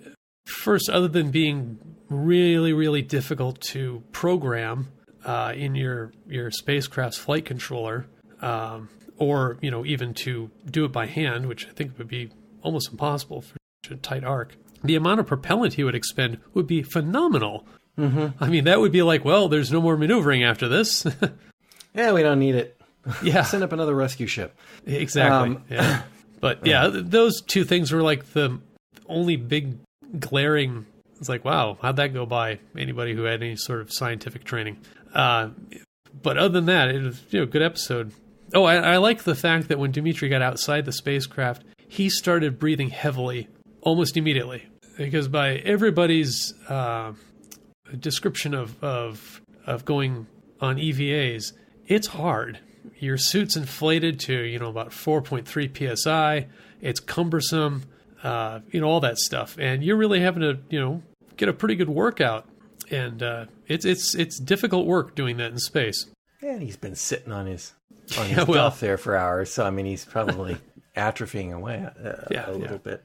first 0.49 0.89
other 0.91 1.09
than 1.09 1.31
being 1.31 1.79
really 2.09 2.73
really 2.73 3.03
difficult 3.03 3.61
to 3.61 4.03
program 4.13 4.89
uh, 5.25 5.53
in 5.55 5.75
your 5.75 6.13
your 6.27 6.51
spacecraft's 6.51 7.19
flight 7.19 7.45
controller 7.45 8.07
um, 8.41 8.89
or 9.19 9.59
you 9.61 9.71
know 9.71 9.85
even 9.85 10.15
to 10.15 10.51
do 10.71 10.85
it 10.85 10.93
by 10.93 11.07
hand 11.07 11.47
which 11.47 11.67
i 11.67 11.71
think 11.71 11.97
would 11.99 12.09
be 12.09 12.31
almost 12.63 12.91
impossible 12.91 13.43
for 13.43 13.57
such 13.85 13.93
a 13.93 13.97
tight 13.97 14.25
arc 14.25 14.57
the 14.83 14.95
amount 14.95 15.21
of 15.21 15.27
propellant 15.27 15.75
he 15.75 15.85
would 15.85 15.95
expend 15.95 16.39
would 16.55 16.67
be 16.67 16.83
phenomenal 16.83 17.67
mm-hmm. 17.99 18.29
i 18.43 18.49
mean 18.49 18.65
that 18.65 18.81
would 18.81 18.93
be 18.93 19.03
like 19.03 19.25
well 19.25 19.49
there's 19.49 19.71
no 19.71 19.81
more 19.81 19.97
maneuvering 19.97 20.43
after 20.43 20.67
this 20.69 21.07
Yeah, 21.95 22.13
we 22.13 22.23
don't 22.23 22.39
need 22.39 22.55
it. 22.55 22.81
yeah 23.23 23.43
Send 23.43 23.63
up 23.63 23.73
another 23.73 23.95
rescue 23.95 24.27
ship. 24.27 24.57
Exactly. 24.87 25.57
Um, 25.57 25.65
yeah. 25.69 26.03
But 26.41 26.65
yeah, 26.67 26.89
those 26.93 27.41
two 27.43 27.65
things 27.65 27.93
were 27.93 28.03
like 28.03 28.33
the 28.33 28.61
only 29.07 29.37
big 29.37 29.79
glaring. 30.19 30.87
It's 31.19 31.29
like, 31.29 31.45
wow, 31.45 31.79
how'd 31.83 31.97
that 31.97 32.15
go 32.15 32.27
by 32.27 32.61
anybody 32.77 33.15
who 33.15 33.25
had 33.25 33.43
any 33.43 33.57
sort 33.57 33.81
of 33.81 33.93
scientific 33.93 34.45
training? 34.45 34.79
Uh, 35.13 35.51
but 36.23 36.37
other 36.37 36.55
than 36.55 36.67
that, 36.67 36.89
it 36.89 37.03
was 37.03 37.23
you 37.31 37.41
know 37.41 37.47
good 37.47 37.63
episode. 37.63 38.13
Oh, 38.55 38.65
I, 38.65 38.77
I 38.77 38.97
like 38.97 39.25
the 39.25 39.35
fact 39.35 39.69
that 39.69 39.79
when 39.79 39.91
Dimitri 39.91 40.29
got 40.29 40.43
outside 40.43 40.85
the 40.85 40.93
spacecraft, 40.93 41.65
he 41.87 42.09
started 42.09 42.59
breathing 42.59 42.91
heavily 42.91 43.49
almost 43.83 44.17
immediately 44.17 44.67
because 44.97 45.29
by 45.29 45.57
everybody's 45.57 46.55
uh, 46.69 47.13
description 47.99 48.55
of 48.55 48.83
of 48.83 49.41
of 49.67 49.85
going 49.85 50.27
on 50.61 50.77
EVAs, 50.77 51.53
it's 51.87 52.09
hard. 52.09 52.59
Your 52.99 53.17
suit's 53.17 53.57
inflated 53.57 54.19
to 54.21 54.35
you 54.35 54.59
know 54.59 54.69
about 54.69 54.91
4.3 54.91 55.99
psi. 55.99 56.47
It's 56.81 57.01
cumbersome, 57.01 57.85
uh, 58.23 58.61
you 58.71 58.81
know 58.81 58.89
all 58.89 59.01
that 59.01 59.19
stuff, 59.19 59.57
and 59.59 59.83
you're 59.85 59.97
really 59.97 60.21
having 60.21 60.43
to 60.43 60.59
you 60.71 60.81
know 60.81 61.03
get 61.37 61.49
a 61.49 61.53
pretty 61.53 61.75
good 61.75 61.89
workout. 61.91 62.47
And 62.91 63.23
uh, 63.23 63.47
it's 63.67 63.85
it's 63.85 64.15
it's 64.15 64.39
difficult 64.39 64.87
work 64.87 65.15
doing 65.15 65.37
that 65.39 65.51
in 65.53 65.59
space. 65.59 66.07
And 66.41 66.63
he's 66.63 66.77
been 66.77 66.95
sitting 66.95 67.33
on 67.33 67.47
his 67.47 67.75
on 68.19 68.27
Yeah, 68.31 68.37
his 68.37 68.47
well. 68.47 68.65
duff 68.71 68.81
there 68.81 68.97
for 68.97 69.17
hours. 69.17 69.53
So 69.53 69.65
I 69.67 69.71
mean, 69.71 69.85
he's 69.87 70.05
probably 70.05 70.57
atrophying 70.97 71.53
away 71.53 71.75
a, 71.77 72.27
Yeah, 72.31 72.49
a 72.49 72.53
little 72.53 72.73
yeah. 72.73 72.77
bit. 72.79 73.05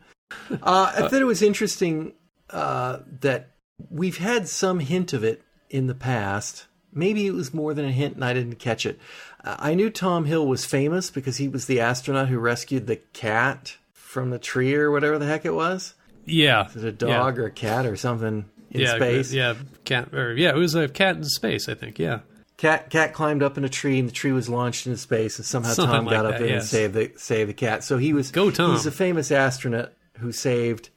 Uh, 0.61 0.91
I 0.95 1.01
thought 1.09 1.21
it 1.21 1.25
was 1.25 1.41
interesting 1.41 2.13
uh, 2.49 2.99
that 3.21 3.49
we've 3.89 4.17
had 4.17 4.47
some 4.47 4.79
hint 4.79 5.11
of 5.13 5.23
it 5.23 5.41
in 5.69 5.87
the 5.87 5.95
past. 5.95 6.67
Maybe 6.93 7.25
it 7.27 7.33
was 7.33 7.53
more 7.53 7.73
than 7.73 7.85
a 7.85 7.91
hint, 7.91 8.15
and 8.15 8.23
I 8.23 8.33
didn't 8.33 8.55
catch 8.59 8.85
it. 8.85 8.99
Uh, 9.43 9.55
I 9.59 9.73
knew 9.73 9.89
Tom 9.89 10.25
Hill 10.25 10.47
was 10.47 10.63
famous 10.65 11.09
because 11.09 11.37
he 11.37 11.47
was 11.47 11.65
the 11.65 11.79
astronaut 11.81 12.29
who 12.29 12.37
rescued 12.39 12.85
the 12.87 12.97
cat 12.97 13.77
from 14.13 14.29
the 14.29 14.39
tree 14.39 14.75
or 14.75 14.91
whatever 14.91 15.17
the 15.17 15.25
heck 15.25 15.43
it 15.43 15.53
was. 15.53 15.95
Yeah, 16.25 16.67
Is 16.67 16.77
it 16.77 16.87
a 16.87 16.91
dog 16.91 17.37
or 17.37 17.47
a 17.47 17.51
cat 17.51 17.85
or 17.85 17.97
something 17.97 18.45
in 18.71 18.81
yeah, 18.81 18.95
space? 18.95 19.33
Yeah, 19.33 19.55
cat. 19.83 20.13
Or 20.13 20.33
yeah, 20.33 20.51
it 20.51 20.55
was 20.55 20.75
a 20.75 20.87
cat 20.87 21.17
in 21.17 21.25
space. 21.25 21.67
I 21.67 21.73
think. 21.73 21.99
Yeah. 21.99 22.19
Cat 22.55 22.89
cat 22.89 23.13
climbed 23.13 23.43
up 23.43 23.57
in 23.57 23.65
a 23.65 23.69
tree 23.69 23.99
and 23.99 24.07
the 24.07 24.13
tree 24.13 24.31
was 24.31 24.47
launched 24.47 24.87
into 24.87 24.97
space 24.97 25.37
and 25.37 25.45
somehow 25.45 25.71
Something 25.73 25.95
Tom 25.95 26.05
like 26.05 26.13
got 26.13 26.25
up 26.25 26.31
that, 26.33 26.39
there 26.39 26.47
and 26.47 26.61
yes. 26.61 26.69
saved 26.69 26.93
the 26.93 27.11
saved 27.17 27.49
the 27.49 27.53
cat. 27.53 27.83
So 27.83 27.97
he 27.97 28.13
was 28.13 28.31
Go, 28.31 28.51
Tom. 28.51 28.71
He's 28.71 28.85
a 28.85 28.91
famous 28.91 29.31
astronaut 29.31 29.91
who 30.19 30.31
saved 30.31 30.89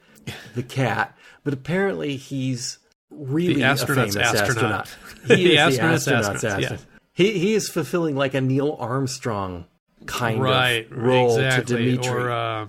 the 0.54 0.62
cat, 0.62 1.16
but 1.42 1.54
apparently 1.54 2.16
he's 2.16 2.78
really 3.10 3.54
The 3.54 3.62
a 3.62 3.76
famous 3.76 4.14
astronaut. 4.14 4.18
astronaut. 4.18 4.96
He 5.26 5.28
The 5.34 5.52
is 5.54 5.58
astronaut's 5.58 6.04
the 6.04 6.14
astronaut's 6.14 6.44
astronaut, 6.44 6.70
yeah. 6.70 6.86
He 7.14 7.38
he 7.38 7.54
is 7.54 7.68
fulfilling 7.68 8.14
like 8.14 8.34
a 8.34 8.40
Neil 8.40 8.76
Armstrong 8.78 9.64
kind 10.04 10.40
right, 10.40 10.90
of 10.90 10.96
role 10.96 11.38
exactly. 11.38 11.76
to 11.76 11.84
Dimitri. 11.84 12.10
Or 12.10 12.30
uh, 12.30 12.68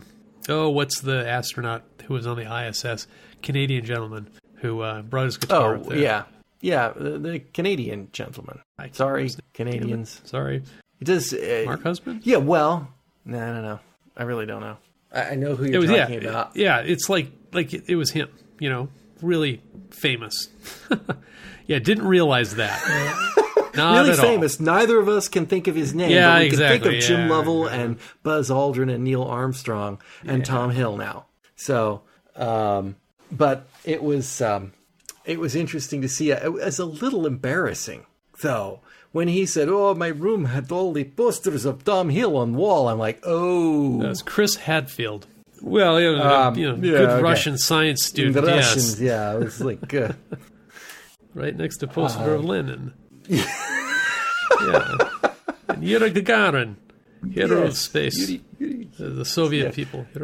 oh, 0.50 0.70
what's 0.70 1.02
the 1.02 1.28
astronaut 1.28 1.84
who 2.06 2.14
was 2.14 2.28
on 2.28 2.38
the 2.38 2.68
ISS? 2.68 3.08
Canadian 3.42 3.86
gentleman 3.86 4.30
who 4.56 4.82
uh, 4.82 5.02
brought 5.04 5.26
his 5.26 5.38
guitar. 5.38 5.76
oh 5.76 5.80
up 5.80 5.88
there. 5.88 5.98
yeah, 5.98 6.24
yeah, 6.62 6.92
the, 6.96 7.20
the 7.20 7.40
Canadian 7.40 8.10
gentleman. 8.12 8.60
I 8.80 8.90
Sorry, 8.92 9.24
remember 9.24 9.24
his 9.24 9.38
Canadians. 9.54 10.22
Sorry, 10.26 10.64
It 11.00 11.06
does. 11.06 11.34
Uh, 11.34 11.64
Mark 11.66 11.84
Husband. 11.84 12.22
Yeah, 12.26 12.38
well, 12.38 12.88
no, 13.26 13.54
no, 13.54 13.62
no. 13.62 13.80
I 14.16 14.24
really 14.24 14.46
don't 14.46 14.62
know. 14.62 14.78
I, 15.12 15.22
I 15.32 15.36
know 15.36 15.56
who 15.56 15.66
you're 15.66 15.82
was 15.82 15.92
yeah, 15.92 16.02
talking 16.04 16.26
about. 16.26 16.56
yeah. 16.56 16.80
It's 16.80 17.10
like 17.10 17.32
like 17.54 17.74
it, 17.74 17.84
it 17.88 17.96
was 17.96 18.12
him. 18.12 18.30
You 18.60 18.70
know, 18.70 18.90
really 19.22 19.62
famous. 19.92 20.50
yeah, 21.68 21.80
didn't 21.80 22.08
realize 22.08 22.56
that. 22.56 22.82
Not 23.78 24.00
really 24.00 24.12
at 24.12 24.20
all. 24.20 24.26
famous. 24.26 24.60
Neither 24.60 25.00
of 25.00 25.08
us 25.08 25.28
can 25.28 25.46
think 25.46 25.68
of 25.68 25.76
his 25.76 25.94
name. 25.94 26.12
Yeah, 26.12 26.34
but 26.34 26.44
we 26.44 26.50
can 26.50 26.60
think 26.60 26.86
of 26.86 26.94
Jim 27.02 27.28
yeah. 27.28 27.36
Lovell 27.36 27.68
and 27.68 27.98
Buzz 28.24 28.50
Aldrin 28.50 28.94
and 28.94 29.04
Neil 29.04 29.24
Armstrong 29.24 30.00
and 30.26 30.46
Tom 30.46 30.72
Hill 30.72 30.98
now. 30.98 31.26
So, 31.56 32.02
um, 32.36 32.96
but 33.32 33.68
it 33.84 34.04
was 34.04 34.42
um, 34.42 34.74
it 35.26 35.40
was 35.40 35.56
interesting 35.56 36.02
to 36.02 36.10
see. 36.10 36.32
It 36.32 36.54
was 36.54 36.80
a 36.80 36.86
little 36.86 37.26
embarrassing 37.26 38.06
though 38.42 38.82
when 39.12 39.28
he 39.28 39.46
said, 39.46 39.68
"Oh, 39.70 39.94
my 39.96 40.08
room 40.08 40.46
had 40.46 40.72
all 40.72 40.94
the 40.94 41.04
posters 41.04 41.66
of 41.66 41.84
Tom 41.84 42.10
Hill 42.10 42.38
on 42.38 42.56
wall." 42.56 42.88
I'm 42.90 43.00
like, 43.00 43.20
"Oh, 43.24 43.98
was 43.98 44.22
Chris 44.22 44.56
Hadfield. 44.56 45.28
Well, 45.62 46.00
you 46.00 46.16
know, 46.16 46.24
Um, 46.24 46.56
you 46.56 46.68
know 46.68 46.76
yeah, 46.76 46.98
good 46.98 47.10
okay. 47.10 47.24
Russian 47.24 47.58
science 47.58 48.02
the 48.04 48.10
student. 48.10 48.46
Russians." 48.46 49.02
Yes, 49.02 49.10
Yeah, 49.10 49.34
it 49.36 49.44
was 49.44 49.62
like. 49.62 49.94
Uh, 49.94 50.14
right 51.34 51.56
next 51.56 51.78
to 51.78 51.88
poster 51.88 52.34
of 52.34 52.46
Lenin. 52.46 52.94
Yeah, 53.30 54.98
and 55.70 55.84
Yuri 55.84 56.12
Gagarin, 56.12 56.76
hero 57.32 57.60
of 57.64 57.66
yes, 57.70 57.78
space, 57.80 58.18
Yuri- 58.30 58.42
Yuri- 58.60 58.90
Uh, 59.00 59.10
the 59.16 59.26
Soviet 59.26 59.74
people. 59.74 60.06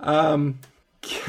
Um, 0.00 0.58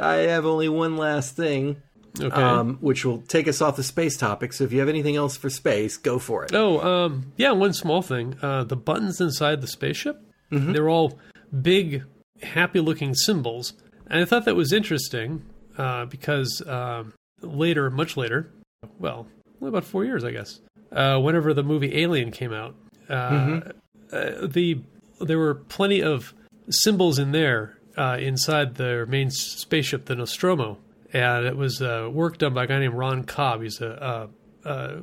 I 0.00 0.26
have 0.28 0.44
only 0.46 0.68
one 0.68 0.96
last 0.96 1.36
thing. 1.36 1.76
Okay. 2.20 2.28
um, 2.42 2.76
which 2.82 3.06
will 3.06 3.22
take 3.22 3.48
us 3.48 3.62
off 3.62 3.76
the 3.76 3.82
space 3.82 4.18
topic. 4.18 4.52
So 4.52 4.64
if 4.64 4.72
you 4.72 4.80
have 4.80 4.88
anything 4.90 5.16
else 5.16 5.34
for 5.38 5.48
space, 5.48 5.96
go 5.96 6.18
for 6.18 6.44
it. 6.44 6.54
Oh, 6.54 6.78
um, 6.80 7.32
yeah, 7.38 7.52
one 7.52 7.72
small 7.72 8.02
thing. 8.02 8.36
Uh, 8.42 8.64
the 8.64 8.76
buttons 8.76 9.18
inside 9.20 9.60
the 9.62 9.66
spaceship, 9.66 10.20
Mm-hmm. 10.50 10.72
they're 10.74 10.90
all 10.90 11.18
big, 11.62 12.04
happy 12.42 12.80
looking 12.80 13.14
symbols. 13.14 13.72
And 14.08 14.20
I 14.20 14.26
thought 14.26 14.44
that 14.44 14.54
was 14.56 14.74
interesting 14.74 15.42
uh, 15.78 16.04
because 16.04 16.62
um, 16.66 17.14
later, 17.42 17.90
much 17.90 18.16
later, 18.16 18.50
well, 18.98 19.26
only 19.60 19.68
about 19.68 19.84
four 19.84 20.04
years, 20.04 20.24
I 20.24 20.30
guess, 20.32 20.60
uh, 20.92 21.18
whenever 21.18 21.54
the 21.54 21.62
movie 21.62 22.00
Alien 22.02 22.30
came 22.30 22.52
out, 22.52 22.74
uh, 23.08 23.30
Mm-hmm. 23.30 23.68
uh, 24.12 24.46
the 24.46 24.80
there 25.20 25.38
were 25.38 25.54
plenty 25.54 26.02
of 26.02 26.34
symbols 26.70 27.18
in 27.18 27.32
there 27.32 27.78
uh, 27.96 28.16
inside 28.20 28.74
their 28.76 29.06
main 29.06 29.30
spaceship, 29.30 30.06
the 30.06 30.16
Nostromo. 30.16 30.78
And 31.12 31.44
it 31.46 31.56
was 31.56 31.80
uh, 31.82 32.08
work 32.10 32.38
done 32.38 32.54
by 32.54 32.64
a 32.64 32.66
guy 32.66 32.78
named 32.78 32.94
Ron 32.94 33.24
Cobb. 33.24 33.62
He's 33.62 33.80
a, 33.80 34.28
a, 34.64 34.68
uh, 34.68 35.00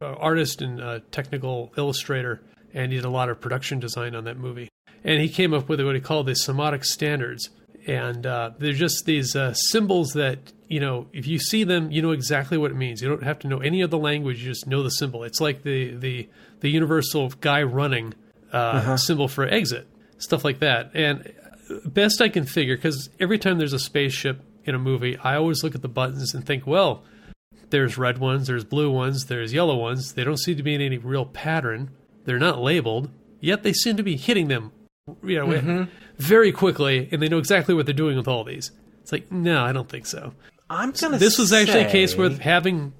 artist 0.00 0.60
and 0.62 1.02
technical 1.10 1.72
illustrator, 1.76 2.40
and 2.74 2.92
he 2.92 2.98
did 2.98 3.04
a 3.04 3.10
lot 3.10 3.30
of 3.30 3.40
production 3.40 3.80
design 3.80 4.14
on 4.14 4.24
that 4.24 4.36
movie. 4.36 4.68
And 5.02 5.20
he 5.20 5.28
came 5.28 5.54
up 5.54 5.68
with 5.68 5.80
what 5.80 5.94
he 5.94 6.00
called 6.00 6.26
the 6.26 6.32
semiotic 6.32 6.84
standards, 6.84 7.50
and 7.88 8.26
uh, 8.26 8.50
they're 8.58 8.72
just 8.74 9.06
these 9.06 9.34
uh, 9.34 9.54
symbols 9.54 10.12
that 10.12 10.52
you 10.68 10.78
know 10.78 11.06
if 11.12 11.26
you 11.26 11.38
see 11.38 11.64
them, 11.64 11.90
you 11.90 12.02
know 12.02 12.12
exactly 12.12 12.58
what 12.58 12.70
it 12.70 12.76
means. 12.76 13.02
You 13.02 13.08
don't 13.08 13.22
have 13.22 13.40
to 13.40 13.48
know 13.48 13.58
any 13.58 13.80
of 13.80 13.90
the 13.90 13.98
language; 13.98 14.40
you 14.40 14.50
just 14.50 14.66
know 14.66 14.82
the 14.82 14.90
symbol. 14.90 15.24
It's 15.24 15.40
like 15.40 15.62
the 15.62 15.96
the 15.96 16.28
the 16.60 16.68
universal 16.68 17.30
guy 17.40 17.62
running 17.62 18.14
uh, 18.52 18.96
symbol 18.98 19.26
for 19.26 19.44
exit, 19.46 19.88
stuff 20.18 20.44
like 20.44 20.60
that. 20.60 20.90
And 20.94 21.32
best 21.84 22.20
I 22.20 22.28
can 22.28 22.44
figure, 22.44 22.76
because 22.76 23.08
every 23.18 23.38
time 23.38 23.58
there's 23.58 23.72
a 23.72 23.78
spaceship 23.78 24.42
in 24.64 24.74
a 24.74 24.78
movie, 24.78 25.16
I 25.16 25.36
always 25.36 25.64
look 25.64 25.74
at 25.74 25.82
the 25.82 25.88
buttons 25.88 26.34
and 26.34 26.44
think, 26.44 26.66
well, 26.66 27.02
there's 27.70 27.98
red 27.98 28.18
ones, 28.18 28.46
there's 28.46 28.64
blue 28.64 28.90
ones, 28.90 29.26
there's 29.26 29.52
yellow 29.52 29.76
ones. 29.76 30.12
They 30.12 30.24
don't 30.24 30.38
seem 30.38 30.56
to 30.56 30.62
be 30.62 30.74
in 30.74 30.80
any 30.80 30.98
real 30.98 31.26
pattern. 31.26 31.90
They're 32.24 32.38
not 32.38 32.60
labeled, 32.60 33.10
yet 33.40 33.62
they 33.62 33.72
seem 33.72 33.96
to 33.96 34.02
be 34.02 34.16
hitting 34.16 34.48
them, 34.48 34.72
you 35.22 35.36
know, 35.38 35.46
mm-hmm. 35.46 35.84
very 36.18 36.52
quickly, 36.52 37.08
and 37.10 37.22
they 37.22 37.28
know 37.28 37.38
exactly 37.38 37.74
what 37.74 37.86
they're 37.86 37.94
doing 37.94 38.16
with 38.16 38.28
all 38.28 38.44
these. 38.44 38.70
It's 39.02 39.12
like, 39.12 39.30
no, 39.32 39.64
I 39.64 39.72
don't 39.72 39.88
think 39.88 40.06
so. 40.06 40.34
I'm 40.70 40.92
gonna. 40.92 41.18
This 41.18 41.38
was 41.38 41.52
actually 41.52 41.84
a 41.84 41.90
case 41.90 42.12
say- 42.12 42.18
where 42.18 42.30
having 42.30 42.92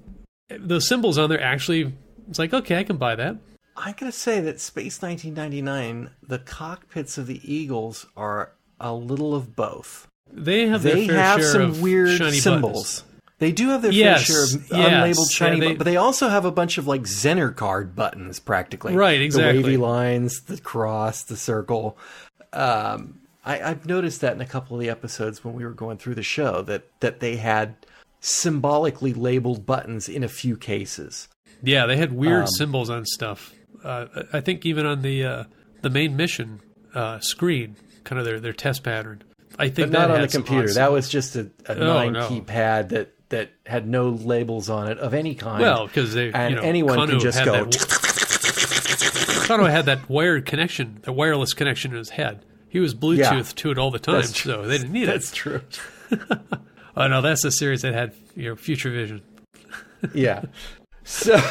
those 0.49 0.87
symbols 0.87 1.17
on 1.17 1.29
there 1.29 1.41
actually, 1.41 1.93
it's 2.27 2.39
like, 2.39 2.53
okay, 2.53 2.79
I 2.79 2.83
can 2.83 2.97
buy 2.97 3.15
that. 3.15 3.37
I'm 3.75 3.93
gonna 3.97 4.11
say 4.11 4.41
that 4.41 4.59
Space 4.59 5.01
1999, 5.01 6.11
the 6.21 6.39
cockpits 6.39 7.17
of 7.17 7.27
the 7.27 7.39
Eagles 7.43 8.05
are 8.17 8.51
a 8.79 8.93
little 8.93 9.35
of 9.35 9.55
both. 9.55 10.07
They 10.31 10.67
have 10.67 10.83
They 10.83 11.05
have 11.05 11.43
some 11.43 11.81
weird 11.81 12.17
shiny 12.17 12.37
symbols. 12.37 13.03
They 13.39 13.51
do 13.51 13.69
have 13.69 13.81
their 13.81 13.91
Yes, 13.91 14.27
fair 14.27 14.35
share 14.35 14.43
of 14.43 14.71
yes, 14.71 15.17
unlabeled 15.17 15.31
shiny, 15.31 15.57
yeah, 15.59 15.69
they- 15.69 15.75
but 15.75 15.85
they 15.85 15.97
also 15.97 16.29
have 16.29 16.45
a 16.45 16.51
bunch 16.51 16.77
of 16.77 16.87
like 16.87 17.03
Zener 17.03 17.55
card 17.55 17.95
buttons, 17.95 18.39
practically. 18.39 18.93
Right, 18.93 19.21
exactly. 19.21 19.57
The 19.61 19.63
wavy 19.63 19.77
lines, 19.77 20.41
the 20.41 20.57
cross, 20.59 21.23
the 21.23 21.37
circle. 21.37 21.97
Um, 22.53 23.19
I, 23.45 23.61
I've 23.61 23.85
noticed 23.85 24.21
that 24.21 24.33
in 24.33 24.41
a 24.41 24.45
couple 24.45 24.75
of 24.75 24.81
the 24.81 24.89
episodes 24.89 25.43
when 25.43 25.53
we 25.55 25.63
were 25.63 25.71
going 25.71 25.97
through 25.97 26.15
the 26.15 26.23
show 26.23 26.61
that 26.63 26.83
that 26.99 27.19
they 27.21 27.37
had 27.37 27.75
symbolically 28.19 29.13
labeled 29.13 29.65
buttons 29.65 30.09
in 30.09 30.23
a 30.23 30.27
few 30.27 30.57
cases. 30.57 31.27
Yeah, 31.63 31.85
they 31.85 31.97
had 31.97 32.13
weird 32.13 32.41
Um, 32.43 32.47
symbols 32.47 32.89
on 32.89 33.05
stuff. 33.05 33.53
Uh, 33.83 34.05
I 34.33 34.41
think 34.41 34.65
even 34.65 34.85
on 34.85 35.01
the 35.01 35.23
uh, 35.25 35.43
the 35.81 35.89
main 35.89 36.15
mission 36.17 36.59
uh, 36.93 37.19
screen, 37.19 37.75
kind 38.03 38.19
of 38.19 38.25
their 38.25 38.39
their 38.39 38.53
test 38.53 38.83
pattern. 38.83 39.23
I 39.57 39.69
think 39.69 39.91
But 39.91 39.99
not 39.99 40.11
on 40.11 40.21
the 40.21 40.27
computer. 40.27 40.69
odd 40.69 40.75
That 40.75 40.91
was 40.91 41.09
just 41.09 41.35
a, 41.35 41.49
a 41.67 41.75
Oh, 41.75 41.93
nine 41.93 42.13
no. 42.13 42.29
keypad 42.29 42.89
that 42.89 43.13
that 43.29 43.51
had 43.65 43.87
no 43.87 44.09
labels 44.09 44.69
on 44.69 44.89
it 44.89 44.97
of 44.99 45.13
any 45.13 45.35
kind. 45.35 45.61
Well, 45.61 45.87
because 45.87 46.13
they 46.13 46.31
and 46.31 46.55
you 46.55 46.61
know, 46.61 46.67
anyone 46.67 46.95
Kano 46.95 47.11
can 47.11 47.19
just 47.19 47.43
go. 47.43 47.65
That, 47.65 49.45
Kano 49.47 49.65
had 49.65 49.85
that 49.85 50.09
wired 50.09 50.45
connection, 50.45 50.99
the 51.03 51.13
wireless 51.13 51.53
connection 51.53 51.91
in 51.91 51.97
his 51.97 52.09
head. 52.09 52.45
He 52.67 52.79
was 52.79 52.93
Bluetooth 52.93 53.17
Yeah. 53.17 53.41
to 53.43 53.71
it 53.71 53.77
all 53.77 53.89
the 53.91 53.99
time, 53.99 54.23
so 54.23 54.65
they 54.65 54.77
didn't 54.77 54.93
need 54.93 55.05
That's 55.05 55.31
it. 55.31 55.61
That's 55.61 55.79
true. 55.79 56.39
Oh 56.97 57.07
no, 57.07 57.21
that's 57.21 57.45
a 57.45 57.51
series 57.51 57.83
that 57.83 57.93
had 57.93 58.13
you 58.35 58.49
know 58.49 58.55
future 58.55 58.91
vision. 58.91 59.21
Yeah. 60.13 60.43
So 61.03 61.41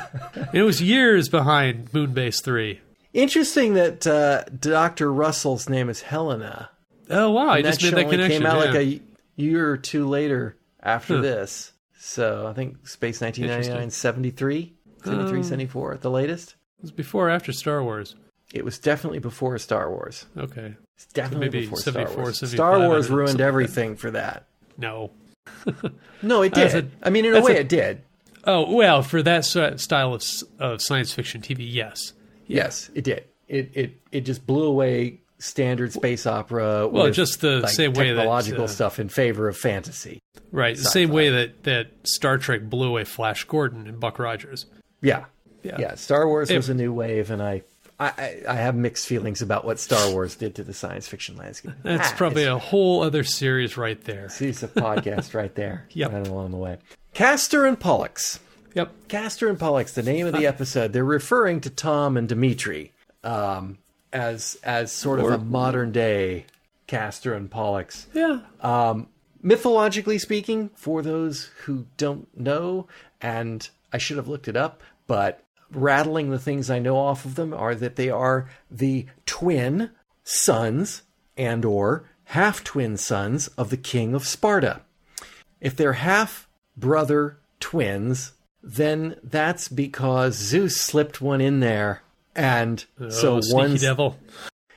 it 0.52 0.62
was 0.62 0.82
years 0.82 1.28
behind 1.28 1.92
Moonbase 1.92 2.42
three. 2.42 2.80
interesting 3.12 3.74
that 3.74 4.06
uh, 4.06 4.42
Doctor 4.44 5.12
Russell's 5.12 5.68
name 5.68 5.88
is 5.88 6.02
Helena. 6.02 6.70
Oh 7.10 7.30
wow, 7.30 7.50
I 7.50 7.62
just 7.62 7.80
that 7.80 7.94
made 7.94 8.06
that 8.06 8.10
connection. 8.10 8.42
came 8.42 8.46
out 8.46 8.58
yeah. 8.58 8.64
like 8.64 8.74
a 8.74 9.00
year 9.36 9.70
or 9.70 9.76
two 9.76 10.08
later 10.08 10.56
after 10.82 11.16
Huh. 11.16 11.22
this. 11.22 11.72
So 11.98 12.46
I 12.46 12.52
think 12.52 12.86
Space 12.88 13.20
1999, 13.20 13.90
73, 13.90 14.74
73, 15.04 15.38
Um, 15.38 15.44
74 15.44 15.94
at 15.94 16.00
the 16.02 16.10
latest. 16.10 16.56
it 16.78 16.82
was 16.82 16.90
before 16.90 17.28
or 17.28 17.30
after 17.30 17.52
Star 17.52 17.82
Wars. 17.82 18.16
It 18.52 18.64
was 18.64 18.78
definitely 18.78 19.18
before 19.20 19.56
Star 19.58 19.88
Wars. 19.90 20.26
Okay, 20.36 20.74
It's 20.96 21.06
definitely 21.06 21.46
maybe 21.46 21.60
before 21.62 21.78
74, 21.78 22.12
Star 22.12 22.22
Wars. 22.24 22.50
Star 22.52 22.78
Wars 22.80 23.10
ruined 23.10 23.38
like 23.38 23.46
everything 23.46 23.96
for 23.96 24.10
that. 24.10 24.46
no. 24.76 25.10
No, 26.22 26.42
it 26.42 26.54
did. 26.54 26.74
a- 26.74 26.88
I 27.02 27.10
mean, 27.10 27.24
in 27.24 27.34
a 27.34 27.40
way, 27.42 27.56
a- 27.56 27.60
it 27.60 27.68
did. 27.68 28.02
Oh 28.44 28.72
well, 28.74 29.02
for 29.02 29.22
that 29.22 29.44
style 29.44 30.14
of 30.14 30.22
of 30.60 30.80
science 30.82 31.12
fiction 31.12 31.40
TV, 31.40 31.66
yes. 31.72 32.12
Yes, 32.46 32.90
it 32.94 33.02
did. 33.04 33.24
It 33.48 33.70
it 33.74 34.00
it 34.12 34.20
just 34.20 34.46
blew 34.46 34.64
away 34.64 35.20
standard 35.42 35.92
space 35.92 36.26
opera. 36.26 36.88
Well, 36.88 37.10
just 37.10 37.40
the 37.40 37.60
like, 37.60 37.70
same 37.70 37.92
way 37.92 38.10
that, 38.10 38.16
technological 38.16 38.64
uh, 38.64 38.68
stuff 38.68 38.98
in 38.98 39.08
favor 39.08 39.48
of 39.48 39.56
fantasy. 39.56 40.20
Right, 40.50 40.76
the 40.76 40.84
same 40.84 41.10
way 41.10 41.30
that 41.30 41.64
that 41.64 41.88
Star 42.04 42.38
Trek 42.38 42.62
blew 42.68 42.88
away 42.88 43.04
Flash 43.04 43.44
Gordon 43.44 43.86
and 43.86 43.98
Buck 44.00 44.18
Rogers. 44.18 44.66
Yeah, 45.00 45.24
Yeah. 45.62 45.76
yeah. 45.78 45.94
Star 45.96 46.26
Wars 46.26 46.50
It- 46.50 46.56
was 46.56 46.68
a 46.68 46.74
new 46.74 46.92
wave, 46.92 47.30
and 47.30 47.42
I, 47.42 47.62
I, 47.98 48.42
I- 48.48 48.54
have 48.56 48.74
mixed 48.74 49.06
feelings 49.06 49.42
about 49.42 49.64
what 49.64 49.80
Star 49.80 50.10
Wars 50.10 50.34
did 50.36 50.54
to 50.56 50.64
the 50.64 50.74
science 50.74 51.08
fiction 51.08 51.36
landscape. 51.36 51.72
That's 51.82 52.12
Ah, 52.12 52.14
probably 52.16 52.44
a 52.44 52.58
whole 52.58 53.02
other 53.02 53.24
series 53.24 53.76
right 53.76 54.02
there. 54.04 54.26
it's 54.38 54.62
a 54.62 54.68
podcast 54.68 55.34
right 55.38 55.54
there. 55.54 55.86
Yep. 55.90 56.12
right 56.12 56.26
along 56.28 56.50
the 56.52 56.56
way. 56.58 56.78
Castor 57.14 57.64
and 57.66 57.78
Pollux. 57.80 58.38
Yep. 58.74 58.90
Castor 59.08 59.48
and 59.48 59.58
Pollux, 59.58 59.92
the 59.94 60.02
name 60.02 60.26
of 60.26 60.32
the 60.34 60.46
episode, 60.46 60.92
they're 60.92 61.04
referring 61.04 61.60
to 61.62 61.70
Tom 61.70 62.16
and 62.16 62.28
Dimitri 62.28 62.92
um, 63.24 63.78
as 64.12 64.58
as 64.62 64.92
sort 64.92 65.20
of 65.20 65.26
a 65.26 65.38
modern 65.38 65.92
day 65.92 66.46
Castor 66.86 67.34
and 67.34 67.50
Pollux. 67.50 68.06
Yeah. 68.12 68.40
Um, 68.60 69.08
mythologically 69.40 70.18
speaking, 70.18 70.70
for 70.74 71.02
those 71.02 71.50
who 71.64 71.86
don't 71.96 72.28
know, 72.38 72.86
and 73.20 73.68
I 73.92 73.98
should 73.98 74.16
have 74.16 74.28
looked 74.28 74.48
it 74.48 74.56
up, 74.56 74.82
but 75.06 75.42
rattling 75.70 76.30
the 76.30 76.38
things 76.38 76.70
I 76.70 76.78
know 76.78 76.98
off 76.98 77.24
of 77.24 77.34
them 77.34 77.54
are 77.54 77.74
that 77.74 77.96
they 77.96 78.10
are 78.10 78.48
the 78.70 79.06
twin 79.26 79.90
sons 80.22 81.02
and 81.36 81.64
or 81.64 82.10
half 82.24 82.62
twin 82.62 82.96
sons 82.96 83.48
of 83.48 83.70
the 83.70 83.76
king 83.76 84.14
of 84.14 84.26
Sparta. 84.26 84.82
If 85.60 85.76
they're 85.76 85.94
half 85.94 86.48
brother 86.76 87.38
twins, 87.60 88.32
then 88.62 89.16
that's 89.22 89.68
because 89.68 90.34
Zeus 90.34 90.76
slipped 90.76 91.20
one 91.20 91.40
in 91.40 91.60
there. 91.60 92.02
And 92.34 92.84
so 93.10 93.36
oh, 93.36 93.40
sneaky 93.40 93.54
one's 93.54 93.80
devil. 93.82 94.18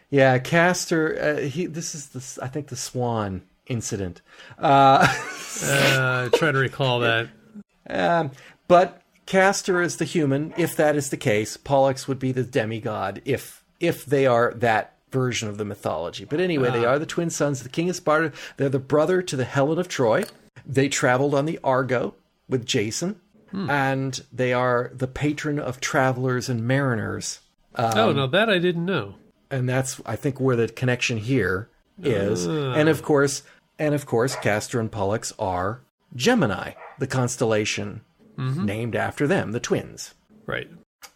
yeah, 0.10 0.38
Castor. 0.40 1.18
Uh, 1.38 1.42
he 1.42 1.66
this 1.68 1.96
is 1.96 2.10
the 2.10 2.44
I 2.44 2.48
think 2.48 2.68
the 2.68 2.76
Swan 2.76 3.44
incident. 3.68 4.22
Uh, 4.60 5.08
Uh, 5.64 6.28
try 6.34 6.52
to 6.52 6.58
recall 6.58 7.00
that. 7.00 7.30
um, 7.90 8.30
but 8.68 9.02
Castor 9.26 9.82
is 9.82 9.96
the 9.96 10.04
human. 10.04 10.54
If 10.58 10.76
that 10.76 10.98
is 10.98 11.10
the 11.12 11.18
case, 11.18 11.56
Pollux 11.56 12.10
would 12.10 12.20
be 12.20 12.34
the 12.34 12.44
demigod. 12.44 13.22
If 13.24 13.64
if 13.80 14.06
they 14.06 14.26
are 14.26 14.54
that 14.56 14.96
version 15.12 15.48
of 15.48 15.58
the 15.58 15.64
mythology. 15.64 16.26
But 16.26 16.42
anyway, 16.42 16.72
they 16.72 16.84
are 16.84 17.00
the 17.00 17.06
twin 17.06 17.30
sons 17.30 17.60
of 17.62 17.64
the 17.64 17.70
king 17.70 17.90
of 17.90 17.96
Sparta. 17.96 18.34
They're 18.58 18.68
the 18.68 18.80
brother 18.80 19.22
to 19.22 19.36
the 19.38 19.46
Helen 19.46 19.80
of 19.80 19.88
Troy. 19.88 20.26
They 20.66 20.90
traveled 20.90 21.34
on 21.34 21.46
the 21.46 21.58
Argo 21.64 22.16
with 22.50 22.66
Jason, 22.66 23.22
and 23.54 24.22
they 24.34 24.52
are 24.52 24.92
the 24.94 25.08
patron 25.08 25.58
of 25.58 25.80
travelers 25.80 26.50
and 26.50 26.68
mariners. 26.68 27.40
Oh, 27.78 28.12
no, 28.12 28.28
that 28.28 28.50
I 28.50 28.60
didn't 28.60 28.86
know. 28.86 29.16
and 29.52 29.68
that's 29.70 30.02
I 30.06 30.16
think 30.16 30.40
where 30.40 30.56
the 30.56 30.68
connection 30.68 31.18
here 31.18 31.70
is. 32.02 32.46
And 32.46 32.90
of 32.90 33.04
course, 33.04 33.44
and 33.80 33.94
of 33.94 34.06
course, 34.06 34.36
Castor 34.38 34.80
and 34.80 34.92
Pollux 34.92 35.34
are 35.40 35.82
Gemini, 36.16 36.72
the 37.00 37.08
constellation 37.08 38.02
named 38.38 38.96
after 38.96 39.28
them, 39.28 39.52
the 39.54 39.60
twins. 39.60 40.14
Right. 40.46 40.70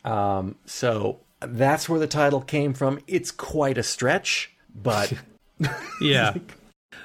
Um, 0.05 0.55
so 0.65 1.19
that's 1.41 1.89
where 1.89 1.99
the 1.99 2.07
title 2.07 2.41
came 2.41 2.73
from. 2.73 2.99
It's 3.07 3.31
quite 3.31 3.77
a 3.77 3.83
stretch, 3.83 4.51
but 4.73 5.13
Yeah. 6.01 6.35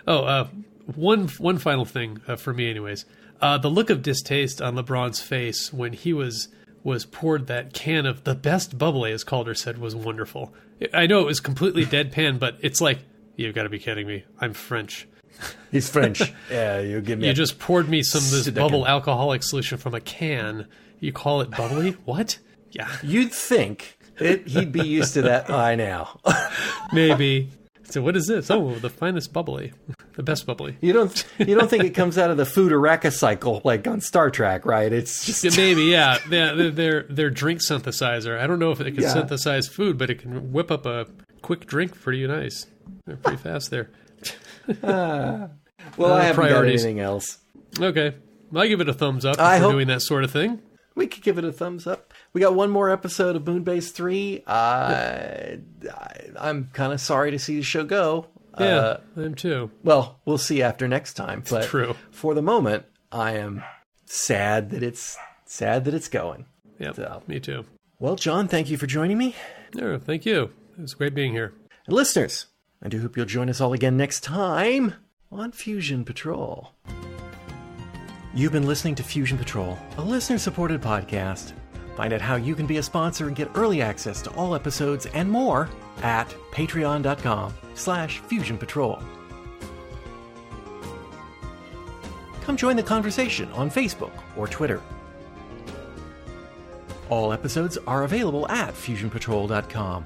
oh, 0.07 0.25
uh, 0.25 0.49
one 0.95 1.29
one 1.39 1.59
final 1.59 1.85
thing 1.85 2.21
uh, 2.29 2.37
for 2.37 2.53
me, 2.53 2.71
anyways. 2.71 3.05
Uh, 3.41 3.59
the 3.59 3.71
look 3.71 3.91
of 3.91 4.03
distaste 4.03 4.63
on 4.63 4.75
Lebrun's 4.77 5.21
face 5.21 5.73
when 5.73 5.93
he 5.93 6.13
was 6.13 6.49
was 6.85 7.05
poured 7.07 7.49
that 7.49 7.73
can 7.73 8.07
of 8.07 8.23
the 8.23 8.35
best 8.37 8.79
bubbly, 8.79 9.11
as 9.11 9.25
Caulder 9.25 9.55
said, 9.55 9.79
was 9.79 9.97
wonderful. 9.97 10.55
I 10.93 11.07
know 11.09 11.21
it 11.21 11.27
was 11.27 11.41
completely 11.41 11.85
deadpan, 11.87 12.39
but 12.39 12.57
it's 12.61 12.81
like 12.81 12.99
you've 13.35 13.55
got 13.55 13.65
to 13.65 13.69
be 13.69 13.79
kidding 13.81 14.07
me. 14.07 14.25
I'm 14.41 14.53
French. 14.53 15.09
he's 15.73 15.89
French. 15.91 16.21
yeah, 16.51 16.79
you 16.81 17.01
give 17.01 17.19
me. 17.19 17.27
You 17.27 17.33
a- 17.33 17.35
just 17.35 17.59
poured 17.59 17.89
me 17.89 18.03
some 18.05 18.23
of 18.23 18.31
this 18.31 18.47
Sedeccan. 18.47 18.55
bubble 18.55 18.87
alcoholic 18.87 19.43
solution 19.43 19.79
from 19.79 19.95
a 19.95 20.01
can. 20.01 20.69
You 21.01 21.13
call 21.13 21.41
it 21.41 21.51
bubbly? 21.51 21.91
what? 22.05 22.39
Yeah, 22.71 22.89
You'd 23.03 23.33
think 23.33 23.99
it, 24.19 24.47
he'd 24.49 24.73
be 24.73 24.87
used 24.87 25.15
to 25.15 25.23
that 25.23 25.49
by 25.49 25.75
now. 25.77 26.21
maybe. 26.93 27.49
So 27.85 28.03
what 28.03 28.17
is 28.17 28.27
this? 28.27 28.51
Oh, 28.51 28.75
the 28.77 28.91
finest 28.91 29.33
bubbly, 29.33 29.73
the 30.17 30.23
best 30.23 30.47
bubbly. 30.47 30.77
you 30.81 30.93
don't. 30.93 31.25
You 31.39 31.57
don't 31.59 31.69
think 31.69 31.85
it 31.85 31.91
comes 31.91 32.17
out 32.19 32.31
of 32.31 32.37
the 32.37 32.47
food 32.47 32.73
Araka 32.73 33.13
cycle 33.13 33.61
like 33.65 33.87
on 33.89 34.01
Star 34.01 34.31
Trek, 34.31 34.65
right? 34.65 34.93
It's 34.93 35.25
just 35.27 35.43
Yeah, 35.45 35.51
maybe, 35.57 35.83
yeah. 35.85 36.19
Their, 36.29 36.71
their 36.71 37.03
their 37.05 37.31
drink 37.31 37.61
synthesizer. 37.61 38.39
I 38.39 38.47
don't 38.47 38.59
know 38.59 38.71
if 38.71 38.81
it 38.81 38.93
can 38.93 39.03
Yeah. 39.03 39.13
synthesize 39.13 39.69
food, 39.69 39.99
but 39.99 40.11
it 40.11 40.21
can 40.21 40.53
whip 40.53 40.71
up 40.71 40.87
a 40.87 41.07
quick 41.43 41.67
drink 41.67 42.01
pretty 42.01 42.27
nice. 42.27 42.67
They're 43.07 43.17
pretty 43.17 43.39
fast 43.39 43.71
there. 43.71 43.91
well. 44.83 45.51
Uh, 46.13 46.15
I 46.15 46.25
haven't 46.25 46.49
got 46.49 46.65
anything 46.65 47.01
else. 47.01 47.39
Okay, 47.79 48.15
I 48.55 48.67
give 48.69 48.81
it 48.81 48.89
a 48.89 48.95
thumbs 48.95 49.25
up 49.25 49.39
I 49.39 49.59
for 49.59 49.65
hope- 49.65 49.73
doing 49.73 49.89
that 49.89 50.03
sort 50.03 50.25
of 50.25 50.31
thing. 50.31 50.61
We 50.97 51.09
could 51.09 51.25
give 51.25 51.39
it 51.39 51.45
a 51.45 51.51
thumbs 51.51 51.89
up. 51.89 52.15
We 52.33 52.41
got 52.41 52.55
one 52.55 52.71
more 52.71 52.89
episode 52.89 53.35
of 53.35 53.43
Moonbase 53.43 53.91
3. 53.91 54.45
Uh, 54.47 54.51
I, 54.53 55.57
I'm 56.39 56.71
kind 56.73 56.93
of 56.93 57.01
sorry 57.01 57.33
to 57.33 57.39
see 57.41 57.57
the 57.57 57.63
show 57.63 57.83
go. 57.83 58.27
Yeah, 58.59 58.67
Uh, 58.77 59.01
them 59.17 59.35
too. 59.35 59.71
well, 59.83 60.21
we'll 60.25 60.39
see 60.39 60.63
after 60.63 60.87
next 60.89 61.15
time. 61.15 61.43
But 61.49 61.65
true. 61.65 61.95
for 62.11 62.35
the 62.35 62.43
moment, 62.43 62.85
I 63.11 63.33
am 63.33 63.63
sad 64.07 64.71
that 64.71 64.83
it's 64.83 65.17
sad 65.45 65.85
that 65.87 65.95
it's 65.95 66.09
going. 66.09 66.47
Yeah, 66.79 66.93
So- 66.93 67.23
me 67.27 67.41
too. 67.41 67.65
Well, 67.99 68.17
John, 68.17 68.49
thank 68.49 68.71
you 68.71 68.77
for 68.77 68.87
joining 68.87 69.19
me. 69.19 69.35
Yeah, 69.75 69.99
thank 69.99 70.25
you. 70.27 70.51
It 70.77 70.83
was 70.83 70.95
great 70.95 71.15
being 71.15 71.33
here. 71.33 71.53
And 71.87 71.95
listeners, 71.95 72.47
I 72.83 72.89
do 72.89 73.01
hope 73.01 73.17
you'll 73.17 73.27
join 73.27 73.49
us 73.49 73.61
all 73.61 73.73
again 73.73 73.97
next 73.97 74.21
time 74.21 74.95
on 75.33 75.53
Fusion 75.53 76.05
Patrol. 76.05 76.73
You've 78.35 78.53
been 78.53 78.67
listening 78.67 78.97
to 78.97 79.03
Fusion 79.05 79.39
Patrol, 79.39 79.79
a 79.97 80.03
listener 80.03 80.39
supported 80.39 80.81
podcast. 80.81 81.53
Find 81.97 82.13
out 82.13 82.21
how 82.21 82.35
you 82.35 82.57
can 82.57 82.67
be 82.67 82.79
a 82.79 82.83
sponsor 82.83 83.29
and 83.29 83.37
get 83.37 83.49
early 83.55 83.81
access 83.81 84.21
to 84.23 84.31
all 84.31 84.55
episodes 84.57 85.07
and 85.07 85.31
more 85.31 85.69
at 86.03 86.29
patreon.com 86.51 87.55
slash 87.75 88.19
fusion 88.21 88.59
patrol. 88.59 89.03
Come 92.43 92.57
join 92.57 92.77
the 92.77 92.83
conversation 92.83 93.51
on 93.53 93.71
Facebook 93.71 94.13
or 94.37 94.47
Twitter. 94.47 94.83
All 97.09 97.33
episodes 97.33 97.79
are 97.87 98.05
available 98.05 98.49
at 98.49 98.75
fusionpatrol.com. 98.75 100.05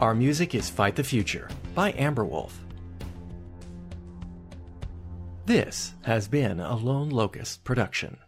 Our 0.00 0.14
music 0.14 0.54
is 0.54 0.70
Fight 0.70 0.96
the 0.96 1.04
Future 1.04 1.48
by 1.74 1.92
Amber 1.92 2.24
Wolf. 2.24 2.64
This 5.46 5.94
has 6.02 6.28
been 6.28 6.60
a 6.60 6.76
Lone 6.76 7.08
Locust 7.08 7.64
production. 7.64 8.18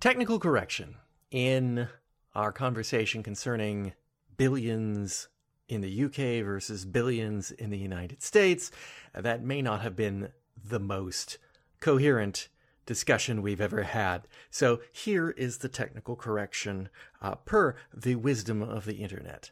Technical 0.00 0.38
correction. 0.38 0.96
In 1.30 1.88
our 2.36 2.52
conversation 2.52 3.22
concerning 3.22 3.94
billions 4.36 5.28
in 5.68 5.80
the 5.80 6.04
UK 6.04 6.44
versus 6.44 6.84
billions 6.84 7.50
in 7.50 7.70
the 7.70 7.78
United 7.78 8.22
States, 8.22 8.70
that 9.14 9.42
may 9.42 9.62
not 9.62 9.80
have 9.80 9.96
been 9.96 10.28
the 10.62 10.78
most 10.78 11.38
coherent 11.80 12.48
discussion 12.84 13.40
we've 13.40 13.60
ever 13.60 13.82
had. 13.82 14.28
So 14.50 14.80
here 14.92 15.30
is 15.30 15.58
the 15.58 15.68
technical 15.70 16.14
correction 16.14 16.90
uh, 17.22 17.36
per 17.36 17.74
the 17.92 18.16
wisdom 18.16 18.62
of 18.62 18.84
the 18.84 18.96
internet. 18.96 19.50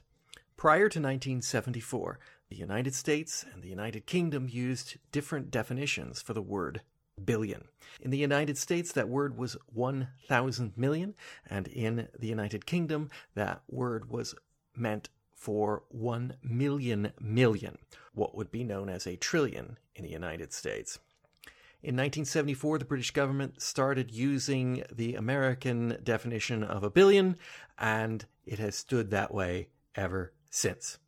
Prior 0.56 0.88
to 0.90 1.00
1974, 1.00 2.18
the 2.50 2.56
United 2.56 2.94
States 2.94 3.46
and 3.52 3.62
the 3.62 3.68
United 3.68 4.04
Kingdom 4.04 4.46
used 4.48 4.98
different 5.10 5.50
definitions 5.50 6.20
for 6.20 6.34
the 6.34 6.42
word 6.42 6.82
billion. 7.24 7.64
In 8.00 8.10
the 8.10 8.18
United 8.18 8.58
States, 8.58 8.92
that 8.92 9.08
word 9.08 9.38
was 9.38 9.56
1,000 9.72 10.72
million, 10.76 11.14
and 11.48 11.68
in 11.68 12.08
the 12.18 12.26
United 12.26 12.66
Kingdom, 12.66 13.10
that 13.34 13.62
word 13.68 14.10
was 14.10 14.34
meant 14.76 15.08
for 15.34 15.84
1 15.90 16.36
million 16.42 17.12
million, 17.20 17.78
what 18.14 18.34
would 18.34 18.50
be 18.50 18.64
known 18.64 18.88
as 18.88 19.06
a 19.06 19.16
trillion 19.16 19.78
in 19.94 20.04
the 20.04 20.10
United 20.10 20.52
States. 20.52 20.98
In 21.82 21.96
1974, 21.96 22.78
the 22.78 22.84
British 22.86 23.10
government 23.10 23.60
started 23.60 24.10
using 24.10 24.84
the 24.90 25.16
American 25.16 25.98
definition 26.02 26.64
of 26.64 26.82
a 26.82 26.90
billion, 26.90 27.36
and 27.78 28.24
it 28.46 28.58
has 28.58 28.74
stood 28.74 29.10
that 29.10 29.34
way 29.34 29.68
ever 29.94 30.32
since. 30.50 30.98